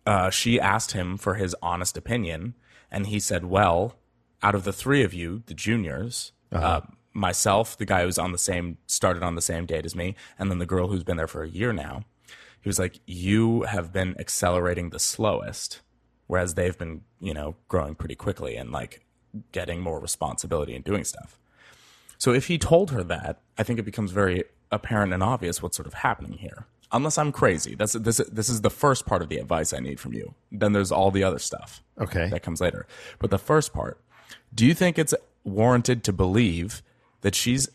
uh, 0.06 0.30
she 0.30 0.60
asked 0.60 0.92
him 0.92 1.16
for 1.16 1.34
his 1.34 1.54
honest 1.62 1.96
opinion, 1.96 2.54
and 2.94 3.06
he 3.08 3.20
said, 3.20 3.44
"Well, 3.44 3.96
out 4.42 4.54
of 4.54 4.64
the 4.64 4.72
three 4.72 5.02
of 5.02 5.12
you, 5.12 5.42
the 5.46 5.54
juniors, 5.54 6.32
uh 6.52 6.80
myself, 7.12 7.76
the 7.78 7.84
guy 7.86 8.02
who's 8.02 8.18
on 8.18 8.32
the 8.32 8.38
same 8.38 8.78
started 8.86 9.22
on 9.22 9.34
the 9.36 9.42
same 9.42 9.66
date 9.66 9.84
as 9.84 9.94
me, 9.94 10.16
and 10.38 10.50
then 10.50 10.58
the 10.58 10.66
girl 10.74 10.88
who's 10.88 11.04
been 11.04 11.16
there 11.16 11.28
for 11.28 11.42
a 11.44 11.48
year 11.48 11.72
now, 11.72 12.02
he 12.60 12.68
was 12.68 12.78
like, 12.78 12.98
you 13.06 13.62
have 13.62 13.92
been 13.92 14.16
accelerating 14.18 14.90
the 14.90 14.98
slowest, 14.98 15.80
whereas 16.26 16.54
they've 16.54 16.76
been, 16.76 17.02
you 17.20 17.32
know, 17.32 17.54
growing 17.68 17.94
pretty 17.94 18.16
quickly 18.16 18.56
and 18.56 18.72
like 18.72 19.04
getting 19.52 19.80
more 19.80 20.00
responsibility 20.00 20.74
and 20.74 20.84
doing 20.84 21.04
stuff." 21.04 21.38
So 22.18 22.32
if 22.32 22.46
he 22.46 22.58
told 22.58 22.90
her 22.90 23.04
that, 23.04 23.42
I 23.58 23.62
think 23.64 23.78
it 23.78 23.84
becomes 23.84 24.10
very 24.12 24.44
apparent 24.70 25.12
and 25.12 25.22
obvious 25.22 25.62
what's 25.62 25.76
sort 25.76 25.86
of 25.86 25.94
happening 25.94 26.38
here. 26.38 26.66
Unless 26.92 27.18
I'm 27.18 27.32
crazy. 27.32 27.74
That's 27.74 27.94
this 27.94 28.18
this 28.30 28.48
is 28.48 28.60
the 28.60 28.70
first 28.70 29.04
part 29.06 29.20
of 29.22 29.28
the 29.28 29.38
advice 29.38 29.72
I 29.72 29.78
need 29.80 29.98
from 29.98 30.12
you. 30.12 30.34
Then 30.52 30.72
there's 30.72 30.92
all 30.92 31.10
the 31.10 31.24
other 31.24 31.38
stuff 31.38 31.82
Okay. 32.00 32.28
that 32.28 32.42
comes 32.42 32.60
later. 32.60 32.86
But 33.18 33.30
the 33.30 33.38
first 33.38 33.72
part, 33.72 34.00
do 34.54 34.64
you 34.64 34.74
think 34.74 34.98
it's 34.98 35.14
warranted 35.42 36.04
to 36.04 36.12
believe 36.12 36.82
that 37.22 37.34
she's 37.34 37.68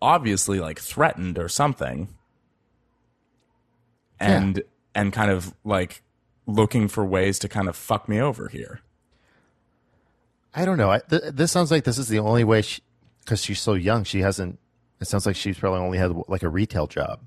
obviously 0.00 0.58
like 0.60 0.78
threatened 0.78 1.38
or 1.38 1.48
something 1.48 2.08
and 4.20 4.62
and 4.94 5.12
kind 5.12 5.30
of 5.30 5.54
like 5.64 6.02
looking 6.46 6.88
for 6.88 7.04
ways 7.04 7.38
to 7.40 7.48
kind 7.48 7.68
of 7.68 7.76
fuck 7.76 8.08
me 8.08 8.20
over 8.20 8.48
here? 8.48 8.80
I 10.54 10.64
don't 10.64 10.78
know. 10.78 10.90
I, 10.90 11.00
th- 11.00 11.22
this 11.32 11.50
sounds 11.50 11.70
like 11.72 11.82
this 11.84 11.98
is 11.98 12.06
the 12.08 12.20
only 12.20 12.44
way 12.44 12.62
she, 12.62 12.80
because 13.20 13.42
she's 13.42 13.60
so 13.60 13.74
young. 13.74 14.04
She 14.04 14.20
hasn't. 14.20 14.58
It 15.00 15.06
sounds 15.08 15.26
like 15.26 15.34
she's 15.36 15.58
probably 15.58 15.80
only 15.80 15.98
had 15.98 16.12
like 16.28 16.44
a 16.44 16.48
retail 16.48 16.86
job. 16.86 17.20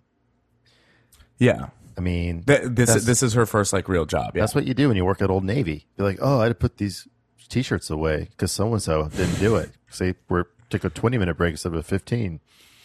Yeah. 1.39 1.67
I 1.97 2.01
mean, 2.01 2.43
Th- 2.43 2.61
this 2.63 2.87
That's- 2.89 3.05
this 3.05 3.23
is 3.23 3.33
her 3.33 3.45
first 3.45 3.73
like 3.73 3.89
real 3.89 4.05
job. 4.05 4.35
Yeah. 4.35 4.41
that's 4.41 4.53
what 4.55 4.65
you 4.67 4.73
do 4.73 4.87
when 4.89 4.97
you 4.97 5.05
work 5.05 5.21
at 5.21 5.29
Old 5.29 5.43
Navy. 5.43 5.87
You're 5.97 6.07
like, 6.07 6.19
oh, 6.21 6.39
I 6.39 6.43
had 6.43 6.49
to 6.49 6.55
put 6.55 6.77
these 6.77 7.07
t-shirts 7.49 7.89
away 7.89 8.27
because 8.31 8.51
so 8.51 8.71
and 8.73 8.81
so 8.83 9.07
didn't 9.09 9.39
do 9.39 9.55
it. 9.55 9.71
Say 9.89 10.13
we 10.29 10.43
took 10.69 10.83
a 10.83 10.89
20 10.89 11.17
minute 11.17 11.35
break 11.37 11.51
instead 11.51 11.71
of 11.73 11.79
a 11.79 11.83
15. 11.83 12.39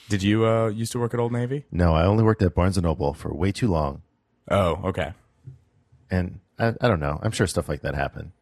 Did 0.08 0.22
you 0.22 0.46
uh, 0.46 0.68
used 0.68 0.92
to 0.92 0.98
work 0.98 1.12
at 1.14 1.20
Old 1.20 1.32
Navy? 1.32 1.64
No, 1.70 1.94
I 1.94 2.04
only 2.06 2.22
worked 2.24 2.42
at 2.42 2.54
Barnes 2.54 2.76
and 2.76 2.84
Noble 2.84 3.12
for 3.14 3.34
way 3.34 3.50
too 3.52 3.68
long, 3.68 4.02
Oh, 4.50 4.80
okay. 4.84 5.12
and 6.10 6.40
I, 6.58 6.68
I 6.80 6.88
don't 6.88 7.00
know. 7.00 7.18
I'm 7.22 7.30
sure 7.32 7.46
stuff 7.46 7.68
like 7.68 7.80
that 7.82 7.94
happened, 7.94 8.32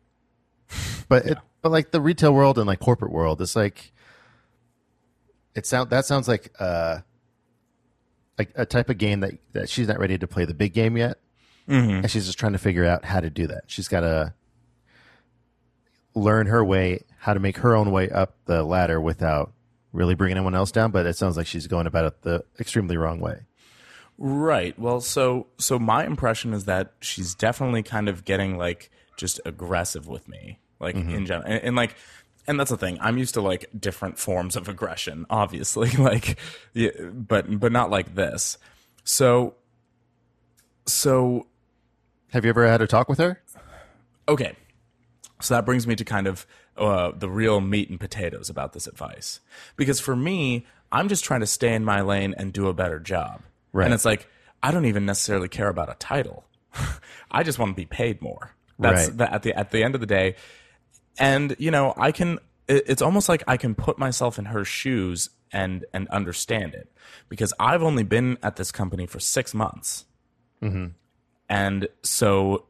but 1.09 1.27
it, 1.27 1.39
but 1.63 1.71
like 1.73 1.91
the 1.91 2.01
retail 2.01 2.33
world 2.35 2.59
and 2.59 2.67
like 2.67 2.81
corporate 2.81 3.13
world, 3.13 3.41
it's 3.41 3.55
like 3.57 3.93
it 5.55 5.67
sound 5.67 5.91
that 5.91 6.07
sounds 6.07 6.29
like 6.29 6.53
uh 6.59 6.99
like 8.41 8.53
a 8.55 8.65
type 8.65 8.89
of 8.89 8.97
game 8.97 9.21
that 9.21 9.35
that 9.53 9.69
she's 9.69 9.87
not 9.87 9.99
ready 9.99 10.17
to 10.17 10.27
play 10.27 10.47
the 10.47 10.55
big 10.55 10.73
game 10.73 10.97
yet, 10.97 11.19
mm-hmm. 11.69 11.91
and 11.91 12.11
she's 12.11 12.25
just 12.25 12.39
trying 12.39 12.53
to 12.53 12.59
figure 12.59 12.87
out 12.87 13.05
how 13.05 13.21
to 13.21 13.29
do 13.29 13.47
that. 13.47 13.65
She's 13.67 13.87
got 13.87 14.01
to 14.01 14.33
learn 16.15 16.47
her 16.47 16.65
way, 16.65 17.05
how 17.19 17.35
to 17.35 17.41
make 17.41 17.59
her 17.59 17.77
own 17.77 17.93
way 17.93 18.09
up 18.09 18.37
the 18.47 18.63
ladder 18.63 18.99
without 18.99 19.53
really 19.93 20.15
bringing 20.15 20.39
anyone 20.39 20.55
else 20.55 20.73
down. 20.73 20.91
But 20.91 21.05
it 21.05 21.19
sounds 21.19 21.37
like 21.37 21.47
she's 21.47 21.67
going 21.67 21.87
about 21.87 22.07
it 22.07 22.23
the 22.23 22.45
extremely 22.59 22.97
wrong 22.97 23.21
way. 23.21 23.41
Right. 24.17 24.79
Well, 24.79 25.03
so 25.03 25.49
so 25.59 25.79
my 25.79 26.07
impression 26.07 26.55
is 26.55 26.65
that 26.65 26.95
she's 27.01 27.35
definitely 27.35 27.83
kind 27.83 28.09
of 28.09 28.25
getting 28.25 28.57
like 28.57 28.91
just 29.19 29.39
aggressive 29.45 30.09
with 30.09 30.29
me, 30.29 30.61
like 30.79 30.97
mm-hmm. 30.97 31.15
in 31.15 31.27
general, 31.27 31.47
and, 31.47 31.63
and 31.63 31.77
like, 31.77 31.95
and 32.51 32.61
that's 32.61 32.71
the 32.71 32.77
thing. 32.77 32.99
I'm 33.01 33.17
used 33.17 33.35
to 33.35 33.41
like 33.41 33.67
different 33.79 34.19
forms 34.19 34.57
of 34.57 34.69
aggression, 34.69 35.25
obviously, 35.31 35.91
like, 35.99 36.37
yeah, 36.75 36.91
but 37.13 37.59
but 37.61 37.73
not 37.73 37.91
like 37.91 38.15
this. 38.15 38.59
So, 39.05 39.55
so 40.87 41.47
Have 42.33 42.45
you 42.45 42.51
ever 42.51 42.67
had 42.67 42.83
a 42.83 42.87
talk 42.87 43.09
with 43.09 43.19
her? 43.19 43.41
Okay. 44.29 44.55
So 45.41 45.55
that 45.55 45.65
brings 45.65 45.87
me 45.87 45.97
to 45.97 46.05
kind 46.05 46.27
of 46.27 46.47
uh, 46.77 47.13
the 47.17 47.29
real 47.29 47.61
meat 47.61 47.89
and 47.89 47.99
potatoes 47.99 48.51
about 48.51 48.73
this 48.73 48.87
advice. 48.87 49.41
Because 49.77 50.01
for 50.01 50.15
me, 50.15 50.67
I'm 50.93 51.09
just 51.09 51.25
trying 51.25 51.41
to 51.41 51.47
stay 51.47 51.75
in 51.75 51.85
my 51.85 52.03
lane 52.03 52.35
and 52.37 52.53
do 52.53 52.69
a 52.69 52.75
better 52.75 53.01
job. 53.01 53.43
Right. 53.73 53.87
And 53.87 53.95
it's 53.95 54.05
like, 54.05 54.29
I 54.63 54.71
don't 54.71 54.85
even 54.87 55.07
necessarily 55.07 55.49
care 55.49 55.69
about 55.69 55.89
a 55.89 55.95
title. 55.95 56.45
I 57.31 57.43
just 57.43 57.59
want 57.59 57.71
to 57.73 57.77
be 57.77 57.87
paid 57.87 58.21
more. 58.21 58.55
That's 58.79 59.09
Right. 59.09 59.17
the, 59.19 59.33
at 59.35 59.43
the 59.43 59.55
at 59.55 59.71
the 59.71 59.83
end 59.83 59.95
of 59.95 60.01
the 60.01 60.07
day. 60.07 60.37
And 61.19 61.57
you 61.59 61.71
know, 61.71 61.95
I 61.97 62.13
can. 62.13 62.39
It's 62.69 63.03
almost 63.03 63.29
like 63.29 63.43
I 63.49 63.57
can 63.57 63.75
put 63.75 63.99
myself 63.99 64.39
in 64.39 64.47
her 64.47 64.65
shoes 64.65 65.31
and 65.53 65.85
and 65.93 66.09
understand 66.09 66.75
it 66.75 66.89
because 67.29 67.53
I've 67.59 67.83
only 67.83 68.05
been 68.05 68.39
at 68.43 68.57
this 68.57 68.71
company 68.71 69.07
for 69.07 69.19
six 69.21 69.53
months. 69.55 70.05
And 71.49 71.89
so 72.03 72.67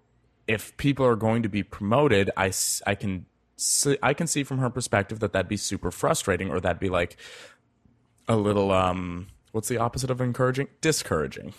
if 0.46 0.76
people 0.76 1.04
are 1.04 1.16
going 1.16 1.42
to 1.42 1.48
be 1.48 1.62
promoted, 1.62 2.30
I, 2.36 2.52
I 2.86 2.94
can 2.94 3.26
see, 3.56 3.98
I 4.02 4.14
can 4.14 4.26
see 4.26 4.42
from 4.42 4.58
her 4.58 4.70
perspective 4.70 5.20
that 5.20 5.32
that'd 5.32 5.48
be 5.48 5.56
super 5.56 5.90
frustrating 5.90 6.50
or 6.50 6.60
that'd 6.60 6.80
be 6.80 6.88
like 6.88 7.16
a 8.26 8.36
little 8.36 8.70
um 8.72 9.26
what's 9.52 9.68
the 9.68 9.78
opposite 9.78 10.10
of 10.10 10.20
encouraging? 10.20 10.68
Discouraging. 10.80 11.52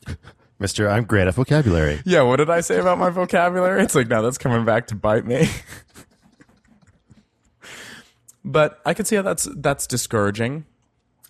Mister, 0.58 0.88
I'm 0.88 1.04
great 1.04 1.26
at 1.26 1.34
vocabulary. 1.34 2.00
Yeah, 2.04 2.22
what 2.22 2.36
did 2.36 2.48
I 2.48 2.60
say 2.60 2.78
about 2.78 2.98
my 2.98 3.10
vocabulary? 3.10 3.82
It's 3.82 3.94
like 3.94 4.08
no, 4.08 4.22
that's 4.22 4.38
coming 4.38 4.64
back 4.64 4.86
to 4.88 4.94
bite 4.94 5.26
me. 5.26 5.48
but 8.44 8.80
I 8.84 8.94
can 8.94 9.04
see 9.04 9.16
how 9.16 9.22
that's 9.22 9.48
that's 9.56 9.86
discouraging 9.86 10.64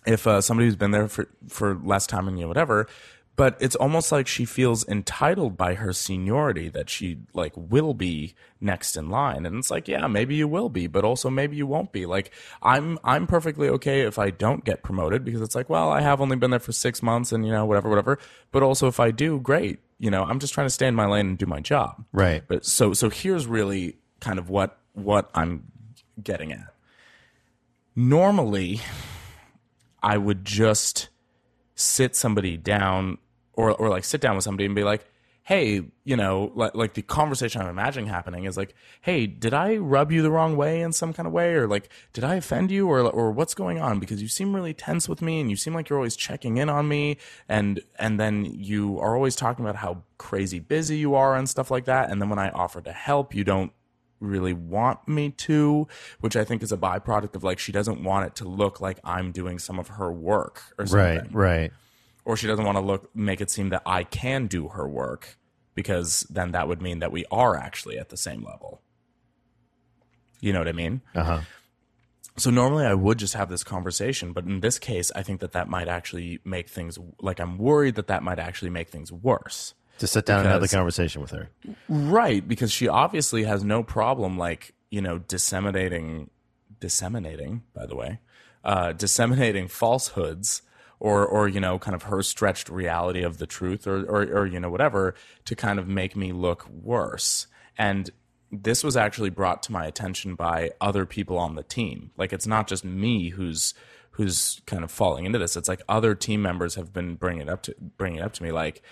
if 0.05 0.27
uh, 0.27 0.41
somebody 0.41 0.67
who's 0.67 0.75
been 0.75 0.91
there 0.91 1.07
for 1.07 1.27
for 1.47 1.75
less 1.83 2.07
time 2.07 2.27
and 2.27 2.37
you 2.37 2.43
know 2.43 2.47
whatever. 2.47 2.87
But 3.35 3.57
it's 3.59 3.75
almost 3.75 4.11
like 4.11 4.27
she 4.27 4.45
feels 4.45 4.87
entitled 4.87 5.57
by 5.57 5.73
her 5.73 5.91
seniority 5.91 6.69
that 6.69 6.87
she 6.87 7.17
like 7.33 7.53
will 7.55 7.95
be 7.95 8.35
next 8.61 8.95
in 8.95 9.09
line, 9.09 9.47
and 9.47 9.57
it's 9.57 9.71
like 9.71 9.87
yeah, 9.87 10.05
maybe 10.05 10.35
you 10.35 10.47
will 10.47 10.69
be, 10.69 10.85
but 10.85 11.03
also 11.03 11.31
maybe 11.31 11.55
you 11.55 11.65
won't 11.65 11.91
be. 11.91 12.05
Like 12.05 12.31
I'm 12.61 12.99
I'm 13.03 13.25
perfectly 13.25 13.69
okay 13.69 14.01
if 14.01 14.19
I 14.19 14.29
don't 14.29 14.63
get 14.63 14.83
promoted 14.83 15.25
because 15.25 15.41
it's 15.41 15.55
like 15.55 15.67
well 15.67 15.89
I 15.89 16.01
have 16.01 16.21
only 16.21 16.35
been 16.35 16.51
there 16.51 16.59
for 16.59 16.73
six 16.73 17.01
months 17.01 17.31
and 17.31 17.43
you 17.45 17.51
know 17.51 17.65
whatever 17.65 17.89
whatever. 17.89 18.19
But 18.51 18.61
also 18.61 18.87
if 18.87 18.99
I 18.99 19.09
do, 19.09 19.39
great. 19.39 19.79
You 19.97 20.11
know 20.11 20.23
I'm 20.23 20.39
just 20.39 20.53
trying 20.53 20.67
to 20.67 20.73
stay 20.73 20.87
in 20.87 20.93
my 20.93 21.07
lane 21.07 21.29
and 21.29 21.37
do 21.37 21.47
my 21.47 21.59
job. 21.59 22.05
Right. 22.11 22.43
But 22.47 22.65
so 22.65 22.93
so 22.93 23.09
here's 23.09 23.47
really 23.47 23.97
kind 24.19 24.37
of 24.37 24.49
what 24.51 24.77
what 24.93 25.31
I'm 25.33 25.63
getting 26.21 26.51
at. 26.51 26.72
Normally, 27.95 28.81
I 30.01 30.17
would 30.17 30.45
just 30.45 31.09
sit 31.75 32.15
somebody 32.15 32.57
down 32.57 33.17
or 33.53 33.71
or 33.71 33.89
like 33.89 34.03
sit 34.03 34.21
down 34.21 34.35
with 34.35 34.43
somebody 34.43 34.65
and 34.65 34.75
be 34.75 34.83
like, 34.83 35.05
"Hey, 35.43 35.83
you 36.03 36.15
know, 36.15 36.51
like 36.55 36.73
like 36.73 36.93
the 36.95 37.03
conversation 37.03 37.61
I'm 37.61 37.67
imagining 37.67 38.09
happening 38.09 38.45
is 38.45 38.57
like, 38.57 38.73
"Hey, 39.01 39.27
did 39.27 39.53
I 39.53 39.77
rub 39.77 40.11
you 40.11 40.23
the 40.23 40.31
wrong 40.31 40.57
way 40.57 40.81
in 40.81 40.91
some 40.91 41.13
kind 41.13 41.27
of 41.27 41.33
way? 41.33 41.53
Or 41.53 41.67
like 41.67 41.89
did 42.13 42.23
I 42.23 42.35
offend 42.35 42.71
you? 42.71 42.89
Or 42.89 43.01
or 43.01 43.31
what's 43.31 43.53
going 43.53 43.79
on? 43.79 43.99
Because 43.99 44.21
you 44.21 44.27
seem 44.27 44.55
really 44.55 44.73
tense 44.73 45.07
with 45.07 45.21
me 45.21 45.39
and 45.39 45.49
you 45.51 45.55
seem 45.55 45.73
like 45.75 45.87
you're 45.89 45.99
always 45.99 46.15
checking 46.15 46.57
in 46.57 46.69
on 46.69 46.87
me 46.87 47.17
and 47.47 47.79
and 47.99 48.19
then 48.19 48.45
you 48.45 48.99
are 48.99 49.15
always 49.15 49.35
talking 49.35 49.63
about 49.63 49.77
how 49.77 50.03
crazy 50.17 50.59
busy 50.59 50.97
you 50.97 51.15
are 51.15 51.35
and 51.35 51.47
stuff 51.47 51.69
like 51.69 51.85
that. 51.85 52.09
And 52.09 52.21
then 52.21 52.29
when 52.29 52.39
I 52.39 52.49
offer 52.49 52.81
to 52.81 52.91
help, 52.91 53.35
you 53.35 53.43
don't 53.43 53.71
really 54.19 54.53
want 54.53 55.07
me 55.07 55.31
to, 55.31 55.87
which 56.21 56.35
I 56.35 56.43
think 56.43 56.63
is 56.63 56.71
a 56.71 56.77
byproduct 56.77 57.35
of 57.35 57.43
like 57.43 57.59
she 57.59 57.71
doesn't 57.71 58.03
want 58.03 58.27
it 58.27 58.35
to 58.37 58.47
look 58.47 58.79
like 58.79 58.99
I'm 59.03 59.31
doing 59.31 59.59
some 59.59 59.79
of 59.79 59.89
her 59.89 60.11
work 60.11 60.61
or 60.77 60.85
something. 60.85 61.31
Right. 61.33 61.33
Right. 61.33 61.71
Or 62.25 62.37
she 62.37 62.47
doesn't 62.47 62.63
want 62.63 62.77
to 62.77 62.83
look 62.83 63.13
make 63.15 63.41
it 63.41 63.51
seem 63.51 63.69
that 63.69 63.81
I 63.85 64.03
can 64.03 64.47
do 64.47 64.69
her 64.69 64.87
work 64.87 65.37
because 65.75 66.25
then 66.29 66.51
that 66.51 66.67
would 66.67 66.81
mean 66.81 66.99
that 66.99 67.11
we 67.11 67.25
are 67.31 67.55
actually 67.55 67.97
at 67.97 68.09
the 68.09 68.17
same 68.17 68.43
level. 68.43 68.81
You 70.39 70.53
know 70.53 70.59
what 70.59 70.67
I 70.67 70.73
mean? 70.73 71.01
Uh 71.15 71.23
huh. 71.23 71.41
So 72.35 72.49
normally 72.49 72.85
I 72.85 72.95
would 72.95 73.19
just 73.19 73.35
have 73.35 73.49
this 73.49 73.63
conversation, 73.63 74.33
but 74.33 74.45
in 74.45 74.61
this 74.61 74.79
case, 74.79 75.11
I 75.15 75.21
think 75.21 75.39
that 75.41 75.51
that 75.51 75.69
might 75.69 75.87
actually 75.87 76.39
make 76.43 76.67
things 76.67 76.97
like 77.21 77.39
I'm 77.39 77.57
worried 77.57 77.95
that 77.95 78.07
that 78.07 78.23
might 78.23 78.39
actually 78.39 78.71
make 78.71 78.89
things 78.89 79.11
worse. 79.11 79.73
To 79.99 80.07
sit 80.07 80.25
down 80.25 80.39
and 80.39 80.49
have 80.49 80.61
the 80.61 80.67
conversation 80.67 81.21
with 81.21 81.31
her. 81.31 81.49
Right, 81.87 82.45
because 82.47 82.71
she 82.71 82.87
obviously 82.87 83.43
has 83.43 83.63
no 83.63 83.83
problem 83.83 84.37
like, 84.37 84.73
you 84.89 85.01
know, 85.01 85.19
disseminating 85.19 86.29
disseminating, 86.79 87.63
by 87.73 87.85
the 87.85 87.95
way, 87.95 88.19
uh, 88.65 88.91
disseminating 88.91 89.67
falsehoods 89.67 90.63
or 90.99 91.25
or, 91.25 91.47
you 91.47 91.59
know, 91.59 91.77
kind 91.79 91.95
of 91.95 92.03
her 92.03 92.21
stretched 92.23 92.69
reality 92.69 93.23
of 93.23 93.37
the 93.37 93.47
truth 93.47 93.87
or, 93.87 94.03
or 94.03 94.23
or 94.23 94.45
you 94.45 94.59
know, 94.59 94.69
whatever, 94.69 95.15
to 95.45 95.55
kind 95.55 95.79
of 95.79 95.87
make 95.87 96.15
me 96.15 96.31
look 96.31 96.67
worse. 96.69 97.47
And 97.77 98.09
this 98.51 98.83
was 98.83 98.95
actually 98.95 99.31
brought 99.31 99.63
to 99.63 99.71
my 99.71 99.85
attention 99.85 100.35
by 100.35 100.71
other 100.79 101.05
people 101.05 101.37
on 101.37 101.55
the 101.55 101.63
team. 101.63 102.11
Like 102.17 102.31
it's 102.31 102.47
not 102.47 102.67
just 102.67 102.85
me 102.85 103.29
who's 103.29 103.73
who's 104.11 104.61
kind 104.67 104.83
of 104.83 104.91
falling 104.91 105.25
into 105.25 105.39
this. 105.39 105.55
It's 105.55 105.67
like 105.67 105.81
other 105.89 106.13
team 106.13 106.41
members 106.41 106.75
have 106.75 106.93
been 106.93 107.15
bringing 107.15 107.41
it 107.41 107.49
up 107.49 107.63
to 107.63 107.75
bringing 107.97 108.19
it 108.19 108.23
up 108.23 108.33
to 108.33 108.43
me 108.43 108.51
like 108.51 108.83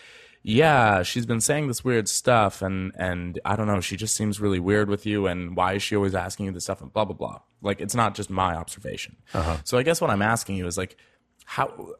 yeah, 0.43 1.03
she's 1.03 1.25
been 1.25 1.41
saying 1.41 1.67
this 1.67 1.83
weird 1.83 2.09
stuff, 2.09 2.61
and 2.61 2.91
and 2.95 3.39
I 3.45 3.55
don't 3.55 3.67
know, 3.67 3.79
she 3.79 3.95
just 3.95 4.15
seems 4.15 4.39
really 4.39 4.59
weird 4.59 4.89
with 4.89 5.05
you, 5.05 5.27
and 5.27 5.55
why 5.55 5.73
is 5.73 5.83
she 5.83 5.95
always 5.95 6.15
asking 6.15 6.47
you 6.47 6.51
this 6.51 6.63
stuff, 6.63 6.81
and 6.81 6.91
blah 6.91 7.05
blah 7.05 7.15
blah. 7.15 7.39
Like 7.61 7.79
it's 7.79 7.93
not 7.93 8.15
just 8.15 8.29
my 8.29 8.55
observation. 8.55 9.17
Uh-huh. 9.33 9.57
So 9.63 9.77
I 9.77 9.83
guess 9.83 10.01
what 10.01 10.09
I'm 10.09 10.21
asking 10.21 10.55
you 10.55 10.65
is 10.65 10.77
like, 10.77 10.97
how? 11.45 11.93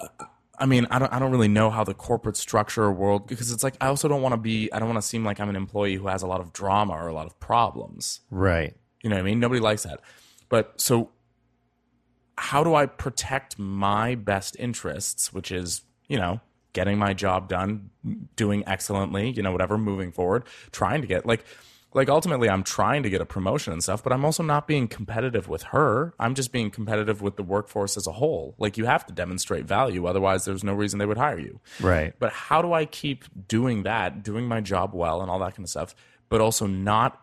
I 0.58 0.66
mean, 0.66 0.88
I 0.90 0.98
don't 0.98 1.14
I 1.14 1.20
don't 1.20 1.32
really 1.32 1.48
know 1.48 1.70
how 1.70 1.84
the 1.84 1.94
corporate 1.94 2.38
structure 2.38 2.84
or 2.84 2.92
world 2.92 3.28
because 3.28 3.52
it's 3.52 3.64
like 3.64 3.76
I 3.80 3.88
also 3.88 4.08
don't 4.08 4.22
want 4.22 4.34
to 4.34 4.38
be 4.38 4.72
I 4.72 4.80
don't 4.80 4.88
want 4.88 5.02
to 5.02 5.08
seem 5.08 5.24
like 5.24 5.40
I'm 5.40 5.50
an 5.50 5.56
employee 5.56 5.96
who 5.96 6.08
has 6.08 6.24
a 6.24 6.28
lot 6.28 6.40
of 6.40 6.52
drama 6.52 6.94
or 6.94 7.08
a 7.08 7.14
lot 7.14 7.28
of 7.28 7.40
problems. 7.40 8.22
Right. 8.32 8.76
You 9.04 9.10
know 9.10 9.18
what 9.18 9.22
I 9.22 9.26
mean? 9.26 9.40
Nobody 9.40 9.62
likes 9.62 9.84
that. 9.84 10.02
But 10.50 10.80
so 10.82 11.10
how 12.38 12.64
do 12.64 12.74
I 12.74 12.88
protect 12.88 13.60
my 13.60 14.16
best 14.16 14.56
interests, 14.58 15.32
which 15.32 15.52
is, 15.52 15.82
you 16.08 16.18
know, 16.18 16.42
getting 16.74 16.98
my 16.98 17.14
job 17.14 17.50
done, 17.50 17.90
doing 18.36 18.64
excellently, 18.68 19.30
you 19.30 19.44
know, 19.44 19.52
whatever, 19.52 19.78
moving 19.78 20.12
forward, 20.12 20.44
trying 20.72 21.02
to 21.02 21.08
get 21.08 21.26
like 21.26 21.44
like 21.94 22.10
ultimately 22.10 22.50
I'm 22.50 22.64
trying 22.64 23.04
to 23.04 23.10
get 23.10 23.22
a 23.22 23.26
promotion 23.26 23.74
and 23.74 23.84
stuff, 23.84 24.04
but 24.04 24.14
I'm 24.14 24.24
also 24.24 24.44
not 24.44 24.68
being 24.68 24.88
competitive 24.88 25.50
with 25.50 25.64
her. 25.64 26.14
I'm 26.20 26.36
just 26.36 26.52
being 26.52 26.72
competitive 26.72 27.22
with 27.22 27.36
the 27.36 27.44
workforce 27.44 27.98
as 27.98 28.08
a 28.08 28.14
whole. 28.14 28.56
Like 28.58 28.78
you 28.78 28.86
have 28.86 29.06
to 29.08 29.14
demonstrate 29.14 29.66
value, 29.66 30.06
otherwise 30.06 30.46
there's 30.46 30.64
no 30.64 30.74
reason 30.74 31.00
they 31.00 31.06
would 31.06 31.18
hire 31.18 31.40
you. 31.40 31.60
Right. 31.82 32.14
But 32.18 32.32
how 32.32 32.62
do 32.62 32.72
I 32.74 32.86
keep 32.86 33.26
doing 33.48 33.84
that, 33.84 34.24
doing 34.24 34.48
my 34.48 34.62
job 34.62 34.94
well 34.94 35.22
and 35.22 35.30
all 35.30 35.40
that 35.40 35.56
kind 35.56 35.66
of 35.66 35.70
stuff, 35.70 35.94
but 36.30 36.40
also 36.40 36.66
not 36.66 37.22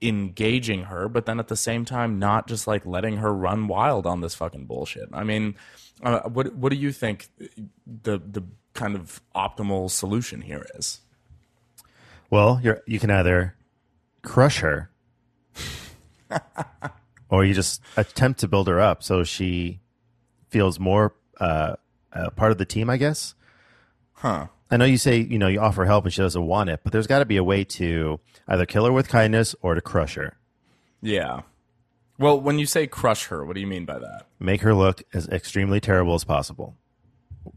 engaging 0.00 0.84
her, 0.84 1.08
but 1.08 1.26
then 1.26 1.38
at 1.38 1.48
the 1.48 1.56
same 1.56 1.84
time 1.84 2.18
not 2.18 2.46
just 2.46 2.66
like 2.66 2.86
letting 2.86 3.18
her 3.18 3.34
run 3.34 3.66
wild 3.66 4.06
on 4.06 4.20
this 4.20 4.34
fucking 4.34 4.64
bullshit? 4.64 5.08
I 5.12 5.24
mean, 5.24 5.56
uh, 6.02 6.20
what 6.20 6.54
what 6.54 6.70
do 6.70 6.76
you 6.76 6.92
think 6.92 7.28
the 7.86 8.18
the 8.18 8.42
kind 8.78 8.94
of 8.94 9.20
optimal 9.34 9.90
solution 9.90 10.40
here 10.40 10.64
is? 10.76 11.00
Well, 12.30 12.60
you're 12.62 12.80
you 12.86 13.00
can 13.00 13.10
either 13.10 13.56
crush 14.22 14.60
her, 14.60 14.90
or 17.28 17.44
you 17.44 17.54
just 17.54 17.82
attempt 17.96 18.40
to 18.40 18.48
build 18.48 18.68
her 18.68 18.80
up 18.80 19.02
so 19.02 19.24
she 19.24 19.80
feels 20.48 20.78
more 20.78 21.14
uh, 21.40 21.74
uh, 22.12 22.30
part 22.30 22.52
of 22.52 22.58
the 22.58 22.64
team. 22.64 22.88
I 22.88 22.96
guess. 22.96 23.34
Huh. 24.12 24.46
I 24.70 24.76
know 24.76 24.84
you 24.84 24.98
say 24.98 25.18
you 25.18 25.38
know 25.38 25.48
you 25.48 25.60
offer 25.60 25.84
help 25.84 26.04
and 26.04 26.12
she 26.12 26.22
doesn't 26.22 26.46
want 26.46 26.70
it, 26.70 26.80
but 26.84 26.92
there's 26.92 27.06
got 27.06 27.18
to 27.18 27.26
be 27.26 27.36
a 27.36 27.44
way 27.44 27.64
to 27.64 28.20
either 28.46 28.64
kill 28.64 28.84
her 28.84 28.92
with 28.92 29.08
kindness 29.08 29.56
or 29.60 29.74
to 29.74 29.80
crush 29.80 30.14
her. 30.14 30.36
Yeah. 31.02 31.42
Well, 32.18 32.40
when 32.40 32.58
you 32.58 32.66
say 32.66 32.86
crush 32.86 33.26
her, 33.26 33.44
what 33.44 33.54
do 33.54 33.60
you 33.60 33.66
mean 33.66 33.84
by 33.84 33.98
that? 33.98 34.26
Make 34.40 34.62
her 34.62 34.74
look 34.74 35.02
as 35.14 35.28
extremely 35.28 35.80
terrible 35.80 36.14
as 36.14 36.24
possible. 36.24 36.76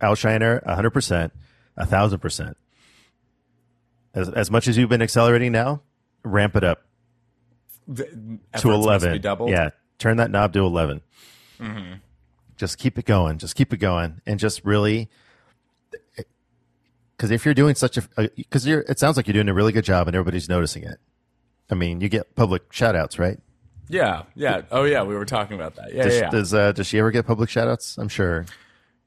Outshine 0.01 0.41
her 0.41 0.63
100%, 0.67 1.31
1000%. 1.77 2.55
As, 4.13 4.29
as 4.29 4.51
much 4.51 4.67
as 4.67 4.77
you've 4.77 4.89
been 4.89 5.01
accelerating 5.01 5.51
now, 5.51 5.81
ramp 6.23 6.55
it 6.55 6.63
up 6.63 6.83
The 7.87 8.39
to 8.59 8.71
11. 8.71 9.21
Be? 9.21 9.51
Yeah, 9.51 9.69
turn 9.97 10.17
that 10.17 10.31
knob 10.31 10.53
to 10.53 10.59
11. 10.59 11.01
Just 12.57 12.77
keep 12.77 12.97
it 12.99 13.05
going. 13.05 13.37
Just 13.37 13.55
keep 13.55 13.73
it 13.73 13.77
going. 13.77 14.21
And 14.25 14.39
just 14.39 14.63
really, 14.65 15.09
because 17.15 17.31
if 17.31 17.45
you're 17.45 17.53
doing 17.53 17.75
such 17.75 17.97
a, 17.97 18.29
because 18.35 18.67
you're, 18.67 18.81
it 18.81 18.99
sounds 18.99 19.17
like 19.17 19.27
you're 19.27 19.33
doing 19.33 19.49
a 19.49 19.53
really 19.53 19.71
good 19.71 19.85
job 19.85 20.07
and 20.07 20.15
everybody's 20.15 20.49
noticing 20.49 20.83
it. 20.83 20.99
I 21.69 21.75
mean, 21.75 22.01
you 22.01 22.09
get 22.09 22.35
public 22.35 22.73
shout 22.73 22.95
outs, 22.95 23.17
right? 23.17 23.39
Yeah. 23.87 24.23
Yeah. 24.35 24.61
Oh, 24.71 24.83
yeah. 24.83 25.03
We 25.03 25.15
were 25.15 25.25
talking 25.25 25.55
about 25.55 25.75
that. 25.75 25.93
Yeah. 25.93 26.03
Does, 26.03 26.13
yeah, 26.15 26.21
yeah. 26.21 26.29
does, 26.29 26.53
uh, 26.53 26.71
does 26.71 26.87
she 26.87 26.99
ever 26.99 27.11
get 27.11 27.25
public 27.25 27.49
shout 27.49 27.67
outs? 27.67 27.97
I'm 27.97 28.09
sure. 28.09 28.45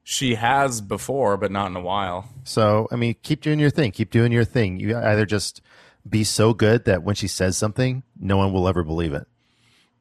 She 0.07 0.35
has 0.35 0.81
before, 0.81 1.35
but 1.35 1.51
not 1.51 1.65
in 1.65 1.75
a 1.75 1.81
while. 1.81 2.29
So, 2.43 2.87
I 2.91 2.95
mean, 2.95 3.15
keep 3.23 3.41
doing 3.41 3.59
your 3.59 3.71
thing. 3.71 3.91
Keep 3.91 4.11
doing 4.11 4.31
your 4.31 4.45
thing. 4.45 4.79
You 4.79 4.95
either 4.95 5.25
just 5.25 5.61
be 6.07 6.23
so 6.23 6.53
good 6.53 6.85
that 6.85 7.01
when 7.01 7.15
she 7.15 7.27
says 7.27 7.57
something, 7.57 8.03
no 8.19 8.37
one 8.37 8.53
will 8.53 8.67
ever 8.67 8.83
believe 8.83 9.13
it. 9.13 9.27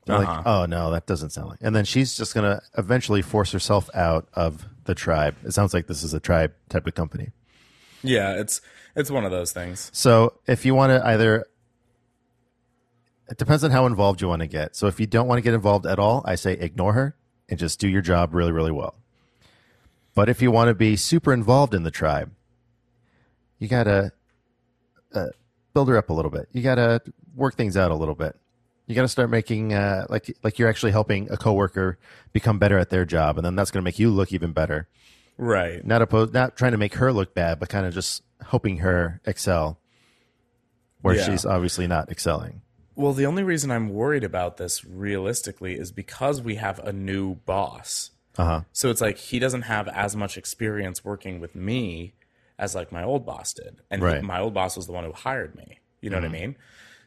Uh-huh. 0.07 0.19
Like, 0.19 0.47
oh 0.47 0.67
no, 0.67 0.91
that 0.91 1.07
doesn't 1.07 1.31
sound 1.31 1.49
like. 1.49 1.59
And 1.63 1.75
then 1.75 1.87
she's 1.87 2.15
just 2.15 2.35
gonna 2.35 2.61
eventually 2.77 3.23
force 3.23 3.51
herself 3.53 3.89
out 3.95 4.29
of 4.35 4.69
the 4.85 4.95
tribe. 4.95 5.37
It 5.43 5.53
sounds 5.53 5.73
like 5.73 5.87
this 5.87 6.03
is 6.03 6.13
a 6.13 6.21
tribe 6.21 6.53
type 6.69 6.87
of 6.87 6.95
company. 6.95 7.31
Yeah. 8.03 8.35
It's 8.35 8.61
it's 8.95 9.11
one 9.11 9.25
of 9.25 9.31
those 9.31 9.53
things. 9.53 9.91
So, 9.95 10.35
if 10.47 10.67
you 10.67 10.75
want 10.75 10.91
to 10.91 11.07
either, 11.09 11.47
it 13.31 13.39
depends 13.39 13.65
on 13.65 13.71
how 13.71 13.87
involved 13.87 14.21
you 14.21 14.29
want 14.29 14.41
to 14.41 14.47
get. 14.47 14.77
So, 14.77 14.87
if 14.87 15.01
you 15.01 15.07
don't 15.07 15.27
want 15.27 15.39
to 15.39 15.43
get 15.43 15.55
involved 15.55 15.87
at 15.87 15.99
all, 15.99 16.23
I 16.27 16.35
say 16.35 16.53
ignore 16.53 16.93
her 16.93 17.17
and 17.49 17.59
just 17.59 17.81
do 17.81 17.89
your 17.89 18.03
job 18.03 18.35
really, 18.35 18.53
really 18.53 18.71
well. 18.71 18.97
But 20.15 20.29
if 20.29 20.41
you 20.41 20.51
want 20.51 20.69
to 20.69 20.75
be 20.75 20.97
super 20.97 21.33
involved 21.33 21.75
in 21.75 21.83
the 21.83 21.91
tribe, 21.91 22.31
you 23.59 23.69
gotta 23.69 24.12
uh, 25.12 25.27
build 25.73 25.89
her 25.89 25.97
up 25.97 26.11
a 26.11 26.12
little 26.12 26.31
bit. 26.31 26.49
You 26.53 26.62
gotta 26.62 27.01
work 27.35 27.57
things 27.57 27.77
out 27.77 27.91
a 27.91 27.95
little 27.95 28.15
bit. 28.15 28.37
You 28.87 28.95
gotta 28.95 29.09
start 29.09 29.31
making 29.31 29.73
uh, 29.73 30.07
like 30.09 30.37
like 30.43 30.59
you're 30.59 30.69
actually 30.69 30.93
helping 30.93 31.31
a 31.31 31.37
coworker 31.37 31.99
become 32.33 32.59
better 32.59 32.79
at 32.79 32.91
their 32.91 33.05
job, 33.05 33.39
and 33.39 33.45
then 33.45 33.57
that's 33.57 33.71
gonna 33.71 33.83
make 33.83 33.99
you 33.99 34.11
look 34.11 34.33
even 34.33 34.53
better. 34.53 34.89
Right. 35.37 35.85
Not 35.85 36.01
opposed, 36.03 36.33
not 36.33 36.57
trying 36.57 36.73
to 36.73 36.79
make 36.79 36.95
her 36.95 37.12
look 37.12 37.35
bad, 37.35 37.59
but 37.59 37.69
kind 37.69 37.87
of 37.87 37.93
just 37.95 38.23
helping 38.41 38.79
her 38.79 39.21
excel, 39.27 39.81
where 41.01 41.17
Yeah. 41.17 41.25
she's 41.25 41.45
obviously 41.45 41.89
not 41.89 42.09
excelling. 42.11 42.61
Well, 42.95 43.12
the 43.15 43.27
only 43.27 43.43
reason 43.43 43.73
I'm 43.73 43.89
worried 43.89 44.23
about 44.23 44.59
this 44.59 44.85
realistically 44.85 45.75
is 45.75 45.91
because 45.91 46.41
we 46.41 46.55
have 46.57 46.79
a 46.79 46.93
new 46.93 47.35
boss. 47.35 48.12
Uh 48.37 48.45
huh. 48.45 48.61
So 48.72 48.91
it's 48.91 49.01
like 49.01 49.16
he 49.18 49.39
doesn't 49.39 49.62
have 49.62 49.89
as 49.89 50.16
much 50.16 50.37
experience 50.37 51.05
working 51.05 51.41
with 51.41 51.55
me 51.55 52.14
as 52.59 52.74
like 52.74 52.91
my 52.93 53.03
old 53.05 53.24
boss 53.26 53.53
did. 53.53 53.80
And 53.91 54.03
he- 54.03 54.22
my 54.22 54.41
old 54.41 54.55
boss 54.55 54.76
was 54.76 54.87
the 54.87 54.93
one 54.93 55.05
who 55.05 55.12
hired 55.12 55.55
me. 55.55 55.80
You 56.01 56.11
know 56.11 56.16
what 56.16 56.24
I 56.24 56.28
mean? 56.32 56.57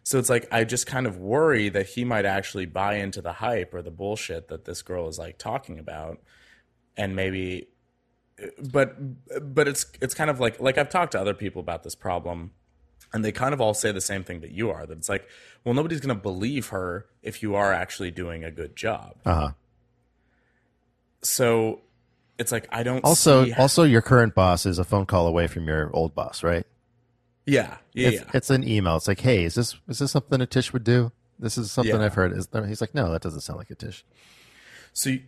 So 0.04 0.18
it's 0.20 0.30
like 0.30 0.48
I 0.52 0.64
just 0.64 0.88
kind 0.88 1.06
of 1.06 1.18
worry 1.18 1.68
that 1.70 1.88
he 1.88 2.06
might 2.06 2.26
actually 2.26 2.66
buy 2.66 2.96
into 2.96 3.22
the 3.22 3.34
hype 3.34 3.74
or 3.74 3.82
the 3.82 3.92
bullshit 3.92 4.48
that 4.48 4.64
this 4.66 4.82
girl 4.82 5.08
is 5.10 5.20
like 5.20 5.38
talking 5.38 5.78
about 5.80 6.20
and 6.96 7.16
maybe 7.16 7.68
but 8.72 8.96
but 9.54 9.68
it's 9.68 9.86
it's 10.02 10.14
kind 10.14 10.30
of 10.30 10.40
like 10.40 10.60
like 10.60 10.78
I've 10.78 10.90
talked 10.90 11.12
to 11.14 11.20
other 11.20 11.34
people 11.34 11.60
about 11.60 11.84
this 11.84 11.96
problem 11.96 12.52
and 13.14 13.24
they 13.26 13.32
kind 13.32 13.54
of 13.54 13.60
all 13.62 13.74
say 13.74 13.92
the 13.92 14.02
same 14.02 14.24
thing 14.24 14.42
that 14.42 14.52
you 14.52 14.70
are 14.70 14.86
that 14.86 14.98
it's 14.98 15.10
like 15.10 15.28
well 15.64 15.74
nobody's 15.74 16.00
going 16.00 16.16
to 16.16 16.22
believe 16.22 16.68
her 16.70 17.08
if 17.22 17.42
you 17.44 17.56
are 17.56 17.74
actually 17.74 18.12
doing 18.12 18.44
a 18.44 18.52
good 18.52 18.76
job. 18.76 19.16
Uh 19.26 19.34
huh. 19.34 19.52
So 21.22 21.82
it's 22.38 22.52
like 22.52 22.68
I 22.72 22.84
don't 22.84 23.04
Also, 23.04 23.52
also, 23.56 23.84
your 23.84 24.02
current 24.02 24.36
boss 24.36 24.66
is 24.66 24.80
a 24.80 24.84
phone 24.84 25.06
call 25.06 25.28
away 25.28 25.48
from 25.48 25.68
your 25.68 25.90
old 25.94 26.14
boss, 26.16 26.44
right? 26.44 26.66
yeah 27.50 27.78
yeah 27.94 28.10
it's, 28.10 28.18
yeah 28.22 28.30
it's 28.34 28.50
an 28.50 28.68
email. 28.68 28.98
It's 28.98 29.08
like, 29.08 29.22
hey, 29.22 29.46
is 29.46 29.56
this 29.56 29.76
is 29.88 30.00
this 30.00 30.12
something 30.12 30.40
Atish 30.40 30.74
would 30.74 30.84
do? 30.84 31.12
This 31.40 31.58
is 31.58 31.72
something 31.72 31.96
Yeah. 31.96 32.06
I've 32.06 32.14
heard. 32.16 32.34
Is 32.34 32.48
he's 32.68 32.82
like, 32.82 32.94
no, 32.94 33.12
that 33.12 33.22
doesn't 33.22 33.42
sound 33.42 33.58
like 33.60 33.70
Atish. 33.70 34.04
So 34.94 35.12
you- 35.12 35.22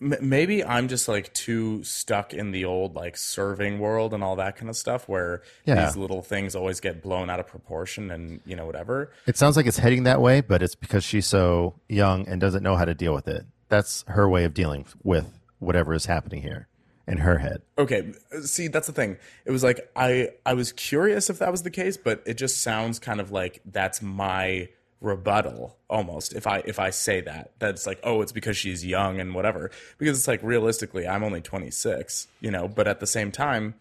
m- 0.00 0.14
maybe 0.22 0.64
I'm 0.64 0.88
just 0.88 1.06
like 1.08 1.32
too 1.34 1.82
stuck 1.84 2.32
in 2.32 2.50
the 2.50 2.64
old 2.64 2.94
like 2.94 3.16
serving 3.16 3.78
world 3.78 4.14
and 4.14 4.24
all 4.24 4.36
that 4.36 4.56
kind 4.56 4.70
of 4.70 4.76
stuff 4.76 5.06
where 5.08 5.42
Yeah. 5.66 5.84
these 5.86 5.96
little 5.96 6.22
things 6.22 6.54
always 6.56 6.80
get 6.80 7.02
blown 7.02 7.28
out 7.30 7.40
of 7.40 7.46
proportion 7.46 8.10
and 8.10 8.40
you 8.46 8.56
know 8.56 8.64
whatever. 8.64 9.12
It 9.26 9.36
sounds 9.36 9.56
like 9.56 9.66
it's 9.66 9.78
heading 9.78 10.04
that 10.04 10.20
way, 10.22 10.40
but 10.40 10.62
it's 10.62 10.74
because 10.74 11.04
she's 11.04 11.26
so 11.26 11.74
young 11.88 12.26
and 12.26 12.40
doesn't 12.40 12.62
know 12.62 12.76
how 12.76 12.84
to 12.86 12.94
deal 12.94 13.12
with 13.14 13.28
it. 13.28 13.44
That's 13.68 14.04
her 14.08 14.28
way 14.28 14.44
of 14.44 14.54
dealing 14.54 14.86
with 15.02 15.38
whatever 15.58 15.92
is 15.94 16.06
happening 16.06 16.42
here 16.42 16.68
in 17.06 17.18
her 17.18 17.38
head. 17.38 17.62
Okay, 17.78 18.12
see 18.42 18.68
that's 18.68 18.86
the 18.86 18.92
thing. 18.92 19.16
It 19.44 19.50
was 19.50 19.62
like 19.62 19.90
I 19.96 20.30
I 20.44 20.54
was 20.54 20.72
curious 20.72 21.30
if 21.30 21.38
that 21.38 21.50
was 21.50 21.62
the 21.62 21.70
case, 21.70 21.96
but 21.96 22.22
it 22.26 22.34
just 22.34 22.62
sounds 22.62 22.98
kind 22.98 23.20
of 23.20 23.30
like 23.30 23.60
that's 23.64 24.02
my 24.02 24.68
rebuttal 25.00 25.76
almost 25.90 26.34
if 26.34 26.46
I 26.46 26.62
if 26.64 26.78
I 26.80 26.88
say 26.88 27.20
that 27.20 27.52
that's 27.58 27.86
like 27.86 28.00
oh 28.02 28.22
it's 28.22 28.32
because 28.32 28.56
she's 28.56 28.84
young 28.84 29.20
and 29.20 29.34
whatever 29.34 29.70
because 29.98 30.16
it's 30.18 30.26
like 30.26 30.42
realistically 30.42 31.06
I'm 31.06 31.22
only 31.22 31.42
26, 31.42 32.28
you 32.40 32.50
know, 32.50 32.66
but 32.66 32.88
at 32.88 33.00
the 33.00 33.06
same 33.06 33.30
time 33.30 33.74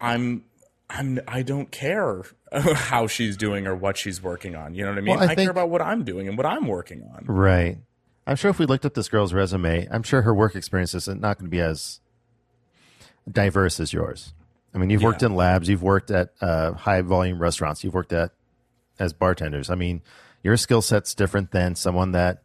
I'm 0.00 0.44
I'm 0.90 1.20
I 1.26 1.42
don't 1.42 1.70
care 1.70 2.22
how 2.52 3.06
she's 3.06 3.36
doing 3.36 3.66
or 3.66 3.74
what 3.74 3.96
she's 3.96 4.22
working 4.22 4.54
on. 4.54 4.74
You 4.74 4.84
know 4.84 4.90
what 4.90 4.98
I 4.98 5.00
mean? 5.02 5.14
Well, 5.14 5.20
I 5.28 5.32
I, 5.32 5.34
think- 5.34 5.46
care 5.46 5.50
about 5.50 5.70
what 5.70 5.82
I'm 5.82 6.04
doing 6.04 6.28
and 6.28 6.36
what 6.36 6.46
I'm 6.46 6.66
working 6.66 7.02
on. 7.14 7.24
Right. 7.26 7.78
I'm 8.26 8.36
sure 8.36 8.50
if 8.50 8.58
we 8.58 8.66
looked 8.66 8.84
up 8.84 8.94
this 8.94 9.08
girl's 9.08 9.32
resume, 9.32 9.86
I'm 9.90 10.02
sure 10.02 10.22
her 10.22 10.34
work 10.34 10.54
experience 10.56 10.94
is 10.94 11.06
not 11.08 11.38
going 11.38 11.46
to 11.46 11.50
be 11.50 11.60
as 11.60 12.00
diverse 13.30 13.78
as 13.80 13.92
yours. 13.92 14.32
I 14.74 14.78
mean, 14.78 14.90
you've 14.90 15.02
worked 15.02 15.22
in 15.22 15.34
labs, 15.34 15.68
you've 15.68 15.82
worked 15.82 16.10
at 16.10 16.32
uh, 16.40 16.72
high 16.72 17.00
volume 17.02 17.40
restaurants, 17.40 17.82
you've 17.82 17.94
worked 17.94 18.12
at 18.12 18.32
as 18.98 19.12
bartenders. 19.12 19.70
I 19.70 19.74
mean, 19.74 20.02
your 20.42 20.56
skill 20.56 20.82
set's 20.82 21.14
different 21.14 21.50
than 21.50 21.74
someone 21.76 22.12
that 22.12 22.42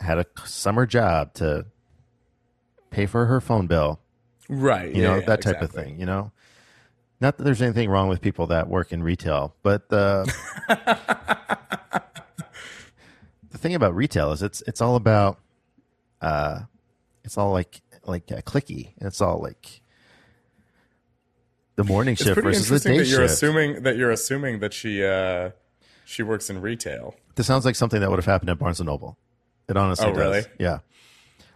had 0.00 0.18
a 0.18 0.26
summer 0.44 0.86
job 0.86 1.34
to 1.34 1.66
pay 2.90 3.06
for 3.06 3.26
her 3.26 3.40
phone 3.40 3.66
bill, 3.66 4.00
Right. 4.48 4.94
you 4.94 5.02
yeah, 5.02 5.08
know, 5.08 5.18
yeah, 5.18 5.26
that 5.26 5.42
type 5.42 5.60
of 5.62 5.70
thing, 5.72 5.98
you 6.00 6.06
know? 6.06 6.32
Not 7.20 7.36
that 7.36 7.44
there's 7.44 7.62
anything 7.62 7.88
wrong 7.88 8.08
with 8.08 8.20
people 8.20 8.48
that 8.48 8.68
work 8.68 8.92
in 8.92 9.02
retail, 9.02 9.54
but 9.62 9.88
the 9.88 10.24
the 10.68 11.78
thing 13.62 13.74
about 13.74 13.94
retail 13.94 14.32
is 14.32 14.42
it's 14.42 14.62
it's 14.66 14.80
all 14.80 14.96
about 14.96 15.38
uh 16.20 16.60
it's 17.24 17.38
all 17.38 17.52
like 17.52 17.80
like 18.04 18.30
uh, 18.32 18.40
clicky 18.42 18.90
and 18.98 19.06
it's 19.06 19.20
all 19.20 19.40
like 19.40 19.80
the 21.76 21.84
morning 21.84 22.12
It's 22.12 22.24
shift 22.24 22.42
versus 22.42 22.68
the 22.68 22.80
day 22.90 22.98
that 22.98 23.06
you're 23.06 23.20
shift. 23.22 23.32
assuming 23.34 23.82
that 23.84 23.96
you're 23.96 24.10
assuming 24.10 24.60
that 24.60 24.72
she 24.74 25.04
uh 25.04 25.50
she 26.04 26.22
works 26.22 26.50
in 26.50 26.60
retail. 26.60 27.14
This 27.36 27.46
sounds 27.46 27.64
like 27.64 27.76
something 27.76 28.00
that 28.00 28.10
would 28.10 28.18
have 28.18 28.26
happened 28.26 28.50
at 28.50 28.58
Barnes 28.58 28.80
and 28.80 28.86
Noble. 28.88 29.16
It 29.68 29.76
honestly 29.76 30.06
Oh, 30.06 30.10
does. 30.10 30.18
really? 30.18 30.42
Yeah. 30.58 30.78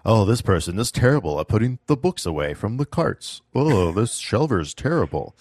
Oh, 0.04 0.24
this 0.24 0.40
person 0.40 0.78
is 0.78 0.90
terrible 0.92 1.38
at 1.40 1.48
putting 1.48 1.78
the 1.86 1.96
books 1.96 2.24
away 2.24 2.54
from 2.54 2.76
the 2.78 2.86
carts. 2.86 3.42
Oh, 3.54 3.90
this 4.00 4.16
shelver's 4.16 4.72
terrible. 4.72 5.36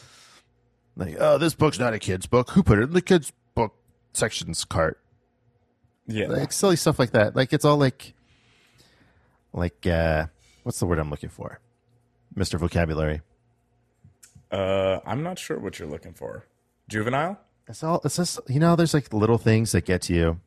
Like, 0.97 1.15
oh, 1.19 1.37
this 1.37 1.53
book's 1.53 1.77
not 1.79 1.93
a 1.93 1.99
kid's 1.99 2.25
book. 2.25 2.49
Who 2.51 2.63
put 2.63 2.79
it 2.79 2.83
in 2.83 2.93
the 2.93 3.01
kids' 3.01 3.31
book 3.53 3.75
section's 4.13 4.65
cart? 4.65 4.99
Yeah. 6.07 6.27
Like 6.27 6.51
silly 6.51 6.75
stuff 6.75 6.99
like 6.99 7.11
that. 7.11 7.35
Like 7.35 7.51
it's 7.53 7.65
all 7.65 7.77
like, 7.77 8.13
like 9.53 9.85
uh, 9.87 10.27
what's 10.63 10.79
the 10.79 10.85
word 10.85 10.99
I'm 10.99 11.09
looking 11.09 11.29
for? 11.29 11.59
Mister 12.35 12.57
Vocabulary. 12.57 13.21
Uh 14.51 14.99
I'm 15.05 15.23
not 15.23 15.39
sure 15.39 15.57
what 15.59 15.79
you're 15.79 15.87
looking 15.87 16.13
for. 16.13 16.45
Juvenile? 16.87 17.39
It's 17.67 17.83
all. 17.83 17.99
It's 18.05 18.17
just 18.17 18.39
you 18.47 18.59
know. 18.59 18.75
There's 18.75 18.93
like 18.93 19.11
little 19.13 19.37
things 19.39 19.71
that 19.71 19.85
get 19.85 20.03
to 20.03 20.13
you. 20.13 20.39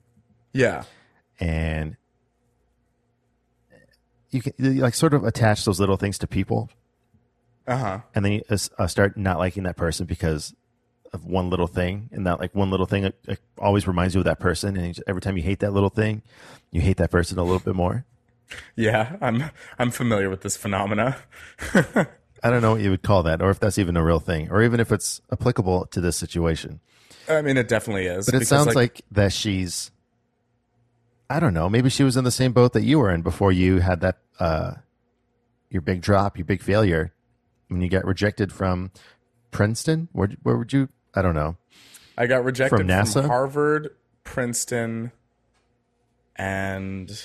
Yeah. 0.52 0.84
and 1.40 1.96
you 4.30 4.42
can 4.42 4.52
you 4.58 4.74
like 4.82 4.94
sort 4.94 5.14
of 5.14 5.24
attach 5.24 5.64
those 5.64 5.80
little 5.80 5.96
things 5.96 6.18
to 6.18 6.26
people 6.26 6.68
Uh-huh. 7.66 8.00
and 8.14 8.24
then 8.24 8.32
you 8.32 8.42
uh, 8.50 8.86
start 8.86 9.16
not 9.16 9.38
liking 9.38 9.62
that 9.64 9.76
person 9.76 10.06
because 10.06 10.54
of 11.12 11.24
one 11.24 11.50
little 11.50 11.66
thing 11.66 12.08
and 12.12 12.26
that 12.26 12.38
like 12.38 12.54
one 12.54 12.70
little 12.70 12.86
thing 12.86 13.06
uh, 13.06 13.34
always 13.58 13.86
reminds 13.86 14.14
you 14.14 14.20
of 14.20 14.24
that 14.24 14.38
person 14.38 14.76
and 14.76 15.00
every 15.06 15.20
time 15.20 15.36
you 15.36 15.42
hate 15.42 15.60
that 15.60 15.72
little 15.72 15.88
thing 15.88 16.22
you 16.70 16.80
hate 16.80 16.96
that 16.98 17.10
person 17.10 17.38
a 17.38 17.42
little 17.42 17.58
bit 17.60 17.74
more 17.74 18.04
Yeah, 18.76 19.16
I'm 19.20 19.50
I'm 19.78 19.90
familiar 19.90 20.30
with 20.30 20.40
this 20.42 20.56
phenomena. 20.56 21.16
i 22.42 22.50
don't 22.50 22.62
know 22.62 22.72
what 22.72 22.80
you 22.80 22.90
would 22.90 23.02
call 23.02 23.22
that 23.24 23.42
or 23.42 23.50
if 23.50 23.58
that's 23.58 23.78
even 23.78 23.96
a 23.96 24.04
real 24.04 24.20
thing 24.20 24.48
or 24.50 24.62
even 24.62 24.78
if 24.80 24.92
it's 24.92 25.20
applicable 25.32 25.86
to 25.86 26.00
this 26.00 26.16
situation 26.16 26.80
I 27.28 27.42
mean, 27.42 27.58
it 27.58 27.68
definitely 27.68 28.06
is. 28.06 28.24
but 28.24 28.40
it 28.40 28.46
sounds 28.46 28.74
like, 28.74 29.02
that 29.10 29.32
she's 29.32 29.90
i 31.28 31.40
don't 31.40 31.52
know 31.54 31.68
maybe 31.68 31.90
she 31.90 32.04
was 32.04 32.16
in 32.16 32.24
the 32.24 32.30
same 32.30 32.52
boat 32.52 32.72
that 32.74 32.82
you 32.84 32.98
were 32.98 33.10
in 33.10 33.22
before 33.22 33.50
you 33.52 33.78
had 33.80 34.00
that 34.00 34.18
uh 34.38 34.74
your 35.68 35.82
big 35.82 36.00
drop 36.00 36.38
your 36.38 36.44
big 36.44 36.62
failure 36.62 37.12
when 37.68 37.82
you 37.82 37.88
got 37.88 38.04
rejected 38.04 38.52
from 38.52 38.90
princeton 39.50 40.08
where, 40.12 40.28
where 40.42 40.56
would 40.56 40.72
you 40.72 40.88
i 41.18 41.22
don't 41.22 41.34
know 41.34 41.56
I 42.16 42.26
got 42.26 42.44
rejected 42.44 42.76
from 42.76 42.88
from, 42.88 42.88
NASA? 42.88 43.26
Harvard, 43.26 43.90
Princeton, 44.24 45.12
and 46.34 47.22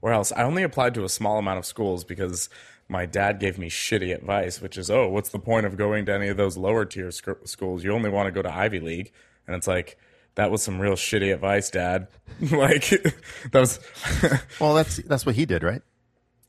where 0.00 0.12
else? 0.12 0.32
I 0.32 0.42
only 0.42 0.64
applied 0.64 0.92
to 0.94 1.04
a 1.04 1.08
small 1.08 1.38
amount 1.38 1.58
of 1.58 1.66
schools 1.66 2.02
because 2.02 2.48
my 2.88 3.06
dad 3.06 3.38
gave 3.38 3.58
me 3.58 3.70
shitty 3.70 4.12
advice, 4.12 4.60
which 4.60 4.76
is, 4.76 4.90
oh, 4.90 5.08
what's 5.08 5.28
the 5.28 5.38
point 5.38 5.66
of 5.66 5.76
going 5.76 6.04
to 6.06 6.12
any 6.12 6.26
of 6.26 6.36
those 6.36 6.56
lower 6.56 6.84
tier 6.84 7.12
sc- 7.12 7.44
schools? 7.44 7.84
You 7.84 7.92
only 7.92 8.10
want 8.10 8.26
to 8.26 8.32
go 8.32 8.42
to 8.42 8.52
Ivy 8.52 8.80
League. 8.80 9.12
And 9.46 9.54
it's 9.54 9.68
like, 9.68 9.96
that 10.34 10.50
was 10.50 10.62
some 10.64 10.80
real 10.80 10.94
shitty 10.94 11.32
advice, 11.32 11.70
Dad. 11.70 12.08
like, 12.40 12.88
that 13.52 13.60
was, 13.60 13.78
Well, 14.60 14.74
that's 14.74 14.96
that's 14.96 15.24
what 15.24 15.36
he 15.36 15.46
did, 15.46 15.62
right? 15.62 15.82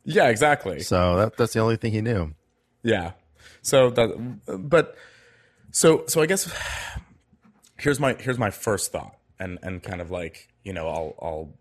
yeah, 0.06 0.30
exactly. 0.30 0.80
So 0.80 1.18
that, 1.18 1.38
that's 1.38 1.54
the 1.54 1.60
only 1.60 1.76
thing 1.76 1.92
he 1.92 2.02
knew. 2.02 2.34
Yeah. 2.82 3.12
So 3.62 3.92
that, 3.92 4.70
but 4.70 4.96
so 5.72 6.06
so 6.08 6.22
I 6.22 6.26
guess 6.26 6.52
here's 7.78 8.00
my 8.00 8.16
here's 8.20 8.38
my 8.38 8.50
first 8.50 8.92
thought, 8.92 9.18
and 9.40 9.60
and 9.62 9.82
kind 9.82 10.02
of 10.02 10.12
like 10.12 10.50
you 10.64 10.74
know 10.74 10.88
I'll 10.88 11.16
I'll 11.22 11.54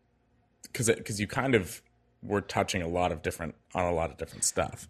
because 0.63 0.89
because 0.89 1.21
you 1.21 1.27
kind 1.27 1.55
of 1.55 1.83
were 2.23 2.41
touching 2.41 2.83
a 2.83 2.89
lot 2.89 3.13
of 3.13 3.23
different 3.23 3.55
on 3.75 3.85
a 3.85 3.93
lot 3.93 4.11
of 4.11 4.17
different 4.17 4.45
stuff. 4.45 4.89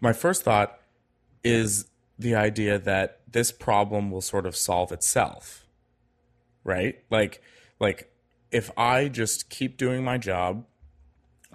My 0.00 0.12
first 0.12 0.42
thought 0.42 0.78
is 1.44 1.86
the 2.18 2.34
idea 2.34 2.78
that 2.78 3.20
this 3.30 3.52
problem 3.52 4.10
will 4.10 4.20
sort 4.20 4.46
of 4.46 4.56
solve 4.56 4.92
itself, 4.92 5.66
right? 6.64 7.02
Like 7.10 7.42
like 7.78 8.12
if 8.50 8.70
I 8.76 9.08
just 9.08 9.48
keep 9.48 9.76
doing 9.76 10.04
my 10.04 10.18
job 10.18 10.64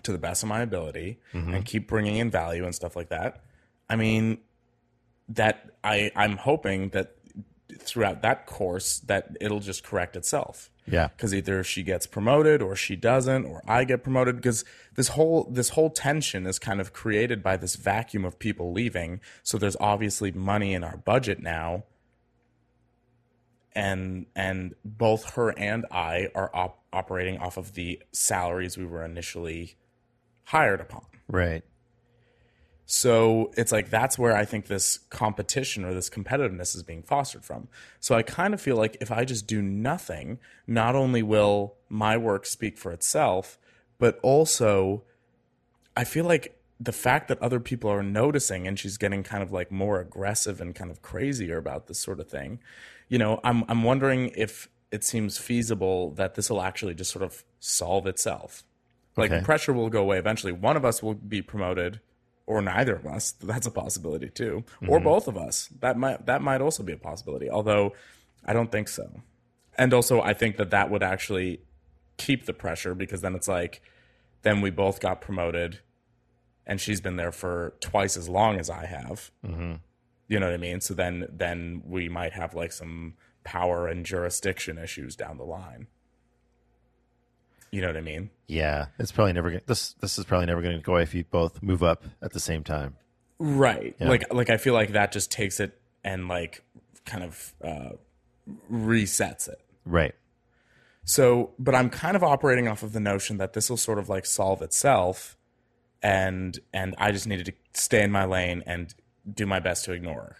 to 0.05 0.11
the 0.11 0.17
best 0.17 0.43
of 0.43 0.49
my 0.49 0.61
ability 0.61 1.19
mm-hmm. 1.33 1.53
and 1.53 1.65
keep 1.65 1.87
bringing 1.87 2.17
in 2.17 2.31
value 2.31 2.63
and 2.63 2.73
stuff 2.73 2.95
like 2.95 3.09
that. 3.09 3.43
I 3.89 3.95
mean, 3.95 4.37
that 5.29 5.71
I 5.83 6.11
I'm 6.15 6.37
hoping 6.37 6.89
that 6.89 7.15
throughout 7.79 8.21
that 8.21 8.45
course 8.45 8.99
that 8.99 9.35
it'll 9.39 9.59
just 9.59 9.83
correct 9.83 10.15
itself. 10.15 10.71
Yeah. 10.87 11.07
Because 11.07 11.33
either 11.33 11.63
she 11.63 11.83
gets 11.83 12.05
promoted 12.05 12.61
or 12.61 12.75
she 12.75 12.95
doesn't, 12.95 13.45
or 13.45 13.63
I 13.67 13.85
get 13.85 14.03
promoted. 14.03 14.35
Because 14.35 14.63
this 14.95 15.09
whole 15.09 15.47
this 15.49 15.69
whole 15.69 15.89
tension 15.89 16.45
is 16.45 16.59
kind 16.59 16.79
of 16.79 16.93
created 16.93 17.41
by 17.41 17.57
this 17.57 17.75
vacuum 17.75 18.23
of 18.25 18.37
people 18.37 18.71
leaving. 18.71 19.19
So 19.43 19.57
there's 19.57 19.77
obviously 19.79 20.31
money 20.31 20.73
in 20.73 20.83
our 20.83 20.97
budget 20.97 21.39
now, 21.39 21.83
and 23.73 24.27
and 24.35 24.75
both 24.83 25.31
her 25.31 25.57
and 25.57 25.85
I 25.91 26.29
are 26.35 26.55
op- 26.55 26.83
operating 26.93 27.39
off 27.39 27.57
of 27.57 27.73
the 27.73 28.01
salaries 28.11 28.77
we 28.77 28.85
were 28.85 29.03
initially 29.03 29.75
hired 30.45 30.81
upon. 30.81 31.05
Right. 31.27 31.63
So 32.85 33.51
it's 33.57 33.71
like 33.71 33.89
that's 33.89 34.17
where 34.19 34.35
I 34.35 34.45
think 34.45 34.67
this 34.67 34.99
competition 35.09 35.83
or 35.83 35.93
this 35.93 36.09
competitiveness 36.09 36.75
is 36.75 36.83
being 36.83 37.01
fostered 37.01 37.43
from. 37.43 37.67
So 37.99 38.15
I 38.15 38.21
kind 38.21 38.53
of 38.53 38.61
feel 38.61 38.75
like 38.77 38.97
if 39.01 39.11
I 39.11 39.25
just 39.25 39.47
do 39.47 39.61
nothing, 39.61 40.39
not 40.67 40.95
only 40.95 41.23
will 41.23 41.75
my 41.89 42.15
work 42.17 42.45
speak 42.45 42.77
for 42.77 42.91
itself, 42.91 43.57
but 43.97 44.19
also 44.21 45.03
I 45.97 46.03
feel 46.03 46.25
like 46.25 46.59
the 46.79 46.91
fact 46.91 47.27
that 47.29 47.41
other 47.41 47.59
people 47.59 47.89
are 47.89 48.03
noticing 48.03 48.67
and 48.67 48.77
she's 48.77 48.97
getting 48.97 49.23
kind 49.23 49.41
of 49.41 49.51
like 49.51 49.71
more 49.71 49.99
aggressive 49.99 50.61
and 50.61 50.75
kind 50.75 50.91
of 50.91 51.01
crazier 51.01 51.57
about 51.57 51.87
this 51.87 51.99
sort 51.99 52.19
of 52.19 52.29
thing, 52.29 52.59
you 53.07 53.17
know, 53.17 53.39
I'm 53.43 53.63
I'm 53.67 53.83
wondering 53.83 54.31
if 54.35 54.69
it 54.91 55.03
seems 55.03 55.37
feasible 55.37 56.11
that 56.11 56.35
this 56.35 56.49
will 56.49 56.61
actually 56.61 56.93
just 56.93 57.11
sort 57.11 57.23
of 57.23 57.43
solve 57.59 58.05
itself. 58.07 58.63
Like 59.17 59.31
Okay. 59.31 59.41
pressure 59.41 59.73
will 59.73 59.89
go 59.89 60.01
away 60.01 60.17
eventually. 60.19 60.51
One 60.51 60.77
of 60.77 60.85
us 60.85 61.01
will 61.01 61.13
be 61.15 61.41
promoted 61.41 62.01
or 62.47 62.61
neither 62.61 62.95
of 62.95 63.05
us. 63.05 63.31
That's 63.33 63.67
a 63.67 63.71
possibility 63.71 64.29
too. 64.29 64.63
Or 64.87 64.99
both 64.99 65.27
of 65.27 65.37
us. 65.37 65.69
That 65.79 65.97
might 65.97 66.25
that 66.25 66.41
might 66.41 66.61
also 66.61 66.83
be 66.83 66.93
a 66.93 66.97
possibility. 66.97 67.49
Although 67.49 67.93
I 68.43 68.53
don't 68.53 68.71
think 68.71 68.87
so. 68.87 69.21
And 69.77 69.93
also 69.93 70.21
I 70.21 70.33
think 70.33 70.57
that 70.57 70.71
that 70.71 70.89
would 70.89 71.03
actually 71.03 71.61
keep 72.17 72.45
the 72.45 72.53
pressure 72.53 72.95
because 72.95 73.21
then 73.21 73.35
it's 73.35 73.47
like 73.47 73.81
then 74.43 74.61
we 74.61 74.69
both 74.69 74.99
got 74.99 75.21
promoted 75.21 75.79
and 76.65 76.79
she's 76.79 77.01
been 77.01 77.15
there 77.15 77.31
for 77.31 77.73
twice 77.79 78.17
as 78.17 78.29
long 78.29 78.59
as 78.59 78.69
I 78.69 78.85
have. 78.85 79.31
Mm-hmm. 79.45 79.73
You 80.27 80.39
know 80.39 80.47
what 80.47 80.53
I 80.55 80.57
mean? 80.57 80.81
So 80.81 80.93
then 80.93 81.27
then 81.31 81.81
we 81.85 82.09
might 82.09 82.33
have 82.33 82.53
like 82.53 82.71
some 82.71 83.15
power 83.43 83.87
and 83.87 84.05
jurisdiction 84.05 84.77
issues 84.77 85.15
down 85.15 85.37
the 85.37 85.43
line. 85.43 85.87
You 87.75 87.81
know 87.81 87.87
what 87.87 87.97
I 87.97 88.01
mean? 88.01 88.29
Yeah. 88.47 88.85
It's 88.97 89.11
probably 89.11 89.33
never 89.33 89.49
gonna, 89.49 89.61
this 89.65 89.95
this 89.99 90.17
is 90.17 90.23
probably 90.23 90.45
never 90.45 90.61
going 90.61 90.77
to 90.77 90.81
go 90.81 90.93
away 90.93 91.03
if 91.03 91.13
you 91.13 91.25
both 91.25 91.61
move 91.61 91.83
up 91.83 92.05
at 92.21 92.31
the 92.31 92.39
same 92.39 92.63
time. 92.63 92.95
Right. 93.37 93.93
Like 93.99 94.33
like 94.33 94.49
I 94.49 94.55
feel 94.55 94.73
like 94.73 94.93
that 94.93 95.11
just 95.11 95.29
takes 95.29 95.59
it 95.59 95.77
and 96.01 96.29
like 96.29 96.63
kind 97.05 97.25
of 97.25 97.53
uh, 97.61 97.89
resets 98.71 99.49
it. 99.49 99.59
Right. 99.83 100.15
So, 101.03 101.51
but 101.59 101.75
I'm 101.75 101.89
kind 101.89 102.15
of 102.15 102.23
operating 102.23 102.69
off 102.69 102.81
of 102.81 102.93
the 102.93 103.01
notion 103.01 103.39
that 103.39 103.51
this 103.51 103.69
will 103.69 103.75
sort 103.75 103.99
of 103.99 104.07
like 104.07 104.25
solve 104.25 104.61
itself, 104.61 105.35
and 106.01 106.57
and 106.73 106.95
I 106.97 107.11
just 107.11 107.27
needed 107.27 107.47
to 107.47 107.53
stay 107.73 108.03
in 108.03 108.11
my 108.11 108.23
lane 108.23 108.63
and 108.65 108.95
do 109.29 109.45
my 109.45 109.59
best 109.59 109.83
to 109.83 109.91
ignore 109.91 110.21
her. 110.21 110.37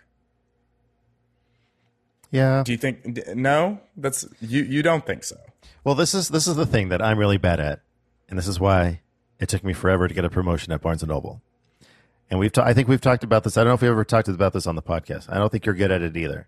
Yeah. 2.36 2.64
Do 2.66 2.72
you 2.72 2.78
think? 2.78 3.36
No, 3.36 3.80
that's 3.98 4.26
you. 4.42 4.64
You 4.64 4.84
don't 4.84 5.06
think 5.06 5.24
so? 5.24 5.38
Well, 5.84 5.96
this 5.96 6.14
is 6.14 6.30
this 6.30 6.48
is 6.48 6.56
the 6.56 6.66
thing 6.66 6.90
that 6.90 7.02
I'm 7.02 7.18
really 7.18 7.38
bad 7.38 7.60
at, 7.60 7.82
and 8.30 8.38
this 8.38 8.48
is 8.48 8.60
why 8.60 9.02
it 9.40 9.50
took 9.50 9.64
me 9.64 9.74
forever 9.74 10.08
to 10.08 10.14
get 10.14 10.26
a 10.26 10.30
promotion 10.30 10.74
at 10.74 10.82
Barnes 10.82 11.02
and 11.04 11.10
Noble. 11.10 11.42
And 12.30 12.40
we've 12.40 12.52
ta- 12.52 12.64
I 12.64 12.74
think 12.74 12.88
we've 12.88 13.02
talked 13.02 13.24
about 13.24 13.44
this. 13.44 13.56
I 13.56 13.62
don't 13.62 13.70
know 13.70 13.74
if 13.76 13.82
we 13.82 13.88
ever 13.88 14.04
talked 14.04 14.28
about 14.28 14.54
this 14.54 14.66
on 14.68 14.76
the 14.76 14.82
podcast. 14.82 15.32
I 15.32 15.38
don't 15.38 15.52
think 15.52 15.66
you're 15.66 15.76
good 15.76 15.92
at 15.92 16.02
it 16.02 16.18
either. 16.18 16.48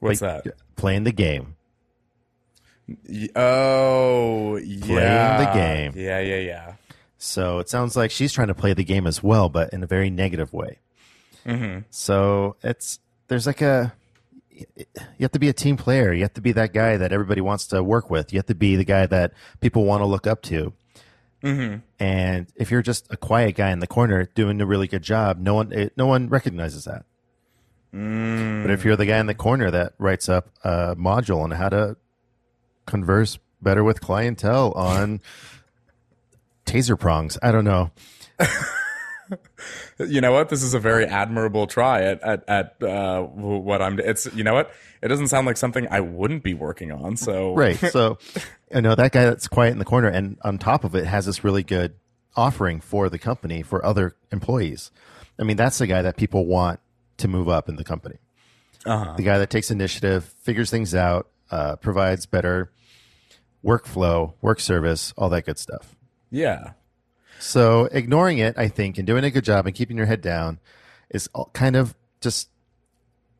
What's 0.00 0.22
Like, 0.22 0.44
that? 0.44 0.54
Playing 0.76 1.04
the 1.04 1.12
game. 1.12 1.56
Oh, 3.36 4.56
yeah. 4.56 5.44
the 5.44 5.52
game. 5.52 5.92
Yeah, 5.94 6.20
yeah, 6.20 6.38
yeah. 6.38 6.72
So 7.18 7.58
it 7.58 7.68
sounds 7.68 7.96
like 7.96 8.10
she's 8.10 8.32
trying 8.32 8.48
to 8.48 8.54
play 8.54 8.72
the 8.72 8.84
game 8.84 9.06
as 9.06 9.22
well, 9.22 9.48
but 9.48 9.72
in 9.72 9.82
a 9.82 9.86
very 9.86 10.08
negative 10.08 10.52
way. 10.52 10.78
Mm-hmm. 11.44 11.80
So 11.90 12.56
it's 12.62 13.00
there's 13.26 13.46
like 13.46 13.60
a 13.60 13.92
you 14.76 15.20
have 15.20 15.32
to 15.32 15.38
be 15.38 15.48
a 15.48 15.52
team 15.52 15.76
player. 15.76 16.12
You 16.12 16.22
have 16.22 16.34
to 16.34 16.40
be 16.40 16.52
that 16.52 16.72
guy 16.72 16.96
that 16.96 17.12
everybody 17.12 17.40
wants 17.40 17.66
to 17.68 17.82
work 17.82 18.10
with. 18.10 18.32
You 18.32 18.38
have 18.38 18.46
to 18.46 18.54
be 18.54 18.76
the 18.76 18.84
guy 18.84 19.06
that 19.06 19.32
people 19.60 19.84
want 19.84 20.00
to 20.00 20.06
look 20.06 20.26
up 20.26 20.42
to. 20.42 20.72
Mm-hmm. 21.42 21.76
And 22.00 22.46
if 22.56 22.70
you're 22.70 22.82
just 22.82 23.06
a 23.10 23.16
quiet 23.16 23.54
guy 23.54 23.70
in 23.70 23.78
the 23.78 23.86
corner 23.86 24.24
doing 24.34 24.60
a 24.60 24.66
really 24.66 24.88
good 24.88 25.02
job, 25.02 25.38
no 25.38 25.54
one 25.54 25.72
it, 25.72 25.92
no 25.96 26.06
one 26.06 26.28
recognizes 26.28 26.84
that. 26.84 27.04
Mm. 27.94 28.62
But 28.62 28.70
if 28.70 28.84
you're 28.84 28.96
the 28.96 29.06
guy 29.06 29.18
in 29.18 29.26
the 29.26 29.34
corner 29.34 29.70
that 29.70 29.94
writes 29.98 30.28
up 30.28 30.50
a 30.64 30.96
module 30.96 31.40
on 31.40 31.52
how 31.52 31.68
to 31.68 31.96
converse 32.86 33.38
better 33.62 33.84
with 33.84 34.00
clientele 34.00 34.72
on 34.72 35.20
taser 36.66 36.98
prongs, 36.98 37.38
I 37.42 37.52
don't 37.52 37.64
know. 37.64 37.90
You 39.98 40.20
know 40.20 40.32
what? 40.32 40.48
This 40.48 40.62
is 40.62 40.74
a 40.74 40.78
very 40.78 41.04
admirable 41.04 41.66
try 41.66 42.02
at 42.02 42.22
at, 42.22 42.44
at 42.48 42.82
uh, 42.82 43.22
what 43.22 43.82
I'm. 43.82 43.98
It's 43.98 44.32
you 44.34 44.44
know 44.44 44.54
what? 44.54 44.72
It 45.02 45.08
doesn't 45.08 45.28
sound 45.28 45.46
like 45.46 45.56
something 45.56 45.86
I 45.90 46.00
wouldn't 46.00 46.42
be 46.42 46.54
working 46.54 46.92
on. 46.92 47.16
So 47.16 47.54
Right. 47.54 47.76
So, 47.76 48.18
you 48.74 48.80
know, 48.80 48.94
that 48.94 49.12
guy 49.12 49.24
that's 49.24 49.48
quiet 49.48 49.72
in 49.72 49.78
the 49.78 49.84
corner 49.84 50.08
and 50.08 50.38
on 50.42 50.58
top 50.58 50.84
of 50.84 50.94
it 50.94 51.06
has 51.06 51.26
this 51.26 51.42
really 51.42 51.62
good 51.62 51.94
offering 52.36 52.80
for 52.80 53.08
the 53.08 53.18
company 53.18 53.62
for 53.62 53.84
other 53.84 54.16
employees. 54.30 54.90
I 55.38 55.44
mean, 55.44 55.56
that's 55.56 55.78
the 55.78 55.86
guy 55.86 56.02
that 56.02 56.16
people 56.16 56.46
want 56.46 56.80
to 57.18 57.28
move 57.28 57.48
up 57.48 57.68
in 57.68 57.76
the 57.76 57.84
company. 57.84 58.16
Uh-huh. 58.86 59.14
The 59.16 59.22
guy 59.22 59.38
that 59.38 59.50
takes 59.50 59.70
initiative, 59.70 60.24
figures 60.42 60.70
things 60.70 60.94
out, 60.94 61.28
uh, 61.50 61.76
provides 61.76 62.26
better 62.26 62.70
workflow, 63.64 64.34
work 64.40 64.60
service, 64.60 65.12
all 65.16 65.28
that 65.30 65.44
good 65.46 65.58
stuff. 65.58 65.96
yeah, 66.30 66.72
So 67.38 67.88
ignoring 67.92 68.38
it, 68.38 68.58
I 68.58 68.68
think, 68.68 68.98
and 68.98 69.06
doing 69.06 69.24
a 69.24 69.30
good 69.30 69.44
job 69.44 69.66
and 69.66 69.74
keeping 69.74 69.96
your 69.96 70.06
head 70.06 70.20
down 70.20 70.58
is 71.10 71.28
all- 71.34 71.50
kind 71.52 71.76
of 71.76 71.94
just 72.20 72.48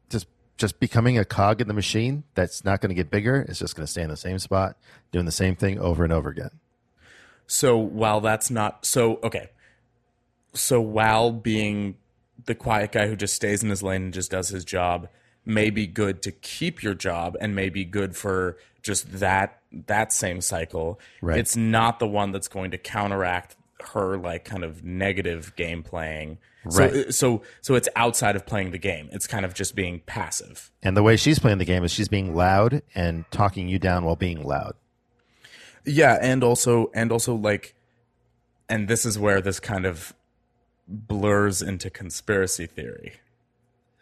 just 0.08 0.26
just 0.56 0.80
becoming 0.80 1.18
a 1.18 1.24
cog 1.24 1.60
in 1.60 1.68
the 1.68 1.74
machine 1.74 2.24
that's 2.34 2.64
not 2.64 2.80
going 2.80 2.90
to 2.90 2.94
get 2.94 3.10
bigger. 3.10 3.44
It's 3.48 3.58
just 3.58 3.76
going 3.76 3.86
to 3.86 3.90
stay 3.90 4.02
in 4.02 4.10
the 4.10 4.16
same 4.16 4.38
spot, 4.38 4.76
doing 5.12 5.26
the 5.26 5.32
same 5.32 5.56
thing 5.56 5.78
over 5.78 6.04
and 6.04 6.12
over 6.12 6.28
again. 6.28 6.50
So 7.46 7.76
while 7.76 8.20
that's 8.20 8.50
not 8.50 8.84
so 8.86 9.18
okay, 9.22 9.50
so 10.54 10.80
while 10.80 11.32
being 11.32 11.96
the 12.44 12.54
quiet 12.54 12.92
guy 12.92 13.08
who 13.08 13.16
just 13.16 13.34
stays 13.34 13.62
in 13.62 13.70
his 13.70 13.82
lane 13.82 14.04
and 14.04 14.14
just 14.14 14.30
does 14.30 14.48
his 14.48 14.64
job 14.64 15.08
may 15.44 15.70
be 15.70 15.86
good 15.86 16.22
to 16.22 16.30
keep 16.30 16.82
your 16.82 16.94
job 16.94 17.36
and 17.40 17.54
may 17.54 17.68
be 17.68 17.84
good 17.84 18.14
for 18.14 18.58
just 18.82 19.18
that 19.18 19.60
that 19.86 20.12
same 20.12 20.40
cycle. 20.40 21.00
Right. 21.20 21.38
It's 21.38 21.56
not 21.56 21.98
the 21.98 22.06
one 22.06 22.32
that's 22.32 22.48
going 22.48 22.70
to 22.70 22.78
counteract 22.78 23.56
her 23.94 24.16
like 24.18 24.44
kind 24.44 24.64
of 24.64 24.82
negative 24.84 25.54
game 25.56 25.82
playing. 25.82 26.38
Right. 26.64 27.06
So 27.06 27.10
so 27.10 27.42
so 27.60 27.74
it's 27.74 27.88
outside 27.96 28.36
of 28.36 28.44
playing 28.46 28.72
the 28.72 28.78
game. 28.78 29.08
It's 29.12 29.26
kind 29.26 29.44
of 29.44 29.54
just 29.54 29.74
being 29.74 30.00
passive. 30.06 30.70
And 30.82 30.96
the 30.96 31.02
way 31.02 31.16
she's 31.16 31.38
playing 31.38 31.58
the 31.58 31.64
game 31.64 31.84
is 31.84 31.92
she's 31.92 32.08
being 32.08 32.34
loud 32.34 32.82
and 32.94 33.24
talking 33.30 33.68
you 33.68 33.78
down 33.78 34.04
while 34.04 34.16
being 34.16 34.42
loud. 34.42 34.74
Yeah, 35.84 36.18
and 36.20 36.42
also 36.44 36.90
and 36.94 37.10
also 37.12 37.34
like 37.34 37.74
and 38.68 38.88
this 38.88 39.06
is 39.06 39.18
where 39.18 39.40
this 39.40 39.60
kind 39.60 39.86
of 39.86 40.12
blurs 40.86 41.62
into 41.62 41.90
conspiracy 41.90 42.66
theory. 42.66 43.14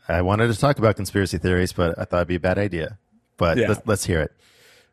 I 0.08 0.22
wanted 0.22 0.52
to 0.52 0.58
talk 0.58 0.78
about 0.78 0.96
conspiracy 0.96 1.38
theories, 1.38 1.72
but 1.72 1.98
I 1.98 2.04
thought 2.04 2.18
it'd 2.18 2.28
be 2.28 2.36
a 2.36 2.40
bad 2.40 2.58
idea. 2.58 2.98
But 3.36 3.58
Yeah. 3.58 3.68
let's, 3.68 3.80
let's 3.86 4.04
hear 4.06 4.20
it. 4.20 4.32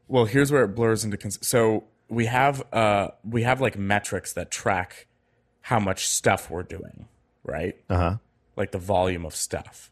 Well, 0.08 0.26
here's 0.26 0.52
where 0.52 0.64
it 0.64 0.70
blurs 0.70 1.06
into 1.06 1.18
cons- 1.18 1.46
so 1.48 1.86
we 2.10 2.26
have 2.28 2.64
uh 2.74 3.10
we 3.28 3.44
have 3.44 3.62
like 3.62 3.78
metrics 3.78 4.34
that 4.34 4.52
track 4.52 5.08
how 5.62 5.80
much 5.80 6.08
stuff 6.08 6.50
we're 6.50 6.64
doing, 6.64 7.08
right? 7.44 7.76
Uh 7.90 7.98
huh. 7.98 8.18
Like 8.56 8.72
the 8.72 8.80
volume 8.80 9.26
of 9.26 9.36
stuff. 9.36 9.92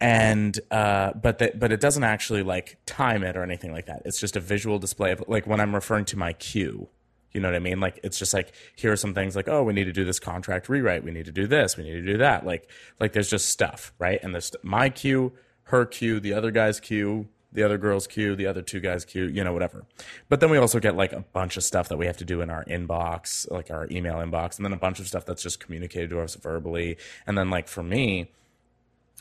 And 0.00 0.58
uh 0.70 1.12
but 1.14 1.38
that 1.38 1.58
but 1.58 1.72
it 1.72 1.80
doesn't 1.80 2.04
actually 2.04 2.42
like 2.42 2.78
time 2.86 3.22
it 3.22 3.36
or 3.36 3.42
anything 3.42 3.72
like 3.72 3.86
that. 3.86 4.02
It's 4.04 4.20
just 4.20 4.36
a 4.36 4.40
visual 4.40 4.78
display 4.78 5.12
of 5.12 5.22
like 5.26 5.46
when 5.46 5.60
I'm 5.60 5.74
referring 5.74 6.04
to 6.06 6.18
my 6.18 6.32
queue. 6.34 6.88
You 7.32 7.40
know 7.40 7.48
what 7.48 7.54
I 7.54 7.60
mean? 7.60 7.80
Like 7.80 8.00
it's 8.02 8.18
just 8.18 8.34
like 8.34 8.52
here 8.76 8.92
are 8.92 8.96
some 8.96 9.14
things 9.14 9.36
like 9.36 9.48
oh 9.48 9.62
we 9.62 9.72
need 9.72 9.84
to 9.84 9.92
do 9.92 10.04
this 10.04 10.18
contract 10.18 10.68
rewrite, 10.68 11.04
we 11.04 11.10
need 11.10 11.26
to 11.26 11.32
do 11.32 11.46
this, 11.46 11.76
we 11.76 11.84
need 11.84 12.04
to 12.04 12.12
do 12.12 12.18
that. 12.18 12.44
Like 12.44 12.68
like 12.98 13.12
there's 13.12 13.30
just 13.30 13.48
stuff, 13.48 13.92
right? 13.98 14.18
And 14.22 14.34
there's 14.34 14.52
my 14.62 14.88
queue, 14.88 15.32
her 15.64 15.84
queue, 15.84 16.20
the 16.20 16.32
other 16.34 16.50
guy's 16.50 16.80
queue, 16.80 17.28
the 17.52 17.62
other 17.62 17.78
girl's 17.78 18.06
queue, 18.06 18.36
the 18.36 18.46
other 18.46 18.62
two 18.62 18.80
guys' 18.80 19.04
queue, 19.04 19.24
you 19.26 19.42
know, 19.42 19.52
whatever. 19.52 19.84
But 20.28 20.40
then 20.40 20.50
we 20.50 20.58
also 20.58 20.78
get 20.78 20.96
like 20.96 21.12
a 21.12 21.20
bunch 21.20 21.56
of 21.56 21.64
stuff 21.64 21.88
that 21.88 21.96
we 21.96 22.06
have 22.06 22.16
to 22.18 22.24
do 22.24 22.40
in 22.40 22.50
our 22.50 22.64
inbox, 22.64 23.50
like 23.50 23.70
our 23.70 23.88
email 23.90 24.16
inbox, 24.16 24.56
and 24.56 24.64
then 24.64 24.72
a 24.72 24.76
bunch 24.76 25.00
of 25.00 25.08
stuff 25.08 25.26
that's 25.26 25.42
just 25.42 25.60
communicated 25.60 26.10
to 26.10 26.20
us 26.20 26.34
verbally. 26.36 26.96
And 27.26 27.36
then 27.36 27.50
like 27.50 27.68
for 27.68 27.82
me, 27.82 28.30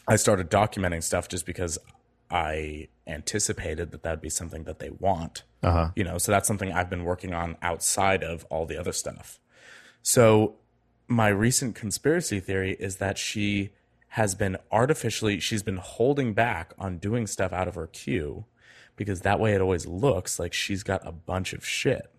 I 0.08 0.16
started 0.16 0.50
documenting 0.50 1.04
stuff 1.04 1.28
just 1.28 1.46
because 1.46 1.80
I 2.32 2.88
anticipated 3.08 3.92
that 3.92 4.04
that'd 4.04 4.22
be 4.22 4.30
something 4.30 4.64
that 4.66 4.80
they 4.80 4.90
want. 4.92 5.44
Uh-huh. 5.64 5.90
You 5.96 6.04
know, 6.04 6.18
so 6.18 6.32
that's 6.32 6.48
something 6.48 6.72
I've 6.72 6.90
been 6.90 7.04
working 7.04 7.34
on 7.34 7.58
outside 7.62 8.24
of 8.24 8.46
all 8.46 8.66
the 8.66 8.78
other 8.78 8.92
stuff. 8.92 9.40
So 10.02 10.56
my 11.08 11.30
recent 11.30 11.76
conspiracy 11.76 12.40
theory 12.40 12.78
is 12.80 12.98
that 12.98 13.18
she 13.18 13.72
has 14.14 14.34
been 14.36 14.58
artificially 14.72 15.40
she's 15.40 15.62
been 15.64 15.78
holding 15.78 16.34
back 16.34 16.74
on 16.80 16.98
doing 16.98 17.28
stuff 17.28 17.54
out 17.54 17.68
of 17.68 17.76
her 17.76 17.88
queue 17.88 18.46
because 18.96 19.22
that 19.22 19.40
way 19.40 19.54
it 19.54 19.62
always 19.62 19.86
looks 19.86 20.40
like 20.40 20.52
she's 20.54 20.84
got 20.84 21.06
a 21.08 21.12
bunch 21.12 21.54
of 21.54 21.66
shit. 21.66 22.10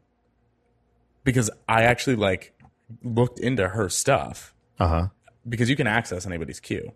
Because 1.25 1.51
I 1.69 1.83
actually 1.83 2.17
like 2.17 2.55
looked 3.03 3.39
into 3.39 3.69
her 3.71 3.89
stuff 3.89 4.55
Uh 4.79 4.89
huh. 4.89 5.07
because 5.49 5.69
you 5.69 5.77
can 5.77 5.87
access 5.87 6.27
anybody's 6.27 6.61
queue. 6.61 6.93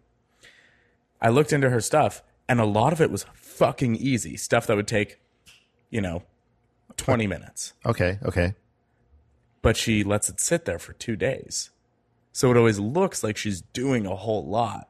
I 1.21 1.29
looked 1.29 1.53
into 1.53 1.71
her 1.71 1.81
stuff, 1.81 2.23
and 2.49 2.61
a 2.61 2.65
lot 2.65 2.93
of 2.93 3.01
it 3.01 3.11
was 3.11 3.25
fucking 3.35 3.97
easy 3.97 4.37
stuff 4.37 4.67
that 4.67 4.77
would 4.77 4.89
take, 4.89 5.21
you 5.91 6.01
know, 6.01 6.23
20 6.97 7.27
minutes. 7.27 7.73
Okay. 7.85 8.19
Okay. 8.25 8.55
But 9.63 9.77
she 9.77 10.05
lets 10.05 10.29
it 10.29 10.41
sit 10.41 10.65
there 10.67 10.79
for 10.79 10.93
two 10.93 11.17
days. 11.17 11.71
So 12.35 12.51
it 12.51 12.57
always 12.57 12.81
looks 12.81 13.23
like 13.23 13.37
she's 13.37 13.61
doing 13.63 14.07
a 14.07 14.17
whole 14.17 14.45
lot. 14.45 14.89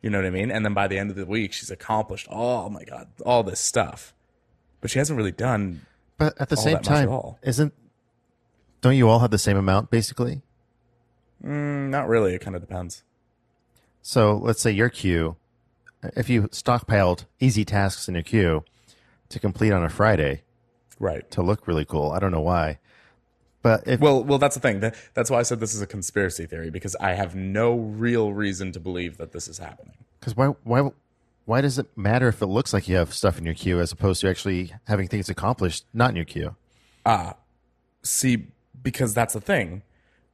You 0.00 0.10
know 0.10 0.18
what 0.18 0.26
I 0.26 0.30
mean? 0.30 0.52
And 0.52 0.64
then 0.64 0.74
by 0.74 0.86
the 0.86 0.96
end 0.96 1.10
of 1.10 1.16
the 1.16 1.26
week, 1.26 1.52
she's 1.52 1.72
accomplished, 1.72 2.28
oh 2.30 2.68
my 2.70 2.84
God, 2.84 3.08
all 3.26 3.42
this 3.42 3.58
stuff. 3.58 4.14
But 4.80 4.90
she 4.90 5.00
hasn't 5.00 5.16
really 5.16 5.32
done 5.32 5.84
But 6.16 6.40
at 6.40 6.48
the 6.48 6.56
All 6.56 6.62
same 6.62 6.78
time, 6.78 7.08
all. 7.08 7.40
isn't 7.42 7.74
don't 8.80 8.94
you 8.96 9.08
all 9.08 9.18
have 9.18 9.32
the 9.32 9.38
same 9.38 9.56
amount 9.56 9.90
basically? 9.90 10.42
Mm, 11.44 11.88
not 11.90 12.06
really. 12.08 12.34
It 12.34 12.40
kind 12.42 12.54
of 12.54 12.62
depends. 12.62 13.02
So 14.00 14.36
let's 14.36 14.60
say 14.60 14.70
your 14.70 14.88
queue, 14.88 15.34
if 16.14 16.30
you 16.30 16.42
stockpiled 16.44 17.24
easy 17.40 17.64
tasks 17.64 18.06
in 18.06 18.14
your 18.14 18.22
queue 18.22 18.62
to 19.30 19.40
complete 19.40 19.72
on 19.72 19.82
a 19.82 19.88
Friday 19.88 20.42
Right. 21.00 21.28
to 21.32 21.42
look 21.42 21.66
really 21.66 21.84
cool, 21.84 22.12
I 22.12 22.20
don't 22.20 22.30
know 22.30 22.40
why, 22.40 22.78
but 23.66 23.88
if 23.88 23.98
Well, 23.98 24.22
well, 24.22 24.38
that's 24.38 24.54
the 24.54 24.60
thing. 24.60 24.78
That, 24.78 24.94
that's 25.14 25.28
why 25.28 25.38
I 25.40 25.42
said 25.42 25.58
this 25.58 25.74
is 25.74 25.82
a 25.82 25.86
conspiracy 25.88 26.46
theory 26.46 26.70
because 26.70 26.94
I 27.00 27.14
have 27.14 27.34
no 27.34 27.74
real 27.74 28.32
reason 28.32 28.70
to 28.72 28.78
believe 28.80 29.16
that 29.16 29.32
this 29.32 29.48
is 29.48 29.58
happening. 29.58 29.94
because 30.20 30.36
why 30.36 30.48
why 30.62 30.90
why 31.46 31.60
does 31.62 31.76
it 31.76 31.86
matter 31.96 32.28
if 32.28 32.40
it 32.42 32.46
looks 32.46 32.72
like 32.72 32.86
you 32.88 32.94
have 32.96 33.12
stuff 33.12 33.38
in 33.38 33.44
your 33.44 33.54
queue 33.54 33.80
as 33.80 33.90
opposed 33.90 34.20
to 34.20 34.28
actually 34.28 34.72
having 34.86 35.08
things 35.08 35.28
accomplished 35.28 35.84
not 35.92 36.10
in 36.10 36.16
your 36.16 36.24
queue? 36.24 36.54
Ah, 37.04 37.34
See, 38.02 38.46
because 38.82 39.14
that's 39.14 39.34
the 39.34 39.40
thing. 39.40 39.82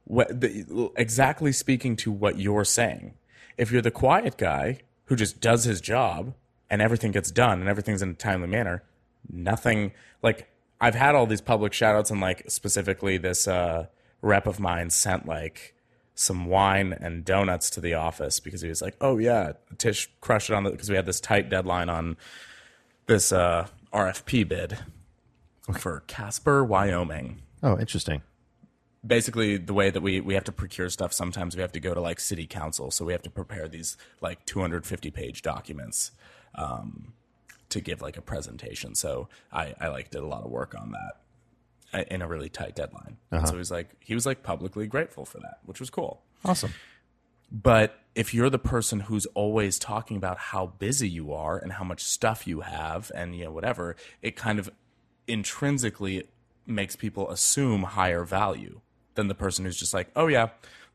What, 0.05 0.41
the, 0.41 0.91
exactly 0.95 1.51
speaking 1.51 1.95
to 1.97 2.11
what 2.11 2.37
you're 2.37 2.65
saying, 2.65 3.15
if 3.57 3.71
you're 3.71 3.81
the 3.81 3.89
quiet 4.05 4.37
guy 4.37 4.79
who 5.05 5.15
just 5.15 5.39
does 5.41 5.63
his 5.63 5.81
job 5.81 6.35
and 6.69 6.81
everything 6.83 7.11
gets 7.11 7.31
done 7.31 7.59
and 7.61 7.67
everything's 7.67 8.03
in 8.03 8.09
a 8.09 8.13
timely 8.13 8.47
manner, 8.47 8.83
nothing 9.27 9.91
like 10.21 10.49
I've 10.83 10.95
had 10.95 11.15
all 11.15 11.25
these 11.25 11.39
public 11.39 11.71
shout 11.71 11.95
outs 11.95 12.11
and 12.11 12.19
like 12.19 12.43
specifically 12.49 13.17
this 13.17 13.47
uh, 13.47 13.85
rep 14.21 14.45
of 14.45 14.59
mine 14.59 14.89
sent 14.89 15.25
like 15.25 15.75
some 16.13 16.45
wine 16.45 16.91
and 16.99 17.23
donuts 17.23 17.69
to 17.71 17.81
the 17.81 17.93
office 17.93 18.41
because 18.41 18.61
he 18.61 18.67
was 18.67 18.81
like, 18.81 18.97
"Oh 18.99 19.17
yeah, 19.17 19.53
Tish 19.77 20.09
crushed 20.19 20.49
it 20.49 20.53
on 20.53 20.65
the 20.65 20.71
because 20.71 20.89
we 20.89 20.97
had 20.97 21.05
this 21.05 21.21
tight 21.21 21.49
deadline 21.49 21.89
on 21.89 22.17
this 23.05 23.31
uh, 23.31 23.67
RFP 23.93 24.45
bid 24.45 24.77
for 25.71 26.03
Casper, 26.07 26.65
Wyoming." 26.65 27.41
Oh, 27.63 27.79
interesting. 27.79 28.21
basically 29.07 29.55
the 29.55 29.73
way 29.73 29.89
that 29.89 30.01
we 30.01 30.19
we 30.19 30.33
have 30.33 30.43
to 30.43 30.51
procure 30.51 30.89
stuff 30.89 31.13
sometimes 31.13 31.55
we 31.55 31.61
have 31.61 31.71
to 31.71 31.79
go 31.79 31.93
to 31.93 32.01
like 32.01 32.19
city 32.19 32.45
council 32.45 32.91
so 32.91 33.05
we 33.05 33.11
have 33.13 33.21
to 33.21 33.29
prepare 33.29 33.67
these 33.69 33.95
like 34.21 34.45
250 34.45 35.11
page 35.11 35.41
documents 35.41 36.11
um, 36.55 37.13
to 37.73 37.81
give 37.81 38.01
like 38.01 38.17
a 38.17 38.21
presentation 38.21 38.95
so 38.95 39.27
i 39.51 39.73
i 39.79 39.87
like 39.89 40.09
did 40.09 40.21
a 40.23 40.25
lot 40.27 40.43
of 40.43 40.49
work 40.49 40.73
on 40.81 40.91
that 40.91 41.13
uh, 41.99 42.03
in 42.09 42.21
a 42.21 42.27
really 42.27 42.49
tight 42.49 42.75
deadline 42.75 43.17
and 43.31 43.45
so 43.47 43.53
he 43.53 43.57
was 43.59 43.69
like 43.71 43.89
he 43.99 44.13
was 44.15 44.25
like 44.25 44.41
publicly 44.43 44.87
grateful 44.87 45.25
for 45.25 45.39
that 45.39 45.57
which 45.65 45.79
was 45.79 45.89
cool 45.89 46.21
Awesome. 46.45 46.73
but 47.51 47.99
if 48.15 48.33
you're 48.33 48.49
the 48.49 48.59
person 48.59 48.99
who's 49.01 49.25
always 49.27 49.79
talking 49.79 50.17
about 50.17 50.37
how 50.37 50.67
busy 50.77 51.09
you 51.09 51.33
are 51.33 51.57
and 51.57 51.73
how 51.73 51.83
much 51.83 52.03
stuff 52.03 52.45
you 52.45 52.61
have 52.61 53.11
and 53.15 53.35
you 53.35 53.45
know 53.45 53.51
whatever, 53.51 53.95
it 54.21 54.35
kind 54.35 54.59
of 54.59 54.69
intrinsically 55.27 56.23
makes 56.67 56.95
people 56.95 57.29
assume 57.31 57.83
higher 57.83 58.23
value 58.23 58.81
than 59.15 59.27
the 59.29 59.35
person 59.35 59.65
who's 59.65 59.77
just 59.77 59.93
like, 59.93 60.09
"Oh 60.15 60.27
yeah, 60.27 60.49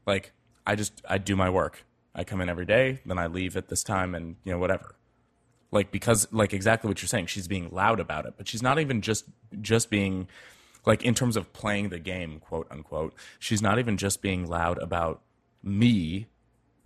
like 0.07 0.33
I 0.67 0.77
just 0.77 1.03
I 1.09 1.19
do 1.19 1.35
my 1.35 1.51
work. 1.51 1.85
I 2.15 2.23
come 2.25 2.41
in 2.41 2.49
every 2.49 2.67
day, 2.67 3.01
then 3.05 3.19
I 3.19 3.27
leave 3.27 3.57
at 3.57 3.69
this 3.69 3.83
time 3.83 4.15
and 4.15 4.37
you 4.45 4.53
know 4.53 4.59
whatever." 4.59 4.95
Like 5.71 5.91
because 5.91 6.27
like 6.33 6.53
exactly 6.53 6.89
what 6.89 7.03
you're 7.03 7.09
saying, 7.09 7.27
she's 7.27 7.49
being 7.49 7.69
loud 7.71 8.01
about 8.01 8.25
it, 8.27 8.35
but 8.37 8.49
she's 8.49 8.63
not 8.63 8.79
even 8.79 9.03
just 9.03 9.25
just 9.61 9.91
being 9.91 10.29
like 10.87 11.03
in 11.03 11.15
terms 11.15 11.37
of 11.37 11.53
playing 11.53 11.91
the 11.91 11.99
game, 11.99 12.39
quote 12.41 12.67
unquote. 12.71 13.15
She's 13.39 13.61
not 13.61 13.79
even 13.79 13.97
just 13.97 14.23
being 14.23 14.47
loud 14.49 14.79
about 14.79 15.23
me 15.63 16.27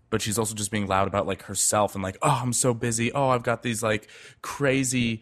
but 0.08 0.20
she's 0.20 0.38
also 0.38 0.54
just 0.54 0.70
being 0.70 0.86
loud 0.86 1.06
about 1.08 1.26
like 1.26 1.42
herself 1.42 1.94
and 1.94 2.02
like 2.02 2.16
oh 2.22 2.40
i'm 2.42 2.52
so 2.54 2.72
busy 2.72 3.12
oh 3.12 3.28
i've 3.28 3.42
got 3.42 3.62
these 3.62 3.82
like 3.82 4.08
crazy 4.40 5.20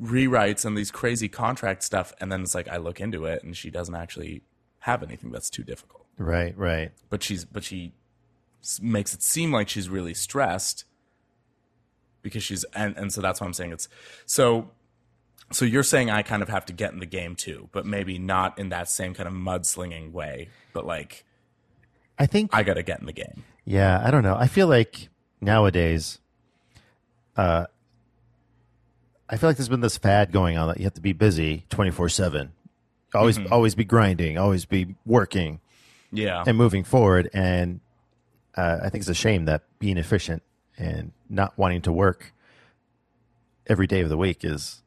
rewrites 0.00 0.64
and 0.64 0.76
these 0.78 0.90
crazy 0.92 1.28
contract 1.28 1.82
stuff 1.82 2.12
and 2.20 2.30
then 2.30 2.42
it's 2.42 2.54
like 2.54 2.68
i 2.68 2.76
look 2.76 3.00
into 3.00 3.24
it 3.24 3.42
and 3.42 3.56
she 3.56 3.68
doesn't 3.70 3.94
actually 3.96 4.42
have 4.80 5.02
anything 5.02 5.30
that's 5.30 5.50
too 5.50 5.62
difficult 5.64 6.06
Right. 6.16 6.56
Right. 6.56 6.92
but 7.10 7.22
she's 7.22 7.44
but 7.44 7.64
she 7.64 7.92
makes 8.80 9.12
it 9.12 9.22
seem 9.22 9.50
like 9.52 9.68
she's 9.68 9.88
really 9.88 10.14
stressed 10.14 10.84
because 12.24 12.42
she's 12.42 12.64
and 12.74 12.96
and 12.96 13.12
so 13.12 13.20
that's 13.20 13.40
why 13.40 13.46
i'm 13.46 13.52
saying 13.52 13.70
it's 13.70 13.88
so 14.26 14.68
so 15.52 15.64
you're 15.64 15.84
saying 15.84 16.10
i 16.10 16.22
kind 16.22 16.42
of 16.42 16.48
have 16.48 16.66
to 16.66 16.72
get 16.72 16.92
in 16.92 16.98
the 16.98 17.06
game 17.06 17.36
too 17.36 17.68
but 17.70 17.86
maybe 17.86 18.18
not 18.18 18.58
in 18.58 18.70
that 18.70 18.88
same 18.88 19.14
kind 19.14 19.28
of 19.28 19.34
mudslinging 19.34 20.10
way 20.10 20.48
but 20.72 20.84
like 20.84 21.24
I 22.18 22.26
think 22.26 22.50
i 22.52 22.64
gotta 22.64 22.82
get 22.82 22.98
in 22.98 23.06
the 23.06 23.12
game 23.12 23.44
Yeah, 23.64 24.00
I 24.04 24.10
don't 24.10 24.22
know. 24.22 24.36
I 24.36 24.46
feel 24.46 24.66
like 24.66 25.08
nowadays, 25.40 26.18
uh, 27.36 27.64
I 29.28 29.36
feel 29.36 29.48
like 29.48 29.56
there's 29.56 29.70
been 29.70 29.80
this 29.80 29.96
fad 29.96 30.32
going 30.32 30.58
on 30.58 30.68
that 30.68 30.78
you 30.78 30.84
have 30.84 30.94
to 30.94 31.00
be 31.00 31.12
busy 31.14 31.64
24 31.70 32.10
seven, 32.10 32.52
always, 33.14 33.38
always 33.50 33.74
be 33.74 33.84
grinding, 33.84 34.36
always 34.38 34.66
be 34.66 34.96
working 35.06 35.60
yeah 36.12 36.44
and 36.46 36.56
moving 36.58 36.84
forward. 36.84 37.30
And 37.32 37.80
uh, 38.54 38.80
I 38.82 38.90
think 38.90 39.02
it's 39.02 39.08
a 39.08 39.14
shame 39.14 39.46
that 39.46 39.62
being 39.78 39.96
efficient 39.96 40.42
and 40.78 41.12
not 41.28 41.56
wanting 41.58 41.82
to 41.82 41.92
work 41.92 42.32
every 43.66 43.86
day 43.86 44.00
of 44.00 44.08
the 44.08 44.16
week 44.16 44.44
is 44.44 44.82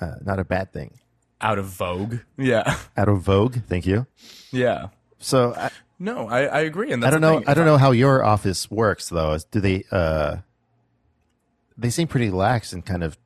uh, 0.00 0.16
not 0.24 0.38
a 0.38 0.44
bad 0.44 0.72
thing. 0.72 0.98
out 1.40 1.58
of 1.58 1.66
vogue 1.66 2.16
yeah 2.38 2.76
Out 2.96 3.08
of 3.08 3.20
vogue, 3.20 3.58
thank 3.68 3.86
you. 3.86 4.06
yeah 4.50 4.88
So 5.18 5.54
I, 5.54 5.70
No, 5.98 6.28
I, 6.28 6.44
I 6.44 6.60
agree, 6.60 6.92
and 6.92 7.04
I 7.04 7.10
don't 7.10 7.20
know. 7.20 7.38
thing. 7.38 7.48
I 7.48 7.54
don't 7.54 7.64
know 7.66 7.78
how 7.78 7.90
your 7.92 8.22
office 8.24 8.70
works 8.70 9.08
though. 9.08 9.38
Do 9.50 9.60
they? 9.60 9.84
Uh, 9.90 10.38
they 11.78 11.90
seem 11.90 12.08
pretty 12.08 12.30
lax 12.30 12.72
and 12.72 12.84
kind 12.84 13.02
of 13.04 13.16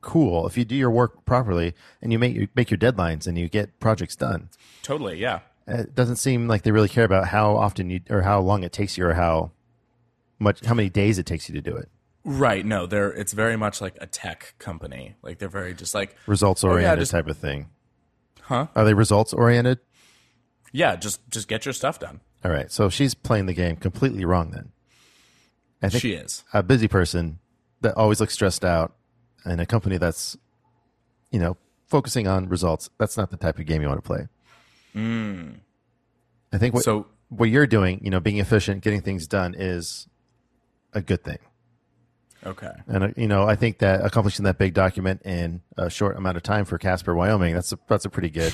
cool. 0.00 0.46
If 0.46 0.56
you 0.56 0.64
do 0.64 0.74
your 0.74 0.90
work 0.90 1.24
properly 1.26 1.74
and 2.02 2.12
you 2.12 2.18
make 2.18 2.34
you 2.34 2.48
make 2.54 2.70
your 2.70 2.78
deadlines 2.78 3.26
and 3.26 3.36
you 3.38 3.48
get 3.48 3.78
projects 3.80 4.16
done, 4.16 4.48
Totally, 4.82 5.18
yeah. 5.18 5.40
it 5.66 5.94
doesn't 5.94 6.16
seem 6.16 6.48
like 6.48 6.62
they 6.62 6.72
really 6.72 6.88
care 6.88 7.04
about 7.04 7.28
how 7.28 7.56
often 7.56 7.90
you 7.90 8.00
or 8.08 8.22
how 8.22 8.40
long 8.40 8.62
it 8.64 8.72
takes 8.72 8.96
you 8.96 9.04
or 9.06 9.14
how 9.14 9.50
much 10.40 10.64
how 10.64 10.74
many 10.74 10.88
days 10.88 11.18
it 11.18 11.26
takes 11.26 11.48
you 11.48 11.54
to 11.54 11.60
do 11.60 11.76
it. 11.76 11.88
Right. 12.24 12.66
No, 12.66 12.86
they're 12.86 13.10
it's 13.12 13.32
very 13.32 13.56
much 13.56 13.80
like 13.80 13.96
a 14.00 14.06
tech 14.06 14.54
company. 14.58 15.14
Like 15.22 15.38
they're 15.38 15.48
very 15.48 15.72
just 15.74 15.94
like 15.94 16.16
Results 16.26 16.64
oh, 16.64 16.70
oriented 16.70 16.98
just- 17.00 17.12
type 17.12 17.28
of 17.28 17.36
thing. 17.38 17.68
Huh? 18.42 18.66
Are 18.74 18.84
they 18.84 18.94
results 18.94 19.32
oriented? 19.32 19.78
yeah, 20.72 20.96
just 20.96 21.20
just 21.30 21.46
get 21.46 21.64
your 21.64 21.72
stuff 21.72 21.98
done. 22.00 22.20
All 22.44 22.50
right. 22.50 22.70
So 22.72 22.88
she's 22.88 23.14
playing 23.14 23.46
the 23.46 23.52
game 23.54 23.76
completely 23.76 24.24
wrong 24.24 24.50
then. 24.50 24.72
I 25.82 25.88
think 25.88 26.02
She 26.02 26.12
is. 26.12 26.44
a 26.52 26.62
busy 26.62 26.88
person 26.88 27.38
that 27.80 27.96
always 27.96 28.20
looks 28.20 28.34
stressed 28.34 28.64
out 28.64 28.92
in 29.46 29.60
a 29.60 29.66
company 29.66 29.96
that's, 29.96 30.36
you 31.30 31.38
know, 31.38 31.56
focusing 31.86 32.26
on 32.28 32.48
results, 32.48 32.90
that's 32.98 33.16
not 33.16 33.30
the 33.30 33.36
type 33.36 33.58
of 33.58 33.64
game 33.66 33.80
you 33.82 33.88
want 33.88 34.02
to 34.02 34.06
play. 34.06 34.28
Hmm. 34.92 35.50
I 36.52 36.58
think 36.58 36.74
what 36.74 36.84
So 36.84 37.06
what 37.28 37.48
you're 37.48 37.66
doing, 37.66 38.00
you 38.02 38.10
know, 38.10 38.20
being 38.20 38.38
efficient, 38.38 38.82
getting 38.82 39.00
things 39.00 39.26
done 39.26 39.54
is 39.56 40.06
a 40.92 41.00
good 41.00 41.22
thing. 41.24 41.38
okay. 42.44 42.72
And 42.86 43.04
uh, 43.04 43.08
you 43.16 43.28
know, 43.28 43.44
I 43.48 43.56
think 43.56 43.78
that 43.78 44.04
accomplishing 44.04 44.44
that 44.44 44.58
big 44.58 44.74
document 44.74 45.22
in 45.24 45.62
a 45.76 45.90
short 45.90 46.16
amount 46.16 46.36
of 46.36 46.42
time 46.42 46.64
for 46.64 46.78
Casper, 46.78 47.14
Wyoming, 47.14 47.54
that's 47.54 47.72
a, 47.72 47.78
that's 47.88 48.04
a 48.04 48.10
pretty 48.10 48.30
good 48.30 48.52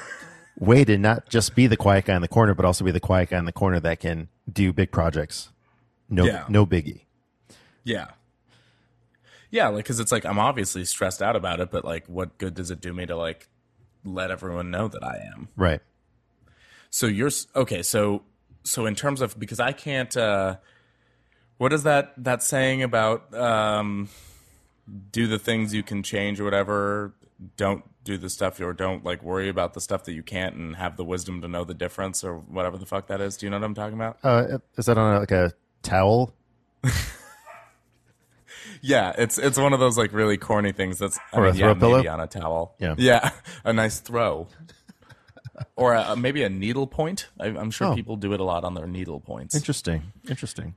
way 0.58 0.84
to 0.84 0.96
not 0.96 1.28
just 1.28 1.54
be 1.54 1.66
the 1.66 1.76
quiet 1.76 2.04
guy 2.06 2.14
in 2.16 2.22
the 2.22 2.28
corner, 2.28 2.54
but 2.54 2.64
also 2.64 2.84
be 2.84 2.90
the 2.92 3.00
quiet 3.00 3.30
guy 3.30 3.38
in 3.38 3.44
the 3.44 3.52
corner 3.52 3.80
that 3.80 4.00
can 4.00 4.28
do 4.50 4.72
big 4.72 4.90
projects. 4.90 5.50
No, 6.08 6.24
Yeah. 6.24 6.44
no 6.48 6.64
biggie. 6.66 7.02
Yeah. 7.84 8.06
Yeah, 9.50 9.68
like 9.68 9.84
cuz 9.84 10.00
it's 10.00 10.12
like 10.12 10.24
I'm 10.24 10.38
obviously 10.38 10.84
stressed 10.84 11.22
out 11.22 11.36
about 11.36 11.60
it, 11.60 11.70
but 11.70 11.84
like 11.84 12.06
what 12.08 12.36
good 12.38 12.54
does 12.54 12.70
it 12.70 12.80
do 12.80 12.92
me 12.92 13.06
to 13.06 13.16
like 13.16 13.48
let 14.04 14.30
everyone 14.30 14.70
know 14.70 14.88
that 14.88 15.02
I 15.04 15.18
am? 15.34 15.48
Right. 15.56 15.80
So 16.90 17.06
you're 17.06 17.30
okay, 17.54 17.82
so 17.82 18.22
so 18.64 18.86
in 18.86 18.94
terms 18.94 19.20
of 19.20 19.38
because 19.38 19.60
I 19.60 19.72
can't 19.72 20.16
uh 20.16 20.56
what 21.58 21.72
is 21.72 21.82
that 21.84 22.12
that 22.18 22.42
saying 22.42 22.82
about 22.82 23.32
um 23.34 24.08
do 25.10 25.26
the 25.26 25.38
things 25.38 25.74
you 25.74 25.82
can 25.82 26.02
change 26.02 26.38
or 26.40 26.44
whatever, 26.44 27.14
don't 27.56 27.84
do 28.04 28.16
the 28.16 28.30
stuff 28.30 28.60
or 28.60 28.72
don't 28.72 29.04
like 29.04 29.22
worry 29.22 29.48
about 29.48 29.74
the 29.74 29.80
stuff 29.80 30.04
that 30.04 30.12
you 30.12 30.22
can't 30.22 30.54
and 30.54 30.76
have 30.76 30.96
the 30.96 31.04
wisdom 31.04 31.40
to 31.42 31.48
know 31.48 31.64
the 31.64 31.74
difference 31.74 32.22
or 32.22 32.36
whatever 32.38 32.78
the 32.78 32.86
fuck 32.86 33.08
that 33.08 33.20
is. 33.20 33.36
Do 33.36 33.46
you 33.46 33.50
know 33.50 33.58
what 33.58 33.64
I'm 33.64 33.74
talking 33.74 33.94
about? 33.94 34.18
Uh, 34.22 34.58
is 34.76 34.86
that 34.86 34.96
on 34.96 35.16
a, 35.16 35.18
like 35.20 35.32
a 35.32 35.52
towel? 35.82 36.32
Yeah, 38.82 39.12
it's 39.16 39.38
it's 39.38 39.58
one 39.58 39.72
of 39.72 39.80
those 39.80 39.96
like 39.96 40.12
really 40.12 40.36
corny 40.36 40.70
things 40.72 40.98
that's 40.98 41.18
I 41.32 41.38
Or 41.38 41.46
a 41.46 41.52
throw 41.54 41.68
yeah, 41.68 41.74
pillow? 41.74 41.96
maybe 41.96 42.08
on 42.08 42.20
a 42.20 42.26
towel. 42.26 42.74
Yeah. 42.78 42.94
yeah, 42.98 43.30
a 43.64 43.72
nice 43.72 44.00
throw, 44.00 44.48
or 45.76 45.94
a, 45.94 46.14
maybe 46.14 46.42
a 46.42 46.48
needle 46.48 46.86
point. 46.86 47.28
I, 47.40 47.46
I'm 47.46 47.70
sure 47.70 47.88
Oh. 47.88 47.94
people 47.94 48.16
do 48.16 48.32
it 48.32 48.40
a 48.40 48.44
lot 48.44 48.64
on 48.64 48.74
their 48.74 48.86
needle 48.86 49.18
points. 49.20 49.54
Interesting. 49.54 50.12
Interesting. 50.28 50.74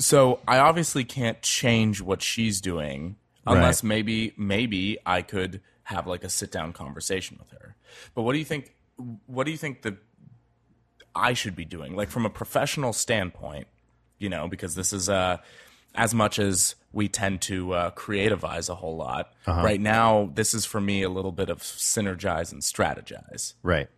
So 0.00 0.40
I 0.48 0.58
obviously 0.58 1.04
can't 1.04 1.40
change 1.42 2.00
what 2.00 2.22
she's 2.22 2.60
doing 2.60 3.16
unless 3.46 3.82
Right. 3.84 3.88
maybe 3.88 4.32
maybe 4.36 4.98
I 5.06 5.22
could 5.22 5.60
have 5.84 6.06
like 6.06 6.24
a 6.24 6.28
sit 6.28 6.50
down 6.50 6.72
conversation 6.72 7.36
with 7.38 7.50
her. 7.50 7.76
But 8.14 8.22
what 8.22 8.32
do 8.32 8.38
you 8.38 8.44
think? 8.44 8.74
What 9.26 9.44
do 9.44 9.50
you 9.50 9.56
think 9.56 9.82
that 9.82 9.96
I 11.14 11.32
should 11.34 11.54
be 11.56 11.64
doing, 11.64 11.96
like 11.96 12.10
from 12.10 12.24
a 12.26 12.30
professional 12.30 12.92
standpoint? 12.92 13.66
You 14.18 14.28
know, 14.28 14.48
because 14.48 14.74
this 14.74 14.92
is 14.92 15.08
uh, 15.08 15.38
as 15.94 16.14
much 16.14 16.38
as 16.38 16.74
we 16.92 17.08
tend 17.08 17.40
to 17.42 17.72
uh, 17.72 17.90
creativize 17.92 18.68
a 18.68 18.74
whole 18.76 18.96
lot. 18.96 19.32
Right 19.46 19.80
now, 19.80 20.30
this 20.34 20.54
is 20.54 20.64
for 20.64 20.80
me 20.80 21.02
a 21.02 21.08
little 21.08 21.32
bit 21.32 21.48
of 21.50 21.58
synergize 21.60 22.52
and 22.52 22.62
strategize. 22.62 23.54
Right. 23.62 23.88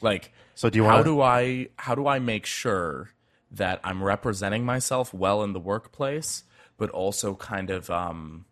Like, 0.00 0.32
So 0.54 0.70
do 0.70 0.76
you 0.78 0.84
want? 0.84 0.96
how 0.96 1.02
do 1.02 1.20
I 1.20 1.68
how 1.76 1.94
do 1.94 2.06
I 2.06 2.18
make 2.18 2.46
sure 2.46 3.10
that 3.56 3.80
I'm 3.84 4.02
representing 4.02 4.64
myself 4.64 5.12
well 5.14 5.42
in 5.42 5.52
the 5.52 5.60
workplace, 5.60 6.44
but 6.76 6.90
also 6.90 7.34
kind 7.34 7.70
of 7.70 7.90
um, 7.90 8.44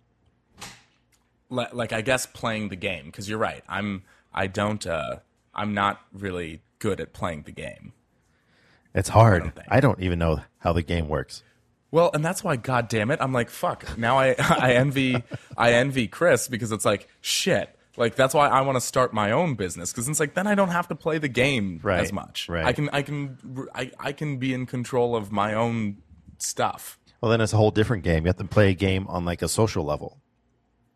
le- 1.50 1.70
like 1.72 1.92
I 1.92 2.00
guess 2.00 2.26
playing 2.26 2.68
the 2.68 2.76
game 2.76 3.06
because 3.06 3.28
you're 3.28 3.38
right. 3.38 3.62
I'm 3.68 4.02
I 4.32 4.46
don't 4.46 4.86
uh, 4.86 5.16
I'm 5.54 5.74
not 5.74 6.00
really 6.12 6.62
good 6.78 7.00
at 7.00 7.12
playing 7.12 7.42
the 7.42 7.52
game. 7.52 7.92
It's 8.94 9.08
hard. 9.08 9.54
think. 9.54 9.66
I 9.68 9.80
don't 9.80 10.00
even 10.00 10.18
know 10.18 10.40
how 10.58 10.72
the 10.72 10.82
game 10.82 11.08
works. 11.08 11.42
Well, 11.90 12.10
and 12.14 12.24
that's 12.24 12.42
why, 12.42 12.56
God 12.56 12.88
damn 12.88 13.10
it, 13.10 13.18
I'm 13.20 13.32
like, 13.32 13.50
fuck. 13.50 13.96
Now 13.98 14.18
I 14.18 14.34
I 14.38 14.74
envy 14.74 15.22
I 15.56 15.74
envy 15.74 16.08
Chris 16.08 16.48
because 16.48 16.72
it's 16.72 16.84
like 16.84 17.08
shit. 17.20 17.76
Like 17.96 18.14
that's 18.14 18.32
why 18.34 18.48
I 18.48 18.62
want 18.62 18.76
to 18.76 18.80
start 18.80 19.12
my 19.12 19.32
own 19.32 19.54
business 19.54 19.92
because 19.92 20.08
it's 20.08 20.18
like 20.20 20.34
then 20.34 20.46
I 20.46 20.54
don't 20.54 20.70
have 20.70 20.88
to 20.88 20.94
play 20.94 21.18
the 21.18 21.28
game 21.28 21.78
Right, 21.82 22.00
as 22.00 22.12
much. 22.12 22.48
right. 22.48 22.64
I 22.64 22.72
can 22.72 22.88
I 22.90 23.02
can 23.02 23.68
I, 23.74 23.90
I 24.00 24.12
can 24.12 24.38
be 24.38 24.54
in 24.54 24.64
control 24.66 25.14
of 25.14 25.30
my 25.30 25.52
own 25.54 25.98
stuff. 26.38 26.98
Well, 27.20 27.30
then 27.30 27.40
it's 27.40 27.52
a 27.52 27.56
whole 27.56 27.70
different 27.70 28.02
game. 28.02 28.24
You 28.24 28.28
have 28.28 28.36
to 28.38 28.44
play 28.44 28.70
a 28.70 28.74
game 28.74 29.06
on 29.08 29.24
like 29.24 29.42
a 29.42 29.48
social 29.48 29.84
level 29.84 30.20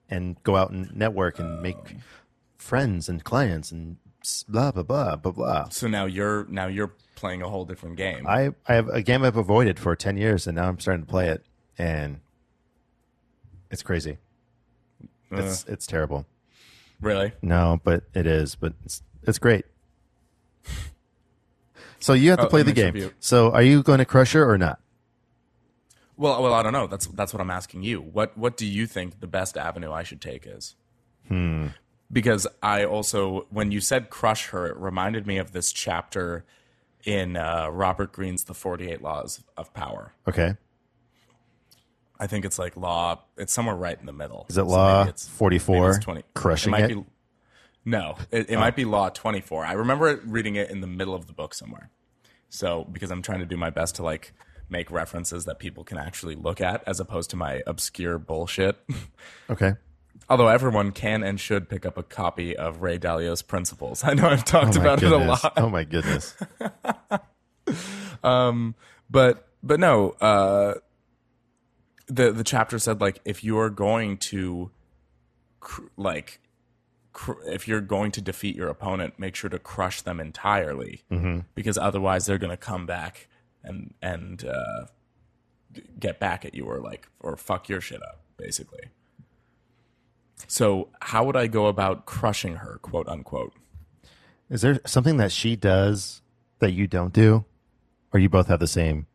and 0.09 0.43
go 0.43 0.57
out 0.57 0.71
and 0.71 0.95
network 0.97 1.39
and 1.39 1.61
make 1.63 1.77
friends 2.57 3.09
and 3.09 3.23
clients 3.23 3.71
and 3.71 3.99
blah, 4.49 4.73
blah, 4.73 4.83
blah, 4.83 5.17
blah, 5.17 5.33
blah. 5.33 5.69
So 5.69 5.87
now 5.87 6.07
you're 6.07 6.47
now 6.49 6.67
you're 6.67 6.93
playing 7.15 7.43
a 7.43 7.49
whole 7.49 7.65
different 7.65 7.97
game. 7.97 8.27
I, 8.27 8.51
I 8.67 8.75
have 8.75 8.89
a 8.89 9.03
game 9.03 9.23
I've 9.23 9.37
avoided 9.37 9.79
for 9.79 9.95
10 9.95 10.17
years 10.17 10.47
and 10.47 10.57
now 10.57 10.69
I'm 10.69 10.79
starting 10.81 11.05
to 11.05 11.11
play 11.11 11.29
it 11.29 11.45
and 11.79 12.21
it's 13.71 13.83
crazy. 13.83 14.19
Uh. 15.31 15.37
It's, 15.37 15.65
it's 15.67 15.87
terrible. 15.87 16.27
Really? 17.01 17.33
No, 17.43 17.81
but 17.85 18.05
it 18.15 18.27
is, 18.27 18.55
but 18.55 18.73
it's, 18.85 19.03
it's 19.23 19.39
great. 19.39 19.65
So 21.99 22.13
you 22.13 22.31
have 22.31 22.39
to 22.41 22.47
Oh, 22.47 22.51
play 22.51 22.63
the 22.63 22.73
game. 22.73 23.11
So 23.21 23.51
are 23.53 23.63
you 23.63 23.83
going 23.83 23.99
to 23.99 24.05
crush 24.05 24.33
her 24.33 24.49
or 24.49 24.59
not? 24.59 24.79
Well, 26.17 26.43
well, 26.43 26.55
I 26.55 26.63
don't 26.63 26.73
know. 26.73 26.87
That's 26.87 27.07
that's 27.09 27.33
what 27.35 27.41
I'm 27.41 27.51
asking 27.51 27.83
you. 27.83 28.01
What 28.01 28.37
what 28.39 28.57
do 28.57 28.65
you 28.67 28.87
think 28.87 29.21
the 29.21 29.27
best 29.27 29.57
avenue 29.57 29.93
I 29.93 30.03
should 30.03 30.21
take 30.21 30.47
is? 30.47 30.75
Hmm. 31.29 31.69
Because 32.13 32.47
I 32.63 32.85
also, 32.85 33.47
when 33.51 33.73
you 33.73 33.81
said 33.81 34.11
crush 34.11 34.49
her, 34.49 34.67
it 34.69 34.77
reminded 34.77 35.27
me 35.27 35.39
of 35.39 35.53
this 35.53 35.73
chapter 35.73 36.45
in 37.05 37.37
uh, 37.37 37.69
Robert 37.69 38.13
Greene's 38.13 38.45
The 38.45 38.55
Forty 38.55 38.91
Eight 38.91 39.03
Laws 39.03 39.43
of 39.57 39.75
Power. 39.75 40.13
Okay. 40.29 40.55
I 42.19 42.27
think 42.27 42.45
it's 42.45 42.59
like 42.59 42.77
law. 42.77 43.21
It's 43.37 43.53
somewhere 43.53 43.75
right 43.77 43.99
in 43.99 44.07
the 44.07 44.13
middle. 44.13 44.47
Is 44.49 44.57
it 44.57 44.63
So 44.63 44.67
law 44.67 45.05
44? 45.05 45.91
maybe 45.91 46.03
20. 46.03 46.23
Crushing 46.35 46.71
it? 46.73 46.81
Might 46.81 46.91
it? 46.91 46.95
Be, 46.97 47.05
no, 47.85 48.17
it, 48.31 48.51
it 48.51 48.59
might 48.59 48.75
be 48.77 48.85
law 48.85 49.09
24. 49.11 49.65
I 49.65 49.73
remember 49.73 50.21
reading 50.27 50.57
it 50.57 50.71
in 50.71 50.81
the 50.81 50.87
middle 50.87 51.15
of 51.15 51.27
the 51.27 51.33
book 51.33 51.55
somewhere. 51.55 51.91
So 52.49 52.85
because 52.91 53.11
I'm 53.11 53.23
trying 53.23 53.41
to 53.41 53.47
do 53.47 53.57
my 53.57 53.71
best 53.71 53.97
to 53.97 54.03
like 54.03 54.33
make 54.69 54.91
references 54.91 55.45
that 55.45 55.59
people 55.59 55.85
can 55.85 55.99
actually 55.99 56.35
look 56.35 56.61
at 56.61 56.83
as 56.87 56.99
opposed 56.99 57.31
to 57.31 57.37
my 57.37 57.63
obscure 57.67 58.19
bullshit. 58.19 58.77
Okay. 59.51 59.75
Although 60.29 60.49
everyone 60.49 60.91
can 60.91 61.23
and 61.23 61.39
should 61.39 61.69
pick 61.69 61.87
up 61.87 61.97
a 61.97 62.03
copy 62.03 62.57
of 62.57 62.83
Ray 62.83 62.99
Dalio's 62.99 63.43
Principles. 63.43 64.03
I 64.05 64.15
know 64.15 64.27
I've 64.29 64.45
talked 64.45 64.77
Oh 64.77 64.81
about 64.81 65.03
it 65.03 65.13
a 65.13 65.17
lot. 65.19 65.53
Oh 65.57 65.69
my 65.69 65.85
goodness. 65.85 66.35
Um, 68.23 68.75
but 69.11 69.49
but 69.63 69.79
no 69.81 70.11
uh 70.21 70.75
the 72.07 72.33
the 72.33 72.45
chapter 72.45 72.79
said 72.79 73.01
like 73.01 73.21
if 73.25 73.43
you're 73.43 73.71
going 73.71 74.17
to 74.19 74.71
cr- 75.61 75.83
like 75.97 76.41
cr- 77.13 77.43
if 77.47 77.67
you're 77.67 77.81
going 77.81 78.13
to 78.13 78.21
defeat 78.21 78.55
your 78.57 78.69
opponent 78.69 79.19
make 79.19 79.35
sure 79.35 79.51
to 79.51 79.59
crush 79.59 80.03
them 80.03 80.21
entirely. 80.21 81.03
Because 81.55 81.77
otherwise 81.79 82.27
they're 82.27 82.39
going 82.39 82.51
to 82.51 82.57
come 82.57 82.87
back 82.87 83.29
and 83.65 83.95
and 84.01 84.45
uh 84.45 84.87
get 85.99 86.19
back 86.21 86.45
at 86.45 86.55
you 86.55 86.65
or 86.65 86.79
like 86.81 87.09
or 87.21 87.37
fuck 87.37 87.69
your 87.69 87.81
shit 87.81 88.03
up 88.03 88.21
basically. 88.37 88.85
So 90.47 90.89
how 91.01 91.25
would 91.25 91.37
i 91.37 91.47
go 91.47 91.67
about 91.67 92.07
crushing 92.07 92.57
her 92.57 92.79
quote 92.83 93.09
unquote? 93.09 93.53
Is 94.49 94.63
there 94.63 94.81
something 94.87 95.17
that 95.17 95.33
she 95.33 95.57
does 95.57 96.23
that 96.61 96.73
you 96.73 96.87
don't 96.87 97.13
do? 97.13 97.45
Or 98.13 98.21
you 98.21 98.29
both 98.29 98.47
have 98.47 98.61
the 98.61 98.69
same 98.69 99.07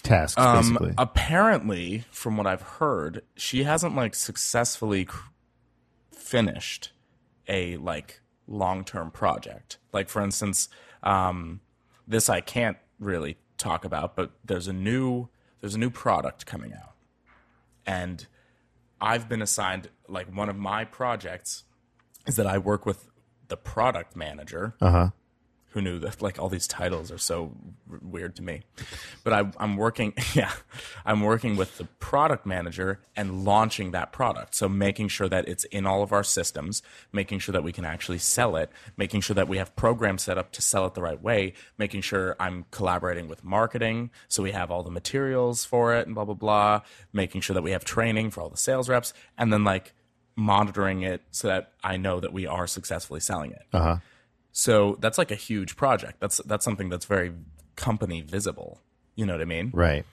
tasks, 0.00 0.42
basically? 0.42 0.90
Um, 0.90 0.94
apparently, 0.98 2.04
from 2.10 2.36
what 2.36 2.46
I've 2.46 2.62
heard, 2.62 3.22
she 3.36 3.64
hasn't 3.64 3.94
like 3.94 4.14
successfully 4.14 5.04
cr- 5.04 5.28
finished 6.12 6.92
a 7.48 7.76
like 7.76 8.20
long 8.46 8.84
term 8.84 9.10
project. 9.10 9.78
Like 9.92 10.08
for 10.08 10.22
instance, 10.22 10.68
um, 11.02 11.60
this 12.06 12.28
I 12.28 12.40
can't 12.40 12.76
really 12.98 13.36
talk 13.58 13.84
about, 13.84 14.16
but 14.16 14.32
there's 14.44 14.68
a 14.68 14.72
new 14.72 15.28
there's 15.60 15.74
a 15.74 15.78
new 15.78 15.90
product 15.90 16.46
coming 16.46 16.72
out, 16.72 16.94
and 17.86 18.26
I've 19.00 19.28
been 19.28 19.42
assigned 19.42 19.88
like 20.08 20.34
one 20.34 20.48
of 20.48 20.56
my 20.56 20.84
projects 20.84 21.64
is 22.26 22.36
that 22.36 22.46
I 22.46 22.58
work 22.58 22.84
with 22.86 23.08
the 23.48 23.56
product 23.56 24.14
manager 24.14 24.74
Uh 24.80 24.90
huh. 24.90 25.10
Who 25.70 25.80
knew 25.80 25.98
that 25.98 26.20
like 26.20 26.38
all 26.38 26.48
these 26.48 26.66
titles 26.66 27.10
are 27.10 27.18
so 27.18 27.52
r- 27.90 27.98
weird 28.02 28.36
to 28.36 28.42
me. 28.42 28.62
But 29.24 29.32
I, 29.32 29.50
i'm 29.58 29.76
working 29.76 30.12
yeah 30.34 30.52
i'm 31.04 31.20
working 31.20 31.56
with 31.56 31.78
the 31.78 31.84
product 31.98 32.46
manager 32.46 33.00
and 33.16 33.44
launching 33.44 33.92
that 33.92 34.12
product. 34.12 34.54
So 34.54 34.68
making 34.68 35.08
sure 35.08 35.28
that 35.28 35.48
it's 35.48 35.64
in 35.64 35.86
all 35.86 36.02
of 36.02 36.12
our 36.12 36.24
systems 36.24 36.82
making 37.12 37.38
sure 37.38 37.52
that 37.52 37.62
we 37.62 37.72
can 37.72 37.84
actually 37.84 38.18
sell 38.18 38.56
it 38.56 38.70
making 38.96 39.20
sure 39.20 39.34
that 39.34 39.48
we 39.48 39.58
have 39.58 39.74
programs 39.76 40.22
set 40.22 40.38
up 40.38 40.52
to 40.52 40.62
sell 40.62 40.86
it 40.86 40.94
the 40.94 41.02
right 41.02 41.20
way 41.22 41.52
making 41.78 42.00
sure 42.00 42.36
i'm 42.40 42.64
collaborating 42.70 43.28
with 43.28 43.44
marketing 43.44 44.10
so 44.28 44.42
we 44.42 44.52
have 44.52 44.70
all 44.70 44.82
the 44.82 44.90
materials 44.90 45.64
for 45.64 45.94
it 45.94 46.06
and 46.06 46.14
blah 46.14 46.24
blah 46.24 46.34
blah 46.34 46.80
making 47.12 47.40
sure 47.40 47.54
that 47.54 47.62
we 47.62 47.70
have 47.70 47.84
training 47.84 48.30
for 48.30 48.40
all 48.40 48.48
the 48.48 48.56
sales 48.56 48.88
reps 48.88 49.12
and 49.38 49.52
then 49.52 49.64
like 49.64 49.92
monitoring 50.36 51.02
it 51.02 51.20
so 51.30 51.48
that 51.48 51.72
i 51.84 51.96
know 51.96 52.20
that 52.20 52.32
we 52.32 52.46
are 52.46 52.66
successfully 52.66 53.20
selling 53.20 53.52
it. 53.52 53.62
Uh 53.72 53.82
huh. 53.82 53.96
So 54.52 54.96
that's 55.00 55.18
like 55.18 55.30
a 55.30 55.36
huge 55.36 55.76
project. 55.76 56.20
That's 56.20 56.38
that's 56.46 56.64
something 56.64 56.88
that's 56.88 57.04
very 57.06 57.32
company 57.76 58.20
visible. 58.20 58.80
You 59.16 59.26
know 59.26 59.32
what 59.34 59.42
I 59.42 59.46
mean? 59.46 59.70
Right. 59.72 60.04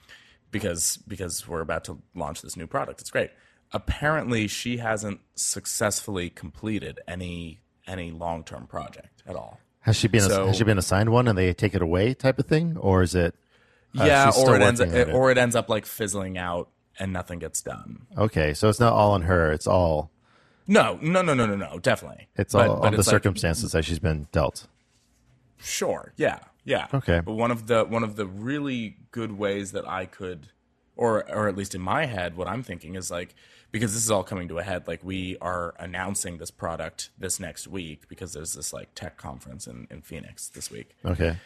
Because 0.50 0.98
because 1.08 1.46
we're 1.46 1.60
about 1.60 1.84
to 1.84 1.98
launch 2.14 2.42
this 2.42 2.56
new 2.56 2.66
product. 2.66 3.00
It's 3.00 3.10
great. 3.10 3.30
apparently 3.72 4.46
she 4.48 4.78
hasn't 4.78 5.20
successfully 5.34 6.30
completed 6.30 7.00
any 7.06 7.60
any 7.86 8.10
long 8.10 8.42
term 8.44 8.66
project 8.66 9.22
at 9.26 9.36
all. 9.36 9.60
Has 9.80 9.96
she 9.96 10.08
been 10.08 10.22
So- 10.22 10.46
has 10.46 10.56
she 10.56 10.64
been 10.64 10.78
assigned 10.78 11.10
one 11.10 11.28
and 11.28 11.36
they 11.36 11.52
take 11.52 11.74
it 11.74 11.82
away 11.82 12.14
type 12.14 12.38
of 12.38 12.46
thing, 12.46 12.76
or 12.78 13.02
is 13.02 13.14
it? 13.14 13.34
uh, 13.98 14.04
yeah, 14.04 14.30
or 14.36 14.54
it 14.56 14.62
ends 14.62 14.80
it? 14.80 15.08
or 15.10 15.30
it 15.30 15.38
ends 15.38 15.54
up 15.56 15.68
like 15.68 15.84
fizzling 15.86 16.36
out 16.38 16.68
and 16.98 17.12
nothing 17.12 17.38
gets 17.38 17.60
done. 17.62 18.06
Okay, 18.16 18.52
so 18.54 18.68
it's 18.68 18.80
not 18.80 18.92
all 18.92 19.12
on 19.12 19.22
her. 19.22 19.52
It's 19.52 19.66
all 19.66 20.10
No, 20.70 20.98
no, 21.00 21.22
no, 21.22 21.32
no, 21.34 21.46
no, 21.46 21.56
no, 21.56 21.78
definitely. 21.78 22.28
it's 22.36 22.52
But- 22.52 22.68
all 22.68 22.76
but 22.80 22.86
on 22.88 22.92
the 22.92 22.98
like- 22.98 23.06
circumstances 23.06 23.72
that 23.72 23.84
she's 23.84 23.98
been 23.98 24.28
dealt. 24.32 24.66
Sure. 25.56 26.12
Yeah. 26.16 26.38
Yeah. 26.64 26.86
Okay. 26.94 27.20
But 27.24 27.32
one 27.32 27.50
of 27.50 27.66
the 27.66 27.84
one 27.84 28.04
of 28.04 28.16
the 28.16 28.26
really 28.26 28.98
good 29.10 29.32
ways 29.32 29.72
that 29.72 29.88
I 29.88 30.04
could 30.06 30.48
or 30.94 31.28
or 31.34 31.48
at 31.48 31.56
least 31.56 31.74
in 31.74 31.80
my 31.80 32.04
head 32.06 32.36
what 32.36 32.46
I'm 32.46 32.62
thinking 32.62 32.94
is 32.94 33.10
like 33.10 33.34
because 33.72 33.92
this 33.94 34.04
is 34.04 34.10
all 34.10 34.22
coming 34.22 34.48
to 34.48 34.58
a 34.58 34.62
head 34.62 34.86
like 34.86 35.02
we 35.02 35.36
are 35.40 35.74
announcing 35.78 36.36
this 36.38 36.50
product 36.50 37.10
this 37.18 37.40
next 37.40 37.66
week 37.66 38.06
because 38.08 38.32
there's 38.34 38.52
this 38.54 38.72
like 38.72 38.94
tech 38.94 39.16
conference 39.16 39.66
in 39.66 39.86
in 39.90 40.02
Phoenix 40.02 40.48
this 40.48 40.70
week 40.70 40.94
Okay, 41.04 41.36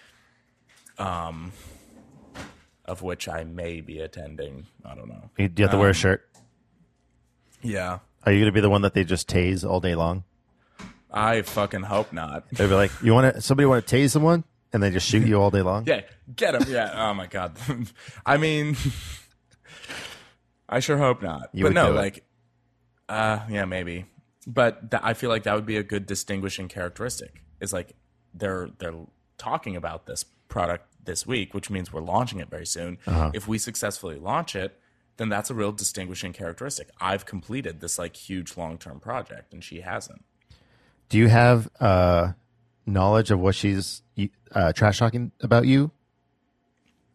Um. 0.99 1.53
of 2.85 3.01
which 3.03 3.29
I 3.29 3.45
may 3.45 3.81
be 3.81 4.01
attending. 4.01 4.67
I 4.85 4.95
don't 4.97 5.09
know. 5.09 5.31
You- 5.39 5.49
do 5.49 5.63
you 5.63 5.67
have 5.67 5.73
to 5.73 5.79
wear 5.79 5.91
a 5.91 5.95
shirt? 5.95 6.29
Yeah. 7.63 8.01
Are 8.25 8.33
you 8.33 8.39
going 8.39 8.47
to 8.47 8.53
be 8.53 8.61
the 8.61 8.71
one 8.71 8.83
that 8.83 8.95
they 8.95 9.05
just 9.05 9.29
tase 9.29 9.69
all 9.69 9.81
day 9.81 9.95
long? 9.95 10.25
I 11.11 11.43
fucking 11.43 11.83
hope 11.83 12.13
not. 12.13 12.49
They'd 12.51 12.69
be 12.69 12.75
like, 12.75 12.91
"You 13.03 13.13
want 13.13 13.35
to? 13.35 13.41
Somebody 13.43 13.67
want 13.67 13.87
to 13.87 13.97
tase 13.97 14.11
someone?" 14.11 14.45
And 14.73 14.83
they 14.83 14.91
just 14.91 15.07
shoot 15.07 15.27
you 15.27 15.41
all 15.41 15.51
day 15.51 15.63
long. 15.63 15.85
Yeah, 15.87 16.01
get 16.35 16.55
him. 16.55 16.65
Yeah. 16.69 16.91
Oh 16.95 17.13
my 17.13 17.27
god. 17.27 17.57
I 18.27 18.39
mean, 18.39 18.77
I 20.69 20.81
sure 20.81 20.97
hope 20.97 21.21
not. 21.23 21.51
You 21.53 21.65
but 21.65 21.75
no, 21.75 21.93
like, 21.93 22.25
uh, 23.09 23.41
yeah, 23.51 23.67
maybe. 23.67 24.07
But 24.47 24.91
th- 24.91 25.03
I 25.05 25.13
feel 25.15 25.29
like 25.29 25.43
that 25.43 25.55
would 25.55 25.67
be 25.67 25.77
a 25.77 25.83
good 25.83 26.07
distinguishing 26.07 26.69
characteristic. 26.69 27.43
Is 27.61 27.73
like 27.73 27.95
they're 28.33 28.71
they're 28.79 28.95
talking 29.37 29.77
about 29.77 30.07
this 30.07 30.25
product 30.49 30.87
this 31.05 31.27
week, 31.27 31.53
which 31.53 31.69
means 31.69 31.93
we're 31.93 32.01
launching 32.01 32.41
it 32.41 32.49
very 32.49 32.67
soon. 32.67 32.99
Uh-huh. 33.07 33.31
If 33.35 33.47
we 33.47 33.59
successfully 33.59 34.17
launch 34.17 34.57
it, 34.57 34.79
then 35.23 35.29
that's 35.29 35.51
a 35.51 35.55
real 35.55 35.71
distinguishing 35.71 36.33
characteristic. 36.33 36.91
I've 37.01 37.25
completed 37.25 37.81
this 37.81 37.99
like 37.99 38.17
huge 38.17 38.57
long 38.57 38.77
term 38.77 38.99
project, 38.99 39.55
and 39.55 39.63
she 39.63 39.81
hasn't. 39.81 40.25
Do 41.09 41.17
you 41.17 41.29
have 41.29 41.71
uh, 41.79 42.33
knowledge 42.85 43.31
of 43.31 43.39
what 43.39 43.55
she's 43.55 44.03
uh, 44.51 44.73
trash 44.73 44.99
talking 44.99 45.31
about 45.41 45.67
you? 45.67 45.93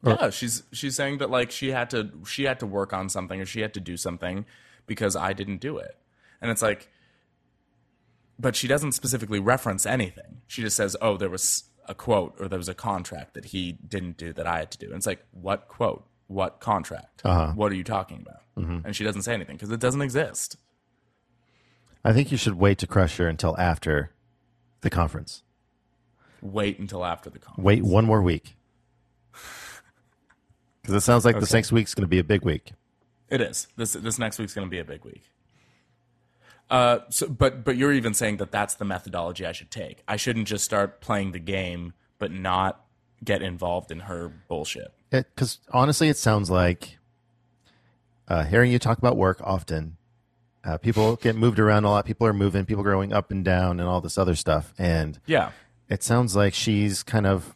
yeah, 0.03 0.29
she's 0.29 0.63
she's 0.71 0.95
saying 0.95 1.17
that 1.17 1.29
like 1.29 1.51
she 1.51 1.71
had 1.71 1.89
to 1.89 2.11
she 2.25 2.43
had 2.43 2.59
to 2.61 2.65
work 2.65 2.93
on 2.93 3.09
something 3.09 3.41
or 3.41 3.45
she 3.45 3.59
had 3.59 3.73
to 3.73 3.79
do 3.79 3.97
something 3.97 4.45
because 4.85 5.15
I 5.15 5.33
didn't 5.33 5.57
do 5.57 5.77
it. 5.77 5.97
And 6.41 6.49
it's 6.49 6.61
like 6.61 6.87
but 8.39 8.55
she 8.55 8.67
doesn't 8.67 8.91
specifically 8.91 9.39
reference 9.39 9.85
anything. 9.85 10.41
She 10.47 10.61
just 10.61 10.77
says, 10.77 10.95
"Oh, 11.01 11.17
there 11.17 11.29
was 11.29 11.63
a 11.87 11.95
quote 11.95 12.35
or 12.39 12.47
there 12.47 12.59
was 12.59 12.69
a 12.69 12.75
contract 12.75 13.33
that 13.33 13.45
he 13.45 13.73
didn't 13.73 14.17
do 14.17 14.31
that 14.33 14.45
I 14.47 14.59
had 14.59 14.71
to 14.71 14.77
do." 14.77 14.87
And 14.87 14.95
it's 14.95 15.07
like, 15.07 15.25
"What 15.31 15.67
quote? 15.67 16.05
What 16.27 16.59
contract? 16.59 17.21
What 17.23 17.71
are 17.71 17.75
you 17.75 17.83
talking 17.83 18.21
about?" 18.25 18.41
And 18.85 18.95
she 18.95 19.03
doesn't 19.03 19.21
say 19.23 19.33
anything 19.33 19.55
because 19.55 19.71
it 19.71 19.79
doesn't 19.79 20.01
exist. 20.01 20.57
I 22.03 22.13
think 22.13 22.31
you 22.31 22.37
should 22.37 22.55
wait 22.55 22.77
to 22.79 22.87
crush 22.87 23.17
her 23.17 23.27
until 23.27 23.57
after 23.59 24.11
the 24.81 24.89
conference. 24.89 25.43
Wait 26.41 26.79
until 26.79 27.03
after 27.05 27.29
the 27.29 27.39
conference. 27.39 27.65
Wait 27.65 27.83
one 27.83 28.05
more 28.05 28.21
week. 28.21 28.55
Because 30.81 31.03
it 31.03 31.05
sounds 31.05 31.25
like 31.25 31.35
this 31.37 31.49
Okay. 31.49 31.57
next 31.57 31.71
week's 31.73 31.93
going 31.93 32.03
to 32.03 32.07
be 32.07 32.19
a 32.19 32.23
big 32.23 32.45
week. 32.45 32.71
It 33.29 33.41
is. 33.41 33.67
This 33.75 33.91
this 33.91 34.17
next 34.17 34.39
week's 34.39 34.53
going 34.53 34.65
to 34.67 34.71
be 34.71 34.79
a 34.79 34.85
big 34.85 35.03
week. 35.03 35.23
Uh, 36.69 36.99
so, 37.09 37.27
but 37.27 37.65
but 37.65 37.75
you're 37.75 37.91
even 37.91 38.13
saying 38.13 38.37
that 38.37 38.51
that's 38.53 38.75
the 38.75 38.85
methodology 38.85 39.45
I 39.45 39.51
should 39.51 39.69
take. 39.69 40.01
I 40.07 40.15
shouldn't 40.15 40.47
just 40.47 40.63
start 40.63 41.01
playing 41.01 41.33
the 41.33 41.39
game, 41.39 41.91
but 42.19 42.31
not 42.31 42.85
get 43.23 43.41
involved 43.41 43.91
in 43.91 44.01
her 44.01 44.31
bullshit. 44.47 44.91
Because 45.09 45.59
honestly, 45.71 46.09
it 46.09 46.17
sounds 46.17 46.49
like 46.49 46.97
uh, 48.27 48.43
hearing 48.43 48.71
you 48.71 48.79
talk 48.79 48.97
about 48.97 49.17
work 49.17 49.39
often. 49.43 49.97
Uh, 50.63 50.77
people 50.77 51.15
get 51.15 51.35
moved 51.35 51.59
around 51.59 51.85
a 51.85 51.89
lot. 51.89 52.05
People 52.05 52.27
are 52.27 52.33
moving. 52.33 52.65
People 52.65 52.85
are 52.85 52.91
going 52.91 53.13
up 53.13 53.31
and 53.31 53.45
down, 53.45 53.79
and 53.79 53.87
all 53.87 54.01
this 54.01 54.17
other 54.17 54.35
stuff. 54.35 54.73
And 54.77 55.19
Yeah, 55.25 55.51
it 55.87 56.03
sounds 56.03 56.35
like 56.35 56.53
she's 56.53 57.03
kind 57.03 57.25
of 57.25 57.55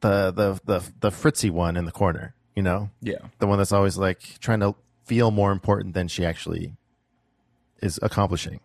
the 0.00 0.32
the 0.32 0.60
the 0.64 0.92
the 1.00 1.10
fritzy 1.10 1.50
one 1.50 1.76
in 1.76 1.84
the 1.84 1.92
corner. 1.92 2.34
You 2.56 2.62
know, 2.62 2.90
yeah, 3.00 3.18
the 3.38 3.46
one 3.46 3.58
that's 3.58 3.72
always 3.72 3.96
like 3.96 4.40
trying 4.40 4.60
to 4.60 4.74
feel 5.04 5.30
more 5.30 5.52
important 5.52 5.94
than 5.94 6.08
she 6.08 6.24
actually 6.24 6.72
is 7.80 8.00
accomplishing. 8.02 8.60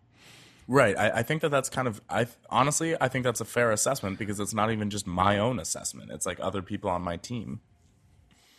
Right. 0.71 0.97
I, 0.97 1.09
I 1.19 1.23
think 1.23 1.41
that 1.41 1.49
that's 1.49 1.69
kind 1.69 1.87
of. 1.87 2.01
I 2.09 2.27
honestly, 2.49 2.95
I 2.99 3.07
think 3.09 3.25
that's 3.25 3.41
a 3.41 3.45
fair 3.45 3.71
assessment 3.71 4.17
because 4.17 4.39
it's 4.39 4.53
not 4.53 4.71
even 4.71 4.89
just 4.89 5.05
my 5.05 5.37
own 5.37 5.59
assessment. 5.59 6.11
It's 6.11 6.25
like 6.25 6.39
other 6.39 6.61
people 6.61 6.89
on 6.89 7.01
my 7.01 7.17
team. 7.17 7.61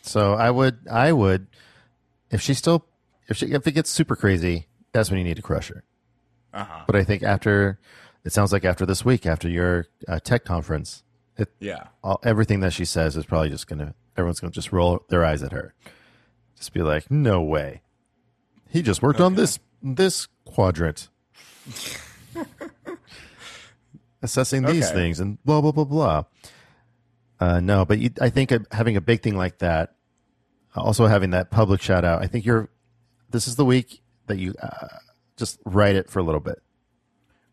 So 0.01 0.33
I 0.33 0.51
would, 0.51 0.79
I 0.91 1.13
would, 1.13 1.47
if 2.29 2.41
she 2.41 2.53
still, 2.53 2.85
if 3.29 3.37
she, 3.37 3.47
if 3.47 3.65
it 3.65 3.71
gets 3.71 3.89
super 3.89 4.17
crazy, 4.17 4.67
that's 4.91 5.09
when 5.09 5.17
you 5.17 5.23
need 5.23 5.37
to 5.37 5.41
crush 5.41 5.69
her. 5.69 5.83
Uh-huh. 6.53 6.83
But 6.85 6.97
I 6.97 7.03
think 7.03 7.23
after, 7.23 7.79
it 8.25 8.33
sounds 8.33 8.51
like 8.51 8.65
after 8.65 8.85
this 8.85 9.05
week, 9.05 9.25
after 9.25 9.47
your 9.49 9.87
uh, 10.07 10.19
tech 10.19 10.43
conference, 10.43 11.03
it, 11.37 11.49
Yeah, 11.59 11.87
all, 12.03 12.19
everything 12.23 12.59
that 12.59 12.73
she 12.73 12.85
says 12.85 13.15
is 13.15 13.25
probably 13.25 13.49
just 13.49 13.65
gonna, 13.65 13.95
everyone's 14.17 14.41
gonna 14.41 14.51
just 14.51 14.73
roll 14.73 15.05
their 15.07 15.23
eyes 15.23 15.41
at 15.41 15.53
her, 15.53 15.73
just 16.57 16.73
be 16.73 16.81
like, 16.81 17.09
no 17.09 17.41
way, 17.41 17.81
he 18.69 18.81
just 18.81 19.01
worked 19.01 19.21
on 19.21 19.35
this 19.35 19.57
this 19.81 20.27
quadrant, 20.45 21.09
assessing 24.21 24.63
these 24.63 24.85
Okay. 24.85 24.93
things 24.95 25.19
and 25.19 25.43
blah 25.43 25.61
blah 25.61 25.71
blah 25.71 25.83
blah. 25.85 26.23
Uh, 27.39 27.59
no, 27.59 27.83
but 27.85 27.99
you, 27.99 28.09
I 28.21 28.29
think 28.29 28.51
uh, 28.51 28.59
having 28.71 28.95
a 28.95 29.01
big 29.01 29.21
thing 29.21 29.35
like 29.35 29.57
that, 29.59 29.95
also 30.75 31.07
having 31.07 31.31
that 31.31 31.51
public 31.51 31.81
shout 31.81 32.05
out, 32.05 32.21
I 32.21 32.27
think 32.27 32.45
you're. 32.45 32.69
This 33.29 33.47
is 33.47 33.55
the 33.55 33.65
week 33.65 34.01
that 34.27 34.37
you 34.37 34.53
uh, 34.61 34.87
just 35.37 35.59
write 35.65 35.95
it 35.95 36.09
for 36.09 36.19
a 36.19 36.23
little 36.23 36.39
bit. 36.41 36.61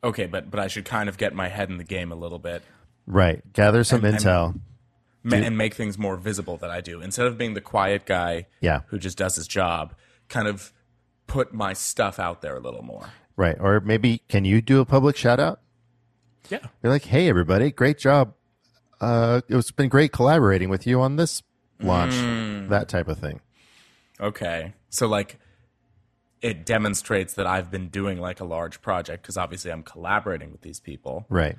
okay, 0.05 0.27
but 0.27 0.51
but 0.51 0.61
I 0.61 0.69
should 0.69 0.85
kind 0.85 1.09
of 1.09 1.17
get 1.19 1.35
my 1.35 1.49
head 1.49 1.71
in 1.71 1.79
the 1.79 1.85
game 1.85 2.13
a 2.13 2.15
little 2.17 2.39
bit. 2.39 2.63
Right. 3.07 3.43
Gather 3.53 3.83
some 3.83 4.05
And- 4.05 4.15
and- 4.15 4.25
intel. 4.25 4.61
ma- 5.25 5.37
and 5.37 5.59
make 5.59 5.75
things 5.75 5.99
more 5.99 6.17
visible 6.17 6.57
that 6.59 6.71
I 6.71 6.81
do. 6.81 7.01
Instead 7.01 7.27
of 7.27 7.37
being 7.37 7.55
the 7.55 7.61
quiet 7.61 8.07
guy 8.07 8.47
Yeah. 8.61 8.83
who 8.89 8.99
just 8.99 9.19
does 9.19 9.35
his 9.37 9.47
job, 9.49 9.95
kind 10.29 10.47
of 10.47 10.73
put 11.27 11.53
my 11.53 11.73
stuff 11.73 12.19
out 12.21 12.41
there 12.43 12.57
a 12.57 12.61
little 12.61 12.83
more. 12.83 13.09
Right. 13.41 13.57
Or 13.59 13.81
maybe 13.81 14.21
can 14.29 14.45
you 14.45 14.61
do 14.61 14.81
a 14.81 14.85
public 14.85 15.17
shout 15.17 15.41
out? 15.41 15.61
Yeah. 16.51 16.59
You're 16.83 16.93
like, 16.93 17.05
hey 17.07 17.27
everybody, 17.27 17.71
great 17.71 17.99
job. 17.99 18.35
Uh, 19.01 19.41
it's 19.49 19.71
been 19.71 19.89
great 19.89 20.13
collaborating 20.13 20.69
with 20.69 20.87
you 20.87 21.01
on 21.01 21.17
this 21.17 21.43
launch. 21.81 22.13
That 22.69 22.91
type 22.91 23.09
of 23.09 23.19
thing. 23.19 23.41
Okay. 24.21 24.75
So 24.91 25.07
like 25.09 25.39
it 26.43 26.67
demonstrates 26.67 27.33
that 27.35 27.47
I've 27.47 27.71
been 27.71 27.89
doing 27.89 28.21
like 28.21 28.41
a 28.41 28.45
large 28.45 28.83
project 28.83 29.23
because 29.23 29.39
obviously 29.39 29.73
I'm 29.73 29.85
collaborating 29.85 30.53
with 30.53 30.61
these 30.61 30.79
people, 30.79 31.25
Right. 31.31 31.57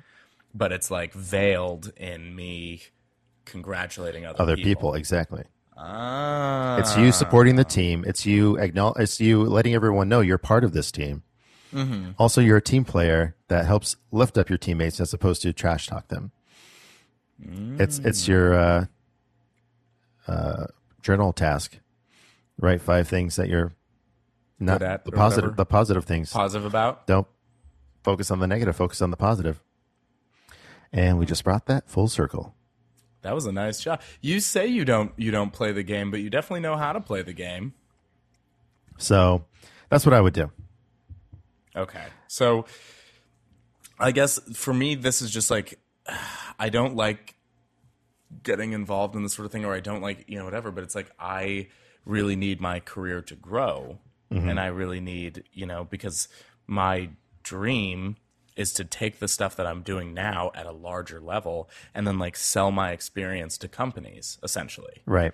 but 0.54 0.70
it's 0.70 0.88
like 0.88 1.12
veiled 1.12 1.92
in 1.96 2.36
me 2.36 2.82
congratulating 3.44 4.24
other, 4.24 4.40
Other 4.40 4.56
people. 4.56 4.94
Exactly. 4.94 5.42
Ah. 5.76 6.78
It's 6.78 6.96
you 6.96 7.10
supporting 7.10 7.56
the 7.56 7.64
team. 7.64 8.04
It's 8.06 8.24
you 8.24 8.56
acknowledge. 8.56 9.02
It's 9.02 9.20
you 9.20 9.42
letting 9.42 9.74
everyone 9.74 10.08
know 10.08 10.20
you're 10.20 10.38
part 10.38 10.62
of 10.62 10.72
this 10.74 10.92
team. 10.92 11.24
Also, 12.18 12.40
you're 12.40 12.58
a 12.58 12.62
team 12.62 12.84
player 12.84 13.34
that 13.48 13.66
helps 13.66 13.96
lift 14.10 14.36
up 14.36 14.48
your 14.48 14.58
teammates 14.58 15.00
as 15.00 15.14
opposed 15.14 15.42
to 15.42 15.52
trash 15.52 15.86
talk 15.86 16.08
them. 16.08 16.32
It's 17.78 17.98
it's 17.98 18.28
your 18.28 18.54
uh, 18.54 18.84
uh, 20.28 20.66
journal 21.02 21.32
task. 21.32 21.78
Write 22.60 22.80
five 22.80 23.08
things 23.08 23.36
that 23.36 23.48
you're 23.48 23.72
not 24.60 24.78
Good 24.78 24.88
at 24.88 25.04
the 25.04 25.12
positive. 25.12 25.44
whatever. 25.44 25.56
The 25.56 25.64
positive 25.66 26.04
things. 26.04 26.32
positive 26.32 26.64
about. 26.64 27.06
Don't 27.06 27.26
focus 28.04 28.30
on 28.30 28.38
the 28.38 28.46
negative. 28.46 28.76
Focus 28.76 29.02
on 29.02 29.10
the 29.10 29.16
positive. 29.16 29.60
And 30.92 31.18
we 31.18 31.26
just 31.26 31.42
brought 31.42 31.66
that 31.66 31.88
full 31.88 32.06
circle. 32.08 32.54
That 33.22 33.34
was 33.34 33.46
a 33.46 33.52
nice 33.52 33.80
job. 33.80 34.00
You 34.20 34.40
say 34.40 34.66
you 34.66 34.84
don't 34.84 35.12
you 35.16 35.30
don't 35.30 35.52
play 35.52 35.72
the 35.72 35.82
game, 35.82 36.10
but 36.10 36.20
you 36.20 36.30
definitely 36.30 36.60
know 36.60 36.76
how 36.76 36.92
to 36.92 37.00
play 37.00 37.22
the 37.22 37.32
game. 37.32 37.72
So 38.98 39.46
that's 39.88 40.04
what 40.04 40.12
I 40.12 40.20
would 40.20 40.34
do. 40.34 40.50
Okay. 41.76 42.04
So 42.28 42.66
I 43.98 44.12
guess 44.12 44.38
for 44.54 44.74
me 44.74 44.94
this 44.94 45.22
is 45.22 45.30
just 45.30 45.50
like 45.50 45.78
I 46.58 46.68
don't 46.68 46.96
like 46.96 47.34
getting 48.42 48.72
involved 48.72 49.14
in 49.14 49.22
this 49.22 49.34
sort 49.34 49.46
of 49.46 49.52
thing 49.52 49.64
or 49.64 49.74
I 49.74 49.80
don't 49.80 50.00
like, 50.00 50.24
you 50.26 50.38
know, 50.38 50.44
whatever, 50.44 50.70
but 50.70 50.84
it's 50.84 50.94
like 50.94 51.10
I 51.18 51.68
really 52.04 52.36
need 52.36 52.60
my 52.60 52.80
career 52.80 53.20
to 53.22 53.34
grow 53.34 53.98
mm-hmm. 54.32 54.48
and 54.48 54.58
I 54.58 54.66
really 54.66 55.00
need, 55.00 55.44
you 55.52 55.66
know, 55.66 55.84
because 55.84 56.28
my 56.66 57.10
dream 57.42 58.16
is 58.56 58.72
to 58.74 58.84
take 58.84 59.18
the 59.18 59.28
stuff 59.28 59.56
that 59.56 59.66
I'm 59.66 59.82
doing 59.82 60.12
now 60.12 60.50
at 60.54 60.66
a 60.66 60.72
larger 60.72 61.20
level 61.20 61.70
and 61.94 62.06
then 62.06 62.18
like 62.18 62.36
sell 62.36 62.70
my 62.70 62.92
experience 62.92 63.56
to 63.58 63.68
companies 63.68 64.38
essentially. 64.42 65.02
Right. 65.06 65.32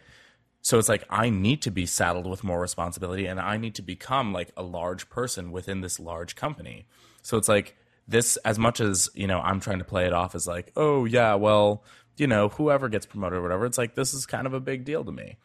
So 0.62 0.78
it's 0.78 0.88
like 0.88 1.04
I 1.08 1.30
need 1.30 1.62
to 1.62 1.70
be 1.70 1.86
saddled 1.86 2.26
with 2.26 2.44
more 2.44 2.60
responsibility 2.60 3.26
and 3.26 3.40
I 3.40 3.56
need 3.56 3.74
to 3.76 3.82
become 3.82 4.32
like 4.32 4.50
a 4.56 4.62
large 4.62 5.08
person 5.08 5.52
within 5.52 5.80
this 5.80 6.00
large 6.00 6.36
company. 6.36 6.86
So 7.22 7.36
it's 7.36 7.48
like 7.48 7.76
this 8.06 8.36
as 8.38 8.58
much 8.58 8.80
as, 8.80 9.08
you 9.14 9.26
know, 9.26 9.40
I'm 9.40 9.60
trying 9.60 9.78
to 9.78 9.84
play 9.84 10.06
it 10.06 10.12
off 10.12 10.34
as 10.34 10.46
like, 10.46 10.72
"Oh, 10.76 11.04
yeah, 11.04 11.34
well, 11.34 11.84
you 12.16 12.26
know, 12.26 12.48
whoever 12.48 12.88
gets 12.88 13.06
promoted 13.06 13.38
or 13.38 13.42
whatever." 13.42 13.66
It's 13.66 13.78
like 13.78 13.94
this 13.94 14.14
is 14.14 14.26
kind 14.26 14.46
of 14.46 14.54
a 14.54 14.60
big 14.60 14.84
deal 14.84 15.04
to 15.04 15.12
me. 15.12 15.36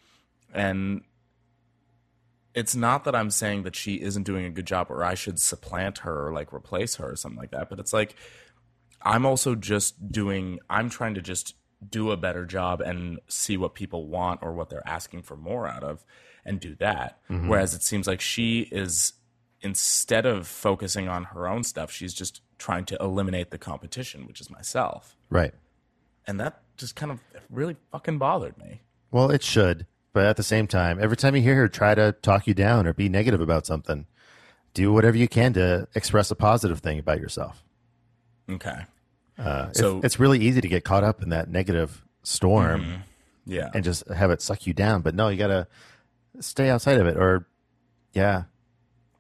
And 0.53 1.01
it's 2.53 2.76
not 2.76 3.03
that 3.05 3.16
I'm 3.16 3.32
saying 3.32 3.64
that 3.64 3.76
she 3.76 4.01
isn't 4.01 4.24
doing 4.24 4.45
a 4.45 4.49
good 4.49 4.68
job 4.68 4.88
or 4.89 5.03
I 5.03 5.16
should 5.16 5.39
supplant 5.39 5.99
her 5.99 6.28
or 6.28 6.34
like 6.34 6.53
replace 6.53 6.95
her 6.95 7.11
or 7.11 7.16
something 7.16 7.39
like 7.39 7.51
that, 7.51 7.70
but 7.70 7.80
it's 7.80 7.93
like 7.93 8.16
I'm 9.01 9.26
also 9.26 9.55
just 9.55 10.11
doing 10.11 10.59
I'm 10.70 10.89
trying 10.89 11.16
to 11.16 11.22
just 11.22 11.55
do 11.89 12.11
a 12.11 12.17
better 12.17 12.45
job 12.45 12.81
and 12.81 13.19
see 13.27 13.57
what 13.57 13.73
people 13.73 14.07
want 14.07 14.41
or 14.43 14.53
what 14.53 14.69
they're 14.69 14.88
asking 14.88 15.23
for 15.23 15.36
more 15.36 15.67
out 15.67 15.84
of 15.84 16.05
and 16.45 16.59
do 16.59 16.75
that. 16.75 17.19
Mm-hmm. 17.29 17.47
Whereas 17.47 17.73
it 17.73 17.84
seems 17.84 18.07
like 18.07 18.21
she 18.21 18.67
is 18.71 19.13
instead 19.61 20.25
of 20.25 20.47
focusing 20.47 21.07
on 21.07 21.25
her 21.25 21.47
own 21.47 21.63
stuff, 21.63 21.91
she's 21.91 22.13
just 22.13 22.41
trying 22.57 22.86
to 22.86 22.97
eliminate 22.99 23.51
the 23.51 23.57
competition, 23.57 24.27
which 24.27 24.41
is 24.41 24.49
myself. 24.49 25.15
Right. 25.29 25.53
And 26.27 26.39
that 26.39 26.61
just 26.77 26.95
kind 26.95 27.11
of 27.11 27.19
really 27.49 27.77
fucking 27.91 28.17
bothered 28.17 28.57
me. 28.57 28.81
Well, 29.11 29.31
it 29.31 29.43
should, 29.43 29.86
but 30.11 30.25
at 30.25 30.38
the 30.38 30.43
same 30.43 30.67
time, 30.67 30.99
every 31.01 31.17
time 31.17 31.36
you 31.36 31.41
hear 31.41 31.55
her 31.55 31.67
try 31.67 31.95
to 31.95 32.11
talk 32.11 32.47
you 32.47 32.53
down 32.53 32.88
or 32.88 32.93
be 32.93 33.09
negative 33.09 33.41
about 33.41 33.65
something, 33.65 34.05
do 34.73 34.91
whatever 34.91 35.17
you 35.17 35.27
can 35.27 35.53
to 35.53 35.88
express 35.95 36.31
a 36.31 36.36
positive 36.36 36.79
thing 36.79 36.99
about 36.99 37.19
yourself. 37.19 37.63
Okay. 38.49 38.86
Uh, 39.38 39.71
So- 39.73 39.97
it's, 39.97 40.05
it's 40.05 40.19
really 40.19 40.39
easy 40.39 40.61
to 40.61 40.67
get 40.67 40.84
caught 40.84 41.03
up 41.03 41.21
in 41.23 41.29
that 41.29 41.49
negative 41.49 42.03
storm 42.23 43.03
Yeah. 43.45 43.69
and 43.73 43.84
just 43.84 44.07
have 44.09 44.31
it 44.31 44.41
suck 44.41 44.65
you 44.67 44.73
down. 44.73 45.01
But 45.01 45.15
no, 45.15 45.29
you 45.29 45.38
got 45.38 45.47
to 45.47 45.67
stay 46.39 46.69
outside 46.69 46.99
of 46.99 47.07
it. 47.07 47.17
Or, 47.17 47.47
yeah, 48.13 48.43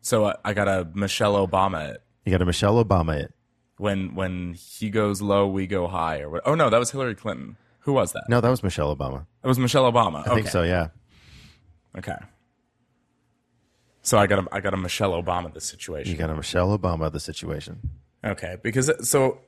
so 0.01 0.25
I, 0.25 0.35
I 0.45 0.53
got 0.53 0.67
a 0.67 0.87
Michelle 0.93 1.35
Obama 1.47 1.89
it. 1.93 2.03
you 2.25 2.31
got 2.31 2.37
to 2.39 2.45
Michelle 2.45 2.83
Obama 2.83 3.15
it. 3.19 3.33
when 3.77 4.13
when 4.15 4.53
he 4.53 4.89
goes 4.89 5.21
low, 5.21 5.47
we 5.47 5.65
go 5.65 5.87
high, 5.87 6.19
or 6.19 6.29
what? 6.29 6.41
Oh 6.45 6.53
no, 6.55 6.69
that 6.69 6.77
was 6.77 6.91
Hillary 6.91 7.15
Clinton. 7.15 7.57
Who 7.79 7.93
was 7.93 8.11
that? 8.13 8.23
No, 8.29 8.39
that 8.39 8.49
was 8.49 8.61
Michelle 8.63 8.95
Obama. 8.95 9.25
It 9.43 9.47
was 9.47 9.57
Michelle 9.59 9.91
Obama. 9.91 10.27
I 10.27 10.35
think 10.35 10.47
so. 10.47 10.61
Yeah. 10.63 10.89
Okay. 11.97 12.15
So 14.01 14.17
I 14.17 14.27
got 14.27 14.39
a 14.45 14.47
I 14.51 14.59
got 14.59 14.73
a 14.73 14.77
Michelle 14.77 15.11
Obama 15.21 15.53
the 15.53 15.61
situation. 15.61 16.11
You 16.11 16.17
got 16.17 16.29
a 16.29 16.35
Michelle 16.35 16.77
Obama 16.77 17.11
the 17.11 17.19
situation. 17.19 17.79
Okay, 18.23 18.57
because 18.61 18.91
so 19.09 19.39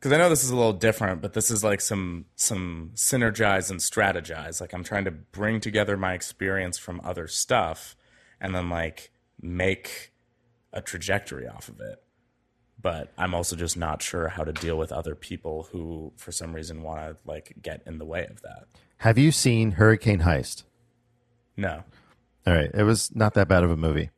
because 0.00 0.12
I 0.12 0.16
know 0.16 0.30
this 0.30 0.42
is 0.44 0.50
a 0.50 0.56
little 0.56 0.72
different, 0.72 1.20
but 1.20 1.34
this 1.34 1.50
is 1.50 1.62
like 1.62 1.82
some 1.82 2.24
some 2.34 2.92
synergize 2.94 3.70
and 3.70 3.80
strategize. 3.80 4.60
Like 4.60 4.72
I'm 4.72 4.82
trying 4.82 5.04
to 5.04 5.10
bring 5.10 5.60
together 5.60 5.96
my 5.98 6.14
experience 6.14 6.78
from 6.78 7.02
other 7.04 7.28
stuff, 7.28 7.96
and 8.40 8.54
then 8.54 8.70
like 8.70 9.10
make 9.42 10.12
a 10.72 10.80
trajectory 10.80 11.46
off 11.46 11.68
of 11.68 11.80
it. 11.80 12.02
But 12.80 13.12
I'm 13.18 13.34
also 13.34 13.56
just 13.56 13.76
not 13.76 14.00
sure 14.00 14.28
how 14.28 14.42
to 14.42 14.52
deal 14.52 14.78
with 14.78 14.90
other 14.90 15.14
people 15.14 15.68
who, 15.70 16.12
for 16.16 16.32
some 16.32 16.54
reason, 16.54 16.82
want 16.82 17.00
to 17.00 17.16
like 17.26 17.56
get 17.60 17.82
in 17.84 17.98
the 17.98 18.06
way 18.06 18.26
of 18.26 18.40
that. 18.40 18.68
Have 18.98 19.18
you 19.18 19.32
seen 19.32 19.72
Hurricane 19.72 20.20
Heist? 20.20 20.62
No. 21.58 21.84
All 22.46 22.54
right. 22.54 22.70
It 22.72 22.84
was 22.84 23.14
not 23.14 23.34
that 23.34 23.48
bad 23.48 23.64
of 23.64 23.70
a 23.70 23.76
movie. 23.76 24.08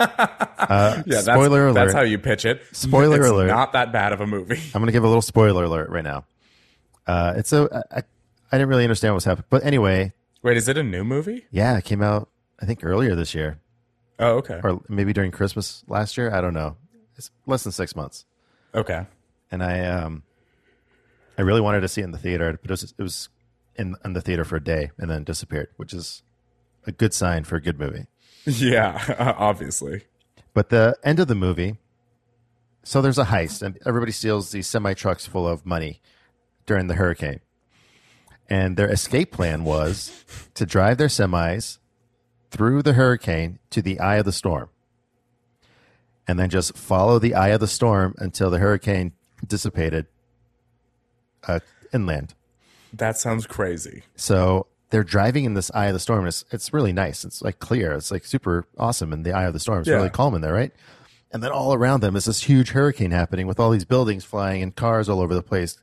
Yeah, 0.00 1.02
that's, 1.06 1.24
Spoiler 1.24 1.68
alert. 1.68 1.74
That's 1.74 1.92
how 1.92 2.02
you 2.02 2.18
pitch 2.18 2.44
it. 2.44 2.62
Spoiler 2.72 3.20
It's 3.20 3.28
alert. 3.28 3.46
Not 3.48 3.72
that 3.72 3.92
bad 3.92 4.12
of 4.12 4.20
a 4.20 4.26
movie. 4.26 4.56
I'm 4.74 4.80
going 4.80 4.86
to 4.86 4.92
give 4.92 5.04
a 5.04 5.06
little 5.08 5.22
spoiler 5.22 5.64
alert 5.64 5.90
right 5.90 6.04
now. 6.04 6.24
Uh, 7.06 7.34
it's 7.36 7.52
a, 7.52 7.84
I, 7.90 7.98
I 8.50 8.56
didn't 8.58 8.68
really 8.68 8.84
understand 8.84 9.12
what 9.12 9.16
was 9.16 9.24
happening. 9.24 9.46
But 9.50 9.64
anyway, 9.64 10.12
Wait, 10.42 10.56
is 10.56 10.68
it 10.68 10.78
a 10.78 10.82
new 10.82 11.04
movie? 11.04 11.46
yeah, 11.50 11.76
it 11.76 11.84
came 11.84 12.02
out, 12.02 12.28
I 12.60 12.66
think, 12.66 12.80
earlier 12.82 13.14
this 13.14 13.34
year 13.34 13.58
Oh, 14.18 14.36
okay. 14.38 14.60
or 14.64 14.80
maybe 14.88 15.12
during 15.12 15.30
Christmas 15.30 15.84
last 15.86 16.16
year. 16.16 16.32
I 16.32 16.40
don't 16.40 16.54
know. 16.54 16.76
It's 17.16 17.30
less 17.46 17.62
than 17.62 17.72
six 17.72 17.94
months. 17.94 18.24
Okay. 18.74 19.06
And 19.50 19.62
I, 19.62 19.80
um, 19.86 20.22
I 21.38 21.42
really 21.42 21.60
wanted 21.60 21.80
to 21.82 21.88
see 21.88 22.00
it 22.00 22.04
in 22.04 22.10
the 22.12 22.18
theater, 22.18 22.58
but 22.60 22.70
it 22.70 22.72
was, 22.82 22.94
it 22.98 23.02
was 23.02 23.28
in, 23.76 23.96
in 24.04 24.14
the 24.14 24.20
theater 24.20 24.44
for 24.44 24.56
a 24.56 24.64
day 24.64 24.90
and 24.98 25.10
then 25.10 25.24
disappeared, 25.24 25.68
which 25.76 25.92
is 25.92 26.22
a 26.86 26.92
good 26.92 27.12
sign 27.12 27.44
for 27.44 27.56
a 27.56 27.60
good 27.60 27.78
movie. 27.78 28.06
Yeah, 28.46 29.34
obviously. 29.38 30.02
But 30.52 30.68
the 30.68 30.96
end 31.02 31.20
of 31.20 31.28
the 31.28 31.34
movie, 31.34 31.76
so 32.82 33.00
there's 33.00 33.18
a 33.18 33.24
heist, 33.24 33.62
and 33.62 33.78
everybody 33.86 34.12
steals 34.12 34.52
these 34.52 34.66
semi 34.66 34.94
trucks 34.94 35.26
full 35.26 35.48
of 35.48 35.66
money 35.66 36.00
during 36.66 36.86
the 36.86 36.94
hurricane. 36.94 37.40
And 38.48 38.76
their 38.76 38.90
escape 38.90 39.32
plan 39.32 39.64
was 39.64 40.24
to 40.54 40.66
drive 40.66 40.98
their 40.98 41.08
semis 41.08 41.78
through 42.50 42.82
the 42.82 42.92
hurricane 42.92 43.58
to 43.70 43.80
the 43.80 43.98
eye 43.98 44.16
of 44.16 44.26
the 44.26 44.32
storm. 44.32 44.68
And 46.28 46.38
then 46.38 46.50
just 46.50 46.76
follow 46.76 47.18
the 47.18 47.34
eye 47.34 47.48
of 47.48 47.60
the 47.60 47.66
storm 47.66 48.14
until 48.18 48.50
the 48.50 48.58
hurricane 48.58 49.12
dissipated 49.46 50.06
uh, 51.46 51.60
inland. 51.92 52.34
That 52.92 53.18
sounds 53.18 53.46
crazy. 53.46 54.04
So 54.14 54.66
they're 54.94 55.02
driving 55.02 55.44
in 55.44 55.54
this 55.54 55.72
eye 55.74 55.86
of 55.86 55.92
the 55.92 55.98
storm. 55.98 56.24
It's 56.24 56.44
it's 56.52 56.72
really 56.72 56.92
nice. 56.92 57.24
It's 57.24 57.42
like 57.42 57.58
clear. 57.58 57.94
It's 57.94 58.12
like 58.12 58.24
super 58.24 58.64
awesome 58.78 59.12
in 59.12 59.24
the 59.24 59.32
eye 59.32 59.42
of 59.42 59.52
the 59.52 59.58
storm. 59.58 59.80
It's 59.80 59.88
Yeah. 59.88 59.96
really 59.96 60.08
calm 60.10 60.36
in 60.36 60.40
there, 60.40 60.52
right? 60.52 60.70
And 61.32 61.42
then 61.42 61.50
all 61.50 61.74
around 61.74 62.00
them 62.00 62.14
is 62.14 62.26
this 62.26 62.44
huge 62.44 62.70
hurricane 62.70 63.10
happening 63.10 63.48
with 63.48 63.58
all 63.58 63.70
these 63.70 63.84
buildings 63.84 64.22
flying 64.24 64.62
and 64.62 64.72
cars 64.76 65.08
all 65.08 65.20
over 65.20 65.34
the 65.34 65.42
place. 65.42 65.78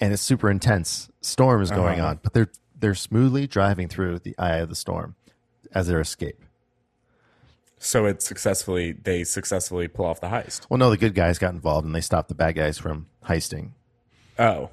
And 0.00 0.12
it's 0.12 0.22
super 0.22 0.48
intense. 0.48 1.08
Storm 1.22 1.60
is 1.60 1.72
going 1.72 1.98
Uh-huh. 1.98 2.10
on, 2.10 2.20
but 2.22 2.32
they're 2.32 2.50
they're 2.78 2.94
smoothly 2.94 3.48
driving 3.48 3.88
through 3.88 4.20
the 4.20 4.38
eye 4.38 4.58
of 4.58 4.68
the 4.68 4.76
storm 4.76 5.16
as 5.74 5.88
their 5.88 6.00
escape. 6.00 6.40
So 7.80 8.06
it 8.06 8.22
successfully 8.22 8.92
they 8.92 9.24
successfully 9.24 9.88
pull 9.88 10.06
off 10.06 10.20
the 10.20 10.28
heist. 10.28 10.66
Well, 10.70 10.78
no, 10.78 10.88
the 10.90 10.96
good 10.96 11.14
guys 11.16 11.38
got 11.40 11.52
involved 11.52 11.84
and 11.84 11.94
they 11.94 12.00
stopped 12.00 12.28
the 12.28 12.34
bad 12.36 12.54
guys 12.54 12.78
from 12.78 13.06
heisting. 13.24 13.70
Oh. 14.38 14.70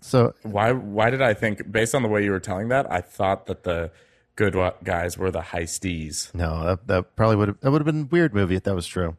So 0.00 0.34
Why 0.42 0.72
why 0.72 1.10
did 1.10 1.22
I 1.22 1.34
think 1.34 1.70
based 1.70 1.94
on 1.94 2.02
the 2.02 2.08
way 2.08 2.24
you 2.24 2.30
were 2.30 2.40
telling 2.40 2.68
that, 2.68 2.90
I 2.90 3.00
thought 3.00 3.46
that 3.46 3.64
the 3.64 3.90
good 4.36 4.54
guys 4.84 5.18
were 5.18 5.32
the 5.32 5.40
heisties. 5.40 6.32
no, 6.32 6.64
that, 6.64 6.86
that 6.86 7.16
probably 7.16 7.34
would 7.36 7.48
have 7.48 7.60
that 7.60 7.72
would 7.72 7.80
have 7.80 7.86
been 7.86 8.02
a 8.02 8.06
weird 8.06 8.32
movie 8.32 8.54
if 8.54 8.62
that 8.62 8.74
was 8.74 8.86
true. 8.86 9.16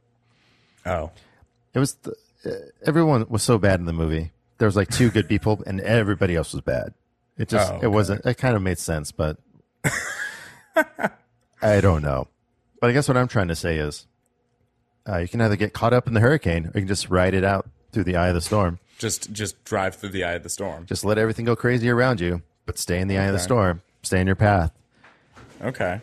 Oh. 0.86 1.11
It 1.73 1.80
was 1.80 1.95
the, 1.95 2.15
uh, 2.45 2.51
everyone 2.86 3.25
was 3.27 3.43
so 3.43 3.57
bad 3.57 3.82
in 3.82 3.86
the 3.86 3.93
movie. 3.93 4.32
There 4.57 4.65
was 4.65 4.77
like 4.77 4.89
two 4.89 5.09
good 5.09 5.27
people, 5.34 5.61
and 5.67 5.82
everybody 5.82 6.36
else 6.36 6.53
was 6.53 6.61
bad. 6.61 6.93
It 7.38 7.49
just 7.49 7.71
Oh, 7.71 7.80
it 7.82 7.88
wasn't. 7.88 8.25
It 8.25 8.38
kind 8.38 8.55
of 8.55 8.61
made 8.61 8.80
sense, 8.80 9.11
but 9.11 9.38
I 11.61 11.82
don't 11.82 12.01
know. 12.01 12.27
But 12.80 12.89
I 12.89 12.93
guess 12.93 13.07
what 13.07 13.17
I'm 13.17 13.27
trying 13.27 13.49
to 13.49 13.55
say 13.55 13.77
is, 13.77 14.07
uh, 15.07 15.17
you 15.17 15.27
can 15.27 15.41
either 15.41 15.55
get 15.57 15.73
caught 15.73 15.93
up 15.93 16.07
in 16.07 16.13
the 16.13 16.21
hurricane, 16.21 16.65
or 16.65 16.71
you 16.75 16.82
can 16.82 16.88
just 16.88 17.09
ride 17.09 17.34
it 17.34 17.43
out 17.43 17.69
through 17.91 18.05
the 18.05 18.15
eye 18.15 18.30
of 18.30 18.36
the 18.36 18.41
storm. 18.41 18.80
Just 19.00 19.32
just 19.32 19.64
drive 19.64 19.95
through 19.95 20.10
the 20.10 20.24
eye 20.24 20.34
of 20.34 20.43
the 20.43 20.50
storm. 20.50 20.86
Just 20.86 21.04
let 21.04 21.18
everything 21.18 21.45
go 21.45 21.56
crazy 21.56 21.89
around 21.89 22.20
you, 22.20 22.43
but 22.68 22.78
stay 22.78 23.00
in 23.00 23.08
the 23.08 23.18
eye 23.18 23.26
of 23.26 23.34
the 23.34 23.39
storm. 23.39 23.82
Stay 24.04 24.22
in 24.22 24.28
your 24.28 24.36
path. 24.36 24.72
Okay. 25.62 26.02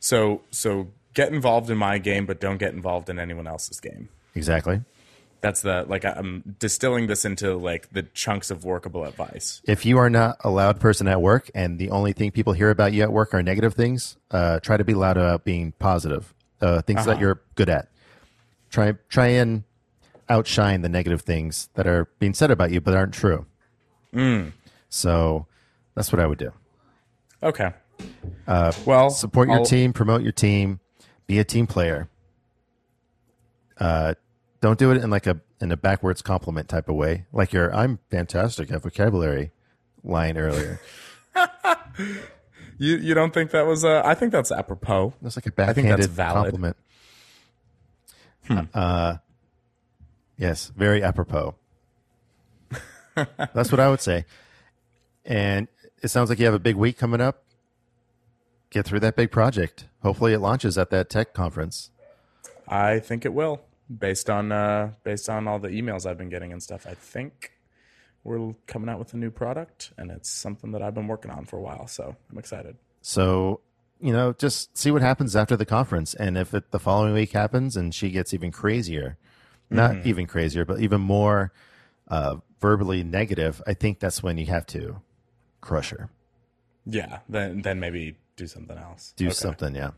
So 0.00 0.40
so 0.50 0.88
get 1.14 1.32
involved 1.32 1.68
in 1.68 1.76
my 1.76 1.98
game, 1.98 2.26
but 2.26 2.40
don't 2.40 2.58
get 2.58 2.72
involved 2.72 3.10
in 3.10 3.18
anyone 3.18 3.46
else's 3.46 3.80
game. 3.80 4.08
Exactly. 4.34 4.80
That's 5.40 5.62
the 5.62 5.84
like 5.88 6.04
I'm 6.04 6.56
distilling 6.58 7.06
this 7.08 7.24
into 7.24 7.56
like 7.56 7.92
the 7.92 8.02
chunks 8.02 8.50
of 8.50 8.64
workable 8.64 9.04
advice. 9.04 9.60
If 9.64 9.84
you 9.84 9.98
are 9.98 10.10
not 10.10 10.36
a 10.42 10.50
loud 10.50 10.80
person 10.80 11.06
at 11.06 11.20
work, 11.20 11.50
and 11.54 11.78
the 11.78 11.90
only 11.90 12.12
thing 12.12 12.30
people 12.30 12.52
hear 12.52 12.70
about 12.70 12.92
you 12.92 13.02
at 13.02 13.12
work 13.12 13.34
are 13.34 13.42
negative 13.42 13.74
things, 13.74 14.16
uh, 14.30 14.60
try 14.60 14.76
to 14.76 14.84
be 14.84 14.94
loud 14.94 15.16
about 15.16 15.44
being 15.44 15.72
positive. 15.78 16.34
Uh, 16.60 16.82
things 16.82 17.04
that 17.04 17.20
you're 17.20 17.40
good 17.54 17.68
at. 17.68 17.88
Try 18.70 18.94
try 19.08 19.26
and 19.28 19.62
outshine 20.30 20.82
the 20.82 20.88
negative 20.88 21.22
things 21.22 21.68
that 21.74 21.86
are 21.86 22.08
being 22.18 22.34
said 22.34 22.50
about 22.50 22.70
you 22.70 22.80
but 22.80 22.94
aren't 22.94 23.14
true. 23.14 23.46
So 24.88 25.46
that's 25.94 26.12
what 26.12 26.20
I 26.20 26.26
would 26.26 26.38
do. 26.38 26.52
Okay. 27.42 27.72
Uh, 28.46 28.72
well, 28.86 29.10
Support 29.10 29.48
your 29.48 29.58
I'll- 29.58 29.64
team, 29.64 29.92
promote 29.92 30.22
your 30.22 30.32
team, 30.32 30.80
be 31.26 31.38
a 31.38 31.44
team 31.44 31.66
player. 31.66 32.08
Uh, 33.78 34.14
don't 34.60 34.78
do 34.78 34.90
it 34.90 34.96
in 35.02 35.10
like 35.10 35.26
a 35.26 35.40
in 35.60 35.70
a 35.72 35.76
backwards 35.76 36.22
compliment 36.22 36.68
type 36.68 36.88
of 36.88 36.94
way, 36.96 37.26
like 37.32 37.52
your 37.52 37.72
"I'm 37.74 37.98
fantastic 38.10 38.70
at 38.72 38.82
vocabulary" 38.82 39.52
line 40.02 40.36
earlier. 40.36 40.80
You 42.80 42.96
you 42.96 43.12
don't 43.12 43.34
think 43.34 43.50
that 43.50 43.66
was? 43.66 43.84
Uh, 43.84 44.02
I 44.04 44.14
think 44.14 44.30
that's 44.30 44.52
apropos. 44.52 45.12
That's 45.20 45.34
like 45.36 45.46
a 45.46 45.50
think 45.50 45.56
that's 45.56 45.76
backhanded 46.06 46.10
valid. 46.10 46.44
compliment. 46.44 46.76
Uh, 48.72 49.16
yes, 50.38 50.72
very 50.76 51.02
apropos. 51.02 51.54
That's 53.14 53.70
what 53.70 53.80
I 53.80 53.90
would 53.90 54.00
say. 54.00 54.24
And 55.24 55.68
it 56.02 56.08
sounds 56.08 56.30
like 56.30 56.38
you 56.38 56.46
have 56.46 56.54
a 56.54 56.58
big 56.58 56.76
week 56.76 56.96
coming 56.96 57.20
up. 57.20 57.44
Get 58.70 58.86
through 58.86 59.00
that 59.00 59.16
big 59.16 59.30
project. 59.30 59.86
Hopefully, 60.02 60.32
it 60.32 60.38
launches 60.38 60.78
at 60.78 60.90
that 60.90 61.10
tech 61.10 61.34
conference. 61.34 61.90
I 62.66 62.98
think 62.98 63.24
it 63.24 63.32
will, 63.32 63.62
based 63.98 64.28
on 64.28 64.52
uh, 64.52 64.92
based 65.04 65.28
on 65.28 65.48
all 65.48 65.58
the 65.58 65.68
emails 65.68 66.06
I've 66.06 66.18
been 66.18 66.28
getting 66.28 66.52
and 66.52 66.62
stuff. 66.62 66.86
I 66.86 66.94
think 66.94 67.52
we're 68.24 68.54
coming 68.66 68.90
out 68.90 68.98
with 68.98 69.14
a 69.14 69.16
new 69.16 69.30
product, 69.30 69.92
and 69.96 70.10
it's 70.10 70.30
something 70.30 70.72
that 70.72 70.82
I've 70.82 70.94
been 70.94 71.06
working 71.06 71.30
on 71.30 71.46
for 71.46 71.56
a 71.56 71.62
while. 71.62 71.86
So 71.86 72.14
I'm 72.30 72.38
excited. 72.38 72.76
So, 73.00 73.60
you 74.00 74.12
know, 74.12 74.34
just 74.34 74.76
see 74.76 74.90
what 74.90 75.02
happens 75.02 75.34
after 75.34 75.56
the 75.56 75.64
conference. 75.64 76.14
And 76.14 76.36
if 76.36 76.52
it, 76.52 76.70
the 76.70 76.78
following 76.78 77.14
week 77.14 77.32
happens 77.32 77.76
and 77.76 77.94
she 77.94 78.10
gets 78.10 78.34
even 78.34 78.52
crazier, 78.52 79.16
not 79.70 79.92
Mm-hmm. 79.92 80.08
even 80.08 80.26
crazier, 80.26 80.64
but 80.64 80.80
even 80.80 81.00
more 81.00 81.52
uh, 82.08 82.36
verbally 82.60 83.04
negative, 83.04 83.62
I 83.66 83.74
think 83.74 83.98
that's 84.00 84.22
when 84.22 84.38
you 84.38 84.46
have 84.46 84.66
to 84.68 85.00
crush 85.60 85.90
her. 85.90 86.08
Yeah, 86.86 87.18
then 87.28 87.62
then 87.62 87.80
maybe 87.80 88.16
do 88.36 88.46
something 88.46 88.78
else. 88.78 89.12
Do 89.16 89.26
Okay. 89.26 89.34
something, 89.34 89.74
yeah. 89.74 89.90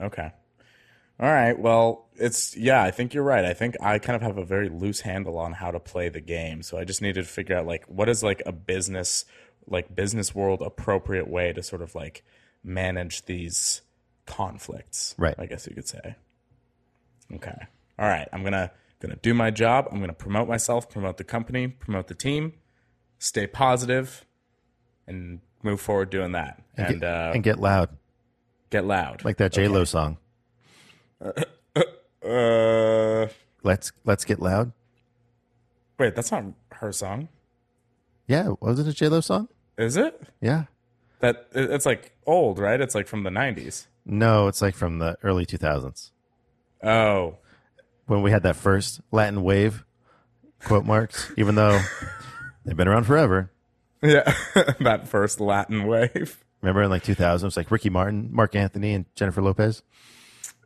Okay. 0.00 0.32
All 1.20 1.30
right. 1.30 1.56
Well, 1.58 2.06
it's 2.16 2.56
yeah. 2.56 2.82
I 2.82 2.90
think 2.90 3.12
you're 3.14 3.22
right. 3.22 3.44
I 3.44 3.52
think 3.52 3.76
I 3.80 3.98
kind 3.98 4.16
of 4.16 4.22
have 4.22 4.38
a 4.38 4.44
very 4.44 4.68
loose 4.70 5.02
handle 5.02 5.38
on 5.38 5.52
how 5.52 5.70
to 5.70 5.78
play 5.78 6.08
the 6.08 6.20
game. 6.22 6.62
So 6.62 6.78
I 6.78 6.84
just 6.84 7.02
needed 7.02 7.22
to 7.24 7.28
figure 7.30 7.56
out 7.56 7.66
like 7.66 7.84
what 7.86 8.08
is 8.08 8.22
like 8.22 8.42
a 8.46 8.52
business 8.52 9.24
like 9.66 9.94
business 9.94 10.34
world 10.34 10.62
appropriate 10.62 11.28
way 11.28 11.52
to 11.52 11.62
sort 11.62 11.82
of 11.82 11.94
like 11.94 12.24
manage 12.64 13.26
these 13.26 13.82
conflicts. 14.26 15.14
Right. 15.18 15.34
I 15.38 15.46
guess 15.46 15.66
you 15.66 15.74
could 15.74 15.86
say. 15.86 16.16
Okay. 17.34 17.66
All 18.00 18.08
right. 18.08 18.26
I'm 18.32 18.42
gonna 18.42 18.72
gonna 19.00 19.16
do 19.16 19.34
my 19.34 19.50
job. 19.50 19.86
I'm 19.92 20.00
gonna 20.00 20.12
promote 20.14 20.48
myself, 20.48 20.88
promote 20.90 21.16
the 21.18 21.24
company, 21.24 21.68
promote 21.68 22.08
the 22.08 22.14
team, 22.14 22.54
stay 23.18 23.46
positive, 23.46 24.24
and 25.06 25.40
move 25.62 25.80
forward 25.80 26.10
doing 26.10 26.32
that. 26.32 26.62
And, 26.76 27.00
get, 27.00 27.08
uh, 27.08 27.30
and 27.34 27.42
get 27.44 27.58
loud, 27.60 27.90
get 28.70 28.84
loud. 28.86 29.24
like 29.24 29.36
that 29.36 29.52
J 29.52 29.68
Lo 29.68 29.84
song. 29.84 30.16
Uh, 32.22 33.28
Let's 33.62 33.92
let's 34.04 34.24
get 34.26 34.40
loud. 34.40 34.72
wait, 35.98 36.14
that's 36.14 36.30
not 36.30 36.44
her 36.72 36.92
song, 36.92 37.28
Yeah, 38.26 38.50
wasn't 38.60 38.88
it 38.88 38.90
a 38.90 38.94
J 38.94 39.08
Lo 39.08 39.20
song? 39.22 39.48
is 39.78 39.96
it? 39.96 40.20
Yeah. 40.40 40.64
That 41.20 41.46
it's 41.54 41.86
like 41.86 42.12
old, 42.26 42.58
right? 42.58 42.78
It's 42.80 42.94
like 42.94 43.06
from 43.06 43.22
the 43.24 43.30
'90s. 43.30 43.86
No, 44.04 44.48
it's 44.48 44.60
like 44.60 44.74
from 44.74 44.98
the 44.98 45.16
early 45.22 45.46
2000s 45.46 46.10
Oh, 46.82 47.36
when 48.10 48.22
we 48.22 48.30
had 48.32 48.42
that 48.42 48.56
first 48.56 49.00
Latin 49.12 49.42
wave 49.42 49.84
quote 50.64 50.84
marks, 50.84 51.30
even 51.36 51.54
though 51.54 51.80
they've 52.64 52.76
been 52.76 52.88
around 52.88 53.04
forever. 53.04 53.50
yeah, 54.02 54.34
that 54.80 55.06
first 55.06 55.40
Latin 55.40 55.86
wave. 55.86 56.44
Remember 56.60 56.82
in 56.82 56.90
like 56.90 57.04
2000, 57.04 57.44
it 57.44 57.46
was 57.46 57.56
like 57.56 57.70
Ricky 57.70 57.88
Martin, 57.88 58.28
Marc 58.32 58.54
Anthony, 58.56 58.92
and 58.94 59.06
Jennifer 59.14 59.40
Lopez, 59.40 59.82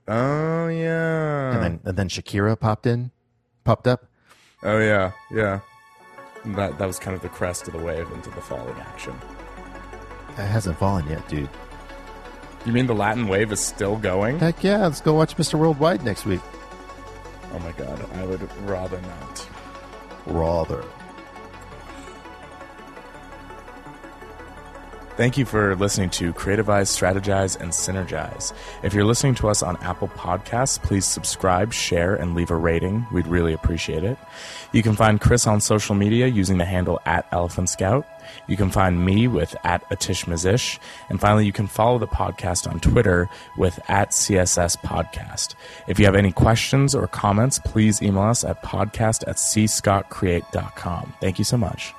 Oh 0.09 0.69
yeah. 0.69 1.53
and 1.55 1.63
then 1.63 1.81
and 1.85 1.97
then 1.97 2.09
Shakira 2.09 2.59
popped 2.59 2.87
in, 2.87 3.11
popped 3.63 3.87
up. 3.87 4.07
oh 4.63 4.79
yeah, 4.79 5.13
yeah. 5.31 5.61
That 6.47 6.79
that 6.79 6.87
was 6.87 6.99
kind 6.99 7.15
of 7.15 7.23
the 7.23 7.29
crest 7.29 7.67
of 7.69 7.75
the 7.75 7.79
wave 7.79 8.11
into 8.13 8.31
the 8.31 8.41
falling 8.41 8.77
action. 8.81 9.15
It 10.31 10.47
hasn't 10.47 10.79
fallen 10.79 11.07
yet, 11.09 11.27
dude. 11.29 11.49
You 12.67 12.73
mean 12.73 12.87
the 12.87 12.95
Latin 12.95 13.29
wave 13.29 13.53
is 13.53 13.61
still 13.61 13.97
going? 13.97 14.39
Heck 14.39 14.65
yeah, 14.65 14.79
let's 14.85 15.01
go 15.03 15.13
watch 15.15 15.37
Mr. 15.37 15.59
Worldwide 15.59 16.03
next 16.03 16.25
week. 16.27 16.41
Oh 17.55 17.59
my 17.61 17.73
god, 17.73 18.05
I 18.15 18.25
would 18.25 18.53
rather 18.63 19.01
not. 19.01 19.49
Rather. 20.27 20.85
Thank 25.17 25.39
you 25.39 25.45
for 25.45 25.77
listening 25.77 26.11
to 26.11 26.33
Creativize, 26.33 26.91
Strategize, 26.91 27.57
and 27.61 27.71
Synergize. 27.71 28.53
If 28.83 28.93
you're 28.93 29.05
listening 29.05 29.37
to 29.37 29.49
us 29.49 29.63
on 29.63 29.77
Apple 29.77 30.09
Podcasts, 30.09 30.83
please 30.83 31.07
subscribe, 31.07 31.73
share, 31.73 32.17
and 32.17 32.35
leave 32.35 32.51
a 32.51 32.57
rating. 32.57 33.07
We'd 33.13 33.29
really 33.29 33.53
appreciate 33.53 34.03
it. 34.03 34.19
You 34.73 34.83
can 34.83 34.97
find 34.97 35.21
Chris 35.21 35.47
on 35.47 35.61
social 35.61 35.95
media 35.95 36.27
using 36.27 36.59
the 36.59 36.65
handle 36.65 37.01
at 37.07 37.29
Elephant 37.31 37.69
Scout. 37.69 38.05
You 38.47 38.57
can 38.57 38.71
find 38.71 39.05
me 39.05 39.29
with 39.29 39.57
at 39.65 39.89
Atish 39.91 40.27
Mazish. 40.27 40.79
And 41.09 41.21
finally, 41.21 41.47
you 41.47 41.53
can 41.53 41.67
follow 41.67 41.99
the 41.99 42.07
podcast 42.07 42.71
on 42.71 42.81
Twitter 42.81 43.29
with 43.57 43.79
at 43.89 44.11
CSS 44.11 44.79
Podcast. 44.79 45.55
If 45.87 45.99
you 45.99 46.05
have 46.05 46.15
any 46.15 46.33
questions 46.33 46.95
or 46.95 47.07
comments, 47.07 47.59
please 47.59 48.03
email 48.03 48.23
us 48.25 48.45
at 48.45 48.63
podcast 48.63 49.27
at 49.29 49.37
cscottcreate.com. 49.37 51.15
Thank 51.21 51.39
you 51.39 51.45
so 51.45 51.57
much. 51.57 51.95